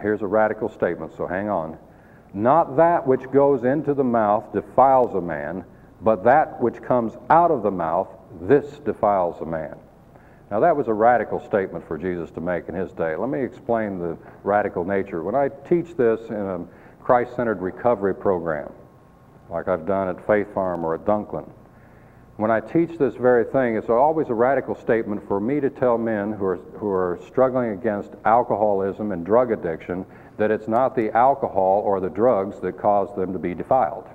Here's 0.03 0.22
a 0.22 0.26
radical 0.26 0.68
statement, 0.68 1.12
so 1.16 1.26
hang 1.26 1.49
on. 1.49 1.79
Not 2.35 2.76
that 2.76 3.07
which 3.07 3.31
goes 3.33 3.64
into 3.64 3.95
the 3.95 4.05
mouth 4.05 4.53
defiles 4.53 5.14
a 5.14 5.20
man, 5.20 5.64
but 6.03 6.24
that 6.24 6.61
which 6.61 6.83
comes 6.83 7.14
out 7.31 7.51
of 7.51 7.62
the 7.62 7.70
mouth 7.70 8.09
this 8.43 8.78
defiles 8.80 9.41
a 9.41 9.47
man. 9.47 9.76
Now, 10.51 10.61
that 10.61 10.76
was 10.76 10.89
a 10.89 10.95
radical 10.95 11.45
statement 11.47 11.86
for 11.86 11.99
Jesus 11.99 12.30
to 12.30 12.41
make 12.41 12.68
in 12.68 12.74
his 12.74 12.93
day. 12.93 13.16
Let 13.16 13.28
me 13.28 13.43
explain 13.43 13.99
the 13.99 14.16
radical 14.45 14.84
nature. 14.84 15.22
When 15.22 15.34
I 15.34 15.49
teach 15.68 15.95
this 15.95 16.20
in 16.30 16.36
a 16.36 16.64
Christ 17.03 17.36
centered 17.36 17.61
recovery 17.61 18.14
program, 18.14 18.72
like 19.51 19.68
I've 19.68 19.86
done 19.86 20.09
at 20.09 20.26
Faith 20.26 20.53
Farm 20.55 20.84
or 20.84 20.95
at 20.95 21.05
Dunklin, 21.05 21.51
when 22.36 22.51
I 22.53 22.61
teach 22.61 22.97
this 22.99 23.14
very 23.16 23.45
thing, 23.45 23.76
it's 23.76 23.89
always 23.91 24.28
a 24.28 24.34
radical 24.34 24.76
statement 24.76 25.26
for 25.26 25.41
me 25.41 25.59
to 25.59 25.70
tell 25.70 25.99
men 25.99 26.32
who 26.32 26.45
are, 26.45 26.57
who 26.78 26.89
are 26.89 27.18
struggling 27.26 27.72
against 27.72 28.12
alcoholism 28.24 29.11
and 29.11 29.26
drug 29.26 29.51
addiction 29.51 30.07
that 30.36 30.53
it's 30.53 30.68
not 30.68 30.95
the 30.95 31.11
alcohol 31.16 31.82
or 31.84 32.01
the 32.01 32.09
drugs 32.09 32.61
that 32.61 32.78
cause 32.78 33.14
them 33.16 33.32
to 33.32 33.41
be 33.41 33.55
defiled. 33.55 34.07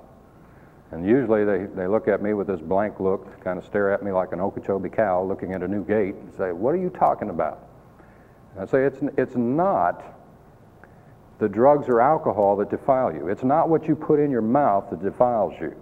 And 0.94 1.04
usually 1.04 1.44
they, 1.44 1.66
they 1.74 1.88
look 1.88 2.06
at 2.06 2.22
me 2.22 2.34
with 2.34 2.46
this 2.46 2.60
blank 2.60 3.00
look, 3.00 3.42
kind 3.42 3.58
of 3.58 3.64
stare 3.64 3.92
at 3.92 4.04
me 4.04 4.12
like 4.12 4.30
an 4.32 4.40
Okeechobee 4.40 4.90
cow 4.90 5.24
looking 5.24 5.52
at 5.52 5.60
a 5.60 5.66
new 5.66 5.84
gate 5.84 6.14
and 6.14 6.32
say, 6.38 6.52
What 6.52 6.72
are 6.72 6.78
you 6.78 6.88
talking 6.88 7.30
about? 7.30 7.66
And 8.54 8.62
I 8.62 8.66
say, 8.70 8.84
it's, 8.84 9.00
it's 9.18 9.34
not 9.34 10.04
the 11.40 11.48
drugs 11.48 11.88
or 11.88 12.00
alcohol 12.00 12.54
that 12.58 12.70
defile 12.70 13.12
you. 13.12 13.26
It's 13.26 13.42
not 13.42 13.68
what 13.68 13.88
you 13.88 13.96
put 13.96 14.20
in 14.20 14.30
your 14.30 14.40
mouth 14.40 14.88
that 14.90 15.02
defiles 15.02 15.54
you. 15.60 15.74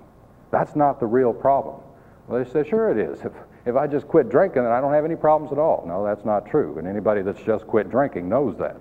That's 0.51 0.75
not 0.75 0.99
the 0.99 1.07
real 1.07 1.35
problem. 1.35 1.83
Well, 2.27 2.43
they 2.43 2.51
say, 2.51 2.67
Sure 2.67 2.91
it 2.91 2.97
is. 2.97 3.21
If, 3.21 3.33
if 3.67 3.77
I 3.77 3.87
just 3.87 4.09
quit 4.09 4.31
drinking, 4.31 4.63
then 4.63 4.73
I 4.73 4.81
don't 4.81 4.95
have 4.95 5.05
any 5.05 5.17
problems 5.17 5.53
at 5.53 5.59
all. 5.59 5.85
No, 5.87 6.03
that's 6.03 6.25
not 6.25 6.47
true. 6.47 6.79
And 6.79 6.89
anybody 6.89 7.21
that's 7.21 7.43
just 7.43 7.67
quit 7.67 7.91
drinking 7.91 8.31
knows 8.31 8.57
that. 8.57 8.81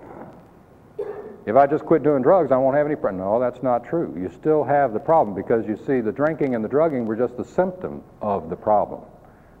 If 1.44 1.56
I 1.56 1.66
just 1.66 1.84
quit 1.84 2.02
doing 2.04 2.22
drugs, 2.22 2.52
I 2.52 2.56
won't 2.56 2.76
have 2.76 2.86
any 2.86 2.94
problem. 2.94 3.22
No, 3.22 3.40
that's 3.40 3.62
not 3.62 3.84
true. 3.84 4.14
You 4.16 4.30
still 4.30 4.62
have 4.62 4.92
the 4.92 5.00
problem 5.00 5.34
because 5.34 5.66
you 5.66 5.76
see, 5.76 6.00
the 6.00 6.12
drinking 6.12 6.54
and 6.54 6.64
the 6.64 6.68
drugging 6.68 7.04
were 7.04 7.16
just 7.16 7.36
the 7.36 7.44
symptom 7.44 8.02
of 8.20 8.48
the 8.48 8.56
problem. 8.56 9.02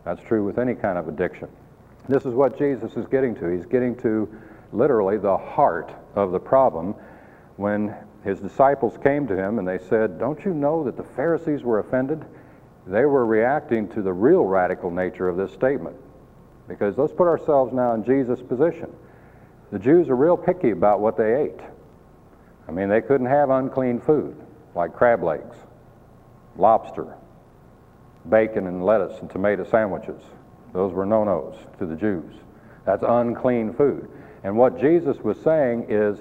That's 0.04 0.22
true 0.22 0.44
with 0.44 0.58
any 0.58 0.74
kind 0.74 0.96
of 0.96 1.08
addiction. 1.08 1.48
This 2.08 2.24
is 2.24 2.34
what 2.34 2.56
Jesus 2.56 2.96
is 2.96 3.06
getting 3.06 3.34
to. 3.36 3.48
He's 3.48 3.66
getting 3.66 3.96
to 3.96 4.28
literally 4.72 5.18
the 5.18 5.36
heart 5.36 5.92
of 6.14 6.32
the 6.32 6.38
problem 6.38 6.94
when 7.56 7.94
his 8.24 8.38
disciples 8.40 8.96
came 9.02 9.26
to 9.26 9.36
him 9.36 9.58
and 9.58 9.66
they 9.66 9.78
said, 9.78 10.18
Don't 10.18 10.44
you 10.44 10.54
know 10.54 10.84
that 10.84 10.96
the 10.96 11.02
Pharisees 11.02 11.62
were 11.62 11.80
offended? 11.80 12.24
They 12.86 13.04
were 13.04 13.26
reacting 13.26 13.88
to 13.90 14.02
the 14.02 14.12
real 14.12 14.44
radical 14.44 14.90
nature 14.90 15.28
of 15.28 15.36
this 15.36 15.52
statement. 15.52 15.96
Because 16.68 16.96
let's 16.96 17.12
put 17.12 17.26
ourselves 17.26 17.72
now 17.72 17.94
in 17.94 18.04
Jesus' 18.04 18.40
position. 18.40 18.92
The 19.70 19.78
Jews 19.78 20.08
are 20.08 20.16
real 20.16 20.36
picky 20.36 20.70
about 20.70 21.00
what 21.00 21.16
they 21.16 21.34
ate. 21.34 21.60
I 22.68 22.72
mean, 22.72 22.88
they 22.88 23.00
couldn't 23.00 23.26
have 23.26 23.50
unclean 23.50 24.00
food 24.00 24.36
like 24.74 24.94
crab 24.94 25.22
legs, 25.22 25.56
lobster, 26.56 27.14
bacon 28.28 28.66
and 28.66 28.84
lettuce 28.84 29.18
and 29.20 29.30
tomato 29.30 29.64
sandwiches. 29.64 30.20
Those 30.72 30.92
were 30.92 31.06
no 31.06 31.24
nos 31.24 31.56
to 31.78 31.86
the 31.86 31.96
Jews. 31.96 32.34
That's 32.86 33.04
unclean 33.06 33.74
food. 33.74 34.08
And 34.44 34.56
what 34.56 34.80
Jesus 34.80 35.18
was 35.18 35.38
saying 35.40 35.86
is, 35.88 36.18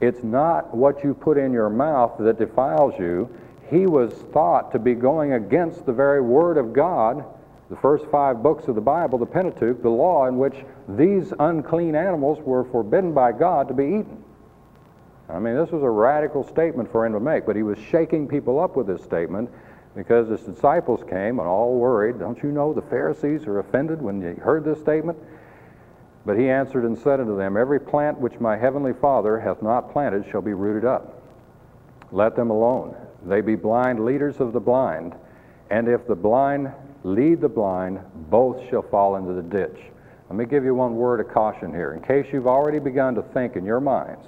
it's 0.00 0.24
not 0.24 0.74
what 0.74 1.04
you 1.04 1.14
put 1.14 1.38
in 1.38 1.52
your 1.52 1.70
mouth 1.70 2.16
that 2.18 2.38
defiles 2.38 2.94
you. 2.98 3.30
He 3.70 3.86
was 3.86 4.12
thought 4.32 4.72
to 4.72 4.78
be 4.78 4.94
going 4.94 5.34
against 5.34 5.86
the 5.86 5.92
very 5.92 6.20
Word 6.20 6.58
of 6.58 6.72
God, 6.72 7.24
the 7.70 7.76
first 7.76 8.04
five 8.06 8.42
books 8.42 8.66
of 8.66 8.74
the 8.74 8.80
Bible, 8.80 9.18
the 9.18 9.26
Pentateuch, 9.26 9.80
the 9.80 9.88
law 9.88 10.26
in 10.26 10.36
which 10.36 10.56
these 10.88 11.32
unclean 11.38 11.94
animals 11.94 12.38
were 12.44 12.64
forbidden 12.64 13.14
by 13.14 13.32
God 13.32 13.68
to 13.68 13.74
be 13.74 13.84
eaten. 13.84 14.21
I 15.32 15.38
mean, 15.38 15.56
this 15.56 15.70
was 15.70 15.82
a 15.82 15.88
radical 15.88 16.44
statement 16.44 16.92
for 16.92 17.06
him 17.06 17.12
to 17.14 17.20
make, 17.20 17.46
but 17.46 17.56
he 17.56 17.62
was 17.62 17.78
shaking 17.78 18.28
people 18.28 18.60
up 18.60 18.76
with 18.76 18.86
this 18.86 19.02
statement 19.02 19.50
because 19.94 20.28
his 20.28 20.40
disciples 20.40 21.02
came 21.08 21.38
and 21.38 21.48
all 21.48 21.74
worried. 21.74 22.18
Don't 22.18 22.42
you 22.42 22.52
know 22.52 22.72
the 22.72 22.82
Pharisees 22.82 23.46
are 23.46 23.58
offended 23.58 24.02
when 24.02 24.20
they 24.20 24.34
heard 24.34 24.64
this 24.64 24.78
statement? 24.78 25.18
But 26.26 26.38
he 26.38 26.48
answered 26.48 26.84
and 26.84 26.96
said 26.96 27.18
unto 27.18 27.36
them, 27.36 27.56
Every 27.56 27.80
plant 27.80 28.18
which 28.18 28.38
my 28.40 28.56
heavenly 28.56 28.92
Father 28.92 29.40
hath 29.40 29.62
not 29.62 29.92
planted 29.92 30.24
shall 30.30 30.42
be 30.42 30.52
rooted 30.52 30.84
up. 30.84 31.22
Let 32.12 32.36
them 32.36 32.50
alone. 32.50 32.94
They 33.24 33.40
be 33.40 33.56
blind 33.56 34.04
leaders 34.04 34.38
of 34.38 34.52
the 34.52 34.60
blind, 34.60 35.14
and 35.70 35.88
if 35.88 36.06
the 36.06 36.14
blind 36.14 36.72
lead 37.04 37.40
the 37.40 37.48
blind, 37.48 38.00
both 38.30 38.68
shall 38.68 38.82
fall 38.82 39.16
into 39.16 39.32
the 39.32 39.42
ditch. 39.42 39.78
Let 40.28 40.36
me 40.36 40.44
give 40.44 40.64
you 40.64 40.74
one 40.74 40.96
word 40.96 41.20
of 41.20 41.32
caution 41.32 41.72
here. 41.72 41.92
In 41.92 42.02
case 42.02 42.32
you've 42.32 42.46
already 42.46 42.78
begun 42.78 43.14
to 43.14 43.22
think 43.22 43.56
in 43.56 43.64
your 43.64 43.80
minds, 43.80 44.26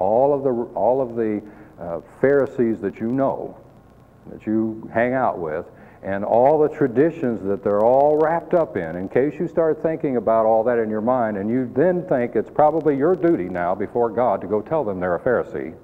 all 0.00 0.34
of 0.34 0.42
the, 0.42 0.50
all 0.74 1.00
of 1.00 1.14
the 1.14 1.40
uh, 1.78 2.00
Pharisees 2.20 2.80
that 2.80 2.98
you 2.98 3.06
know, 3.12 3.56
that 4.26 4.44
you 4.46 4.90
hang 4.92 5.14
out 5.14 5.38
with, 5.38 5.66
and 6.02 6.24
all 6.24 6.58
the 6.58 6.68
traditions 6.68 7.42
that 7.44 7.62
they're 7.62 7.84
all 7.84 8.16
wrapped 8.16 8.54
up 8.54 8.76
in, 8.76 8.96
in 8.96 9.08
case 9.08 9.38
you 9.38 9.46
start 9.46 9.82
thinking 9.82 10.16
about 10.16 10.46
all 10.46 10.64
that 10.64 10.78
in 10.78 10.90
your 10.90 11.00
mind, 11.00 11.36
and 11.36 11.48
you 11.48 11.70
then 11.74 12.04
think 12.08 12.34
it's 12.34 12.50
probably 12.50 12.96
your 12.96 13.14
duty 13.14 13.48
now 13.48 13.74
before 13.74 14.10
God 14.10 14.40
to 14.40 14.48
go 14.48 14.60
tell 14.60 14.82
them 14.82 14.98
they're 14.98 15.14
a 15.14 15.20
Pharisee, 15.20 15.74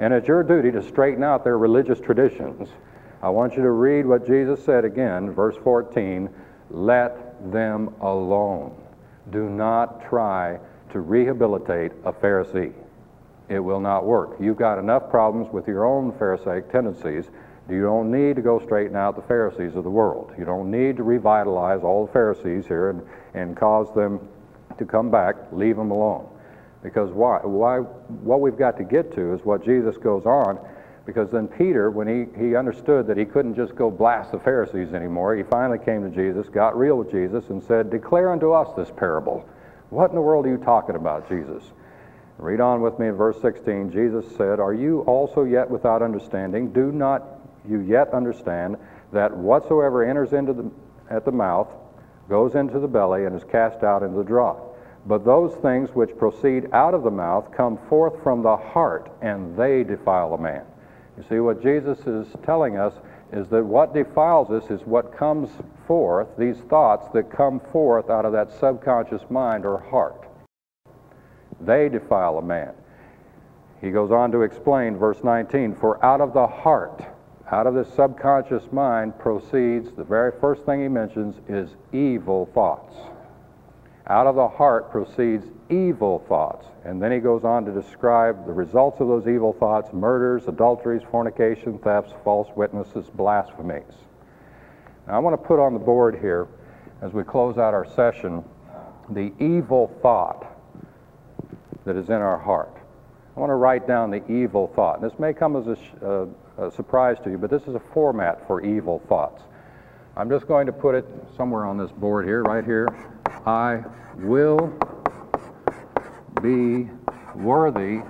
and 0.00 0.12
it's 0.12 0.26
your 0.26 0.42
duty 0.42 0.72
to 0.72 0.82
straighten 0.82 1.22
out 1.22 1.44
their 1.44 1.58
religious 1.58 2.00
traditions, 2.00 2.68
I 3.22 3.30
want 3.30 3.54
you 3.56 3.62
to 3.62 3.70
read 3.70 4.04
what 4.04 4.26
Jesus 4.26 4.62
said 4.62 4.84
again, 4.84 5.30
verse 5.30 5.56
14 5.64 6.28
let 6.70 7.52
them 7.52 7.94
alone. 8.00 8.74
Do 9.30 9.48
not 9.48 10.06
try 10.08 10.58
to 10.90 11.00
rehabilitate 11.00 11.92
a 12.04 12.12
Pharisee. 12.12 12.74
It 13.48 13.58
will 13.58 13.80
not 13.80 14.04
work. 14.04 14.36
You've 14.40 14.56
got 14.56 14.78
enough 14.78 15.10
problems 15.10 15.52
with 15.52 15.68
your 15.68 15.84
own 15.84 16.12
Pharisaic 16.18 16.70
tendencies 16.72 17.26
you 17.68 17.82
don't 17.82 18.10
need 18.10 18.36
to 18.36 18.42
go 18.42 18.60
straighten 18.60 18.94
out 18.94 19.16
the 19.16 19.22
Pharisees 19.22 19.74
of 19.74 19.84
the 19.84 19.90
world. 19.90 20.32
You 20.38 20.44
don't 20.44 20.70
need 20.70 20.98
to 20.98 21.02
revitalize 21.02 21.82
all 21.82 22.06
the 22.06 22.12
Pharisees 22.12 22.66
here 22.66 22.90
and, 22.90 23.02
and 23.32 23.56
cause 23.56 23.92
them 23.94 24.20
to 24.76 24.84
come 24.84 25.10
back. 25.10 25.36
Leave 25.50 25.76
them 25.76 25.90
alone. 25.90 26.28
Because 26.82 27.10
why? 27.10 27.38
Why? 27.38 27.78
What 27.78 28.42
we've 28.42 28.58
got 28.58 28.76
to 28.76 28.84
get 28.84 29.14
to 29.14 29.32
is 29.32 29.40
what 29.44 29.64
Jesus 29.64 29.96
goes 29.96 30.26
on. 30.26 30.58
Because 31.06 31.30
then 31.30 31.48
Peter, 31.48 31.90
when 31.90 32.06
he, 32.06 32.38
he 32.38 32.54
understood 32.54 33.06
that 33.06 33.16
he 33.16 33.24
couldn't 33.24 33.54
just 33.54 33.74
go 33.74 33.90
blast 33.90 34.32
the 34.32 34.38
Pharisees 34.38 34.92
anymore, 34.92 35.34
he 35.34 35.42
finally 35.42 35.78
came 35.78 36.02
to 36.02 36.14
Jesus, 36.14 36.48
got 36.48 36.76
real 36.76 36.96
with 36.96 37.10
Jesus, 37.10 37.48
and 37.48 37.62
said, 37.62 37.90
Declare 37.90 38.32
unto 38.32 38.52
us 38.52 38.68
this 38.76 38.90
parable. 38.94 39.46
What 39.88 40.10
in 40.10 40.16
the 40.16 40.22
world 40.22 40.44
are 40.46 40.50
you 40.50 40.58
talking 40.58 40.96
about, 40.96 41.28
Jesus? 41.28 41.62
Read 42.38 42.60
on 42.60 42.80
with 42.80 42.98
me 42.98 43.08
in 43.08 43.14
verse 43.14 43.40
16. 43.40 43.92
Jesus 43.92 44.24
said, 44.36 44.58
Are 44.58 44.74
you 44.74 45.00
also 45.02 45.44
yet 45.44 45.70
without 45.70 46.02
understanding? 46.02 46.72
Do 46.72 46.90
not 46.90 47.22
you 47.68 47.80
yet 47.80 48.12
understand 48.12 48.76
that 49.12 49.34
whatsoever 49.36 50.04
enters 50.04 50.32
into 50.32 50.52
the, 50.52 50.70
at 51.10 51.24
the 51.24 51.32
mouth 51.32 51.68
goes 52.28 52.54
into 52.54 52.80
the 52.80 52.88
belly 52.88 53.24
and 53.24 53.36
is 53.36 53.44
cast 53.44 53.84
out 53.84 54.02
into 54.02 54.16
the 54.16 54.24
draught. 54.24 54.58
But 55.06 55.24
those 55.24 55.54
things 55.56 55.90
which 55.90 56.16
proceed 56.16 56.68
out 56.72 56.94
of 56.94 57.02
the 57.02 57.10
mouth 57.10 57.52
come 57.54 57.78
forth 57.88 58.22
from 58.22 58.42
the 58.42 58.56
heart, 58.56 59.12
and 59.20 59.56
they 59.56 59.84
defile 59.84 60.32
a 60.32 60.38
man. 60.38 60.64
You 61.16 61.24
see, 61.28 61.38
what 61.38 61.62
Jesus 61.62 61.98
is 62.00 62.26
telling 62.44 62.78
us 62.78 62.94
is 63.32 63.46
that 63.48 63.64
what 63.64 63.94
defiles 63.94 64.50
us 64.50 64.70
is 64.70 64.80
what 64.86 65.16
comes 65.16 65.50
forth, 65.86 66.28
these 66.38 66.56
thoughts 66.70 67.08
that 67.12 67.30
come 67.30 67.60
forth 67.72 68.08
out 68.08 68.24
of 68.24 68.32
that 68.32 68.50
subconscious 68.58 69.22
mind 69.30 69.66
or 69.66 69.78
heart. 69.78 70.23
They 71.60 71.88
defile 71.88 72.38
a 72.38 72.42
man. 72.42 72.72
He 73.80 73.90
goes 73.90 74.10
on 74.10 74.32
to 74.32 74.42
explain, 74.42 74.96
verse 74.96 75.22
19, 75.22 75.74
For 75.74 76.02
out 76.04 76.20
of 76.20 76.32
the 76.32 76.46
heart, 76.46 77.02
out 77.50 77.66
of 77.66 77.74
the 77.74 77.84
subconscious 77.84 78.72
mind 78.72 79.18
proceeds, 79.18 79.92
the 79.92 80.04
very 80.04 80.32
first 80.40 80.64
thing 80.64 80.80
he 80.80 80.88
mentions 80.88 81.36
is 81.48 81.76
evil 81.92 82.46
thoughts. 82.54 82.94
Out 84.06 84.26
of 84.26 84.36
the 84.36 84.48
heart 84.48 84.90
proceeds 84.90 85.46
evil 85.70 86.24
thoughts. 86.28 86.66
And 86.84 87.02
then 87.02 87.12
he 87.12 87.18
goes 87.18 87.44
on 87.44 87.64
to 87.64 87.72
describe 87.72 88.46
the 88.46 88.52
results 88.52 89.00
of 89.00 89.08
those 89.08 89.26
evil 89.26 89.52
thoughts 89.52 89.92
murders, 89.92 90.46
adulteries, 90.48 91.02
fornication, 91.10 91.78
thefts, 91.78 92.12
false 92.22 92.48
witnesses, 92.56 93.10
blasphemies. 93.14 93.94
Now, 95.06 95.14
I 95.14 95.18
want 95.18 95.40
to 95.40 95.46
put 95.46 95.58
on 95.58 95.74
the 95.74 95.78
board 95.78 96.18
here, 96.18 96.48
as 97.02 97.12
we 97.12 97.22
close 97.22 97.58
out 97.58 97.74
our 97.74 97.86
session, 97.86 98.44
the 99.10 99.32
evil 99.38 99.92
thought 100.00 100.53
that 101.84 101.96
is 101.96 102.08
in 102.08 102.14
our 102.14 102.38
heart. 102.38 102.76
I 103.36 103.40
want 103.40 103.50
to 103.50 103.56
write 103.56 103.86
down 103.88 104.10
the 104.10 104.24
evil 104.30 104.72
thought. 104.76 105.02
This 105.02 105.18
may 105.18 105.32
come 105.32 105.56
as 105.56 105.66
a, 105.66 106.06
uh, 106.06 106.66
a 106.66 106.70
surprise 106.70 107.16
to 107.24 107.30
you, 107.30 107.38
but 107.38 107.50
this 107.50 107.62
is 107.62 107.74
a 107.74 107.82
format 107.92 108.46
for 108.46 108.64
evil 108.64 109.02
thoughts. 109.08 109.42
I'm 110.16 110.30
just 110.30 110.46
going 110.46 110.66
to 110.66 110.72
put 110.72 110.94
it 110.94 111.04
somewhere 111.36 111.64
on 111.64 111.76
this 111.76 111.90
board 111.90 112.26
here, 112.26 112.42
right 112.44 112.64
here. 112.64 112.88
I 113.44 113.82
will 114.16 114.72
be 116.40 116.88
worthy. 117.34 118.02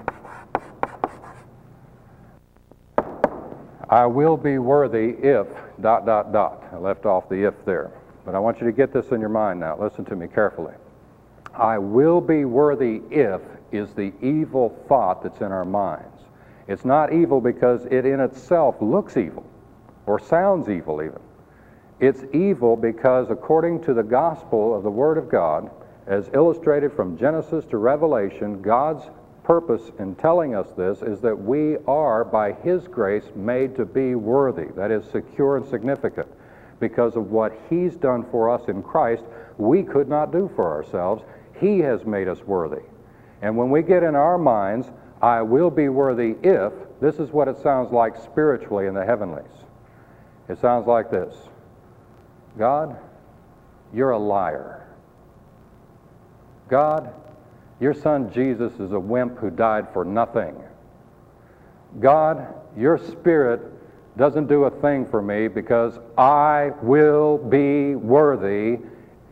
I 3.89 4.05
will 4.05 4.37
be 4.37 4.59
worthy 4.59 5.11
if, 5.22 5.47
dot, 5.81 6.05
dot, 6.05 6.33
dot. 6.33 6.64
I 6.72 6.77
left 6.77 7.07
off 7.07 7.29
the 7.31 7.47
if 7.47 7.55
there. 7.64 7.91
But 8.27 8.35
I 8.35 8.39
want 8.39 8.61
you 8.61 8.66
to 8.66 8.72
get 8.72 8.93
this 8.93 9.07
in 9.11 9.20
your 9.20 9.31
mind 9.31 9.61
now. 9.61 9.79
Listen 9.81 10.05
to 10.07 10.16
me 10.16 10.27
carefully. 10.27 10.75
I 11.55 11.79
will 11.79 12.20
be 12.20 12.45
worthy 12.45 13.01
if 13.11 13.41
is 13.75 13.93
the 13.93 14.12
evil 14.22 14.77
thought 14.89 15.22
that's 15.22 15.41
in 15.41 15.53
our 15.53 15.64
minds. 15.64 16.22
It's 16.66 16.85
not 16.85 17.12
evil 17.12 17.41
because 17.41 17.85
it 17.87 18.07
in 18.07 18.20
itself 18.20 18.77
looks 18.81 19.16
evil 19.16 19.45
or 20.07 20.18
sounds 20.18 20.68
evil, 20.68 21.03
even. 21.03 21.20
It's 22.01 22.25
evil 22.35 22.77
because, 22.77 23.31
according 23.31 23.83
to 23.85 23.95
the 23.95 24.03
gospel 24.03 24.75
of 24.75 24.83
the 24.83 24.91
Word 24.91 25.18
of 25.18 25.29
God, 25.29 25.70
as 26.07 26.29
illustrated 26.35 26.93
from 26.93 27.16
Genesis 27.16 27.64
to 27.66 27.79
Revelation, 27.79 28.61
God's 28.61 29.09
purpose 29.43 29.93
in 29.99 30.14
telling 30.16 30.55
us 30.55 30.66
this 30.77 31.03
is 31.03 31.20
that 31.20 31.39
we 31.39 31.77
are, 31.87 32.25
by 32.25 32.53
His 32.53 32.89
grace, 32.89 33.25
made 33.35 33.77
to 33.77 33.85
be 33.85 34.14
worthy. 34.14 34.66
That 34.77 34.91
is 34.91 35.05
secure 35.11 35.57
and 35.57 35.66
significant. 35.66 36.29
Because 36.81 37.16
of 37.16 37.31
what 37.31 37.59
He's 37.70 37.95
done 37.97 38.25
for 38.31 38.51
us 38.51 38.68
in 38.68 38.83
Christ, 38.83 39.22
we 39.57 39.83
could 39.83 40.09
not 40.09 40.33
do 40.33 40.51
for 40.57 40.72
ourselves. 40.72 41.22
He 41.61 41.79
has 41.81 42.05
made 42.05 42.29
us 42.29 42.41
worthy. 42.41 42.83
And 43.45 43.59
when 43.59 43.69
we 43.69 43.83
get 43.83 44.03
in 44.03 44.15
our 44.15 44.39
minds 44.39 44.91
I 45.21 45.43
will 45.43 45.71
be 45.71 45.89
worthy 45.89 46.35
if, 46.43 46.73
this 47.01 47.17
is 47.17 47.31
what 47.31 47.47
it 47.47 47.59
sounds 47.63 47.93
like 47.93 48.17
spiritually 48.17 48.87
in 48.87 48.95
the 48.95 49.05
heavenlies. 49.05 49.45
It 50.49 50.61
sounds 50.61 50.87
like 50.87 51.11
this 51.11 51.35
God, 52.59 52.99
you're 53.93 54.11
a 54.11 54.19
liar. 54.19 54.87
God, 56.69 57.13
your 57.81 57.95
son 57.95 58.33
Jesus 58.33 58.73
is 58.81 58.93
a 58.93 58.99
wimp 58.99 59.39
who 59.39 59.51
died 59.51 59.89
for 59.93 60.05
nothing. 60.05 60.57
God, 62.01 62.47
your 62.77 62.99
spirit 62.99 63.61
doesn't 64.17 64.47
do 64.47 64.65
a 64.65 64.71
thing 64.81 65.07
for 65.07 65.21
me 65.21 65.49
because 65.49 65.99
I 66.17 66.73
will 66.83 67.37
be 67.37 67.95
worthy 67.95 68.79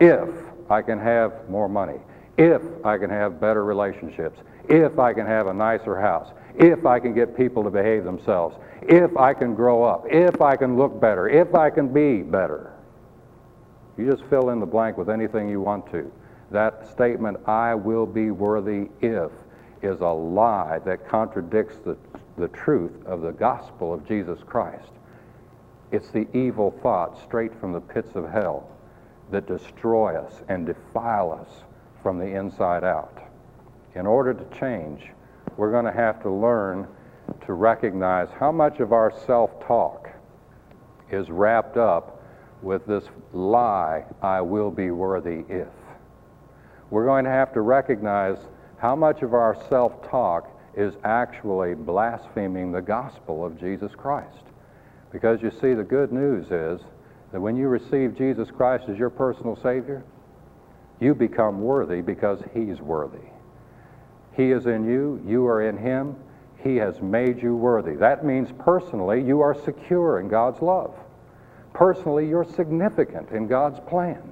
if 0.01 0.29
I 0.71 0.83
can 0.83 0.99
have 0.99 1.49
more 1.49 1.69
money, 1.69 1.99
if 2.37 2.63
I 2.85 2.99
can 2.99 3.11
have 3.11 3.41
better 3.41 3.65
relationships, 3.65 4.39
if 4.69 4.99
I 4.99 5.13
can 5.13 5.27
have 5.27 5.47
a 5.47 5.55
nicer 5.55 6.01
house, 6.01 6.33
if 6.55 6.87
I 6.87 6.99
can 6.99 7.15
get 7.15 7.37
people 7.37 7.63
to 7.65 7.71
behave 7.71 8.05
themselves, 8.05 8.57
if 8.83 9.17
I 9.17 9.35
can 9.35 9.55
grow 9.55 9.83
up, 9.83 10.05
if 10.09 10.41
I 10.41 10.57
can 10.57 10.77
look 10.77 11.01
better, 11.01 11.29
if 11.29 11.55
I 11.55 11.71
can 11.71 11.93
be 11.93 12.23
better. 12.23 12.73
You 13.97 14.11
just 14.11 14.25
fill 14.25 14.51
in 14.51 14.61
the 14.61 14.67
blank 14.67 14.97
with 14.97 15.11
anything 15.11 15.49
you 15.49 15.61
want 15.61 15.91
to. 15.93 16.11
That 16.51 16.91
statement, 16.91 17.39
I 17.47 17.75
will 17.75 18.07
be 18.07 18.31
worthy 18.31 18.89
if, 19.01 19.31
is 19.83 20.01
a 20.01 20.07
lie 20.07 20.79
that 20.85 21.09
contradicts 21.09 21.79
the 21.79 21.97
the 22.37 22.49
truth 22.49 22.93
of 23.07 23.23
the 23.23 23.33
gospel 23.33 23.93
of 23.93 24.07
Jesus 24.07 24.41
Christ. 24.47 24.91
It's 25.91 26.11
the 26.11 26.27
evil 26.37 26.71
thoughts 26.83 27.23
straight 27.23 27.55
from 27.61 27.73
the 27.73 27.81
pits 27.81 28.15
of 28.15 28.31
hell 28.31 28.69
that 29.31 29.47
destroy 29.47 30.17
us 30.17 30.43
and 30.49 30.67
defile 30.67 31.33
us 31.33 31.65
from 32.03 32.19
the 32.19 32.27
inside 32.27 32.85
out. 32.85 33.23
In 33.95 34.07
order 34.07 34.35
to 34.35 34.59
change, 34.59 35.11
we're 35.57 35.71
going 35.71 35.85
to 35.85 35.93
have 35.93 36.23
to 36.23 36.31
learn 36.31 36.89
to 37.47 37.53
recognize 37.53 38.29
how 38.39 38.51
much 38.51 38.81
of 38.81 38.93
our 38.93 39.13
self 39.27 39.65
talk 39.67 40.09
is 41.11 41.31
wrapped 41.31 41.77
up 41.77 42.23
with 42.63 42.87
this 42.87 43.05
lie, 43.33 44.05
I 44.23 44.41
will 44.41 44.71
be 44.71 44.91
worthy 44.91 45.45
if. 45.49 45.69
We're 46.91 47.05
going 47.05 47.25
to 47.25 47.31
have 47.31 47.53
to 47.55 47.61
recognize 47.61 48.39
how 48.79 48.97
much 48.97 49.23
of 49.23 49.35
our 49.35 49.57
self 49.69 50.09
talk 50.09 50.49
is 50.75 50.95
actually 51.05 51.75
blaspheming 51.75 52.73
the 52.73 52.81
gospel 52.81 53.45
of 53.45 53.59
Jesus 53.59 53.93
Christ. 53.95 54.45
Because 55.11 55.43
you 55.43 55.51
see, 55.51 55.75
the 55.75 55.85
good 55.85 56.13
news 56.13 56.47
is 56.51 56.81
that 57.33 57.41
when 57.41 57.57
you 57.57 57.69
receive 57.69 58.17
Jesus 58.17 58.51
Christ 58.51 58.85
as 58.89 58.97
your 58.97 59.11
personal 59.11 59.57
Savior, 59.57 60.03
you 61.03 61.15
become 61.15 61.61
worthy 61.61 62.01
because 62.01 62.43
He's 62.55 62.81
worthy. 62.81 63.29
He 64.35 64.53
is 64.53 64.67
in 64.67 64.89
you, 64.89 65.23
you 65.27 65.47
are 65.47 65.69
in 65.69 65.77
Him, 65.77 66.17
He 66.63 66.77
has 66.77 67.01
made 67.03 67.43
you 67.43 67.57
worthy. 67.57 67.95
That 67.97 68.25
means 68.25 68.51
personally 68.59 69.23
you 69.23 69.41
are 69.41 69.55
secure 69.55 70.21
in 70.21 70.29
God's 70.29 70.63
love. 70.63 70.95
Personally, 71.73 72.29
you're 72.29 72.45
significant 72.45 73.31
in 73.31 73.47
God's 73.47 73.81
plan. 73.89 74.23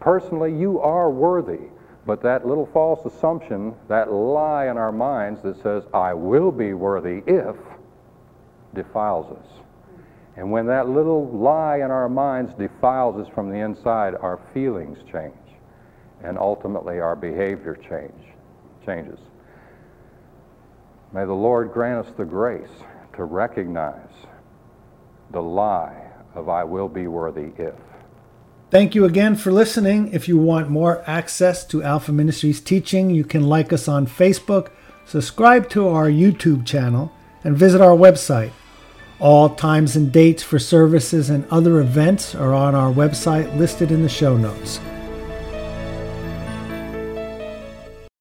Personally, 0.00 0.56
you 0.56 0.80
are 0.80 1.10
worthy. 1.10 1.68
But 2.06 2.22
that 2.22 2.46
little 2.46 2.66
false 2.66 3.04
assumption, 3.04 3.74
that 3.88 4.12
lie 4.12 4.68
in 4.68 4.76
our 4.76 4.92
minds 4.92 5.42
that 5.42 5.60
says, 5.62 5.82
I 5.92 6.14
will 6.14 6.52
be 6.52 6.72
worthy 6.72 7.22
if, 7.26 7.56
defiles 8.74 9.36
us. 9.36 9.46
And 10.36 10.52
when 10.52 10.66
that 10.66 10.88
little 10.88 11.28
lie 11.28 11.76
in 11.76 11.90
our 11.90 12.08
minds 12.08 12.52
defiles 12.54 13.16
us 13.16 13.32
from 13.34 13.50
the 13.50 13.58
inside, 13.58 14.14
our 14.14 14.38
feelings 14.54 14.98
change. 15.10 15.34
And 16.24 16.38
ultimately, 16.38 17.00
our 17.00 17.14
behavior 17.14 17.76
change, 17.88 18.34
changes. 18.84 19.18
May 21.12 21.24
the 21.24 21.32
Lord 21.32 21.72
grant 21.72 22.06
us 22.06 22.12
the 22.16 22.24
grace 22.24 22.68
to 23.16 23.24
recognize 23.24 24.10
the 25.30 25.42
lie 25.42 26.10
of 26.34 26.48
I 26.48 26.64
will 26.64 26.88
be 26.88 27.06
worthy 27.06 27.52
if. 27.58 27.74
Thank 28.70 28.94
you 28.94 29.04
again 29.04 29.36
for 29.36 29.52
listening. 29.52 30.12
If 30.12 30.26
you 30.28 30.36
want 30.36 30.68
more 30.68 31.02
access 31.06 31.64
to 31.66 31.82
Alpha 31.82 32.12
Ministries 32.12 32.60
teaching, 32.60 33.10
you 33.10 33.24
can 33.24 33.48
like 33.48 33.72
us 33.72 33.86
on 33.86 34.06
Facebook, 34.06 34.70
subscribe 35.04 35.68
to 35.70 35.88
our 35.88 36.08
YouTube 36.08 36.66
channel, 36.66 37.12
and 37.44 37.56
visit 37.56 37.80
our 37.80 37.96
website. 37.96 38.50
All 39.20 39.54
times 39.54 39.96
and 39.96 40.12
dates 40.12 40.42
for 40.42 40.58
services 40.58 41.30
and 41.30 41.46
other 41.48 41.80
events 41.80 42.34
are 42.34 42.52
on 42.52 42.74
our 42.74 42.92
website 42.92 43.56
listed 43.56 43.90
in 43.90 44.02
the 44.02 44.08
show 44.08 44.36
notes. 44.36 44.80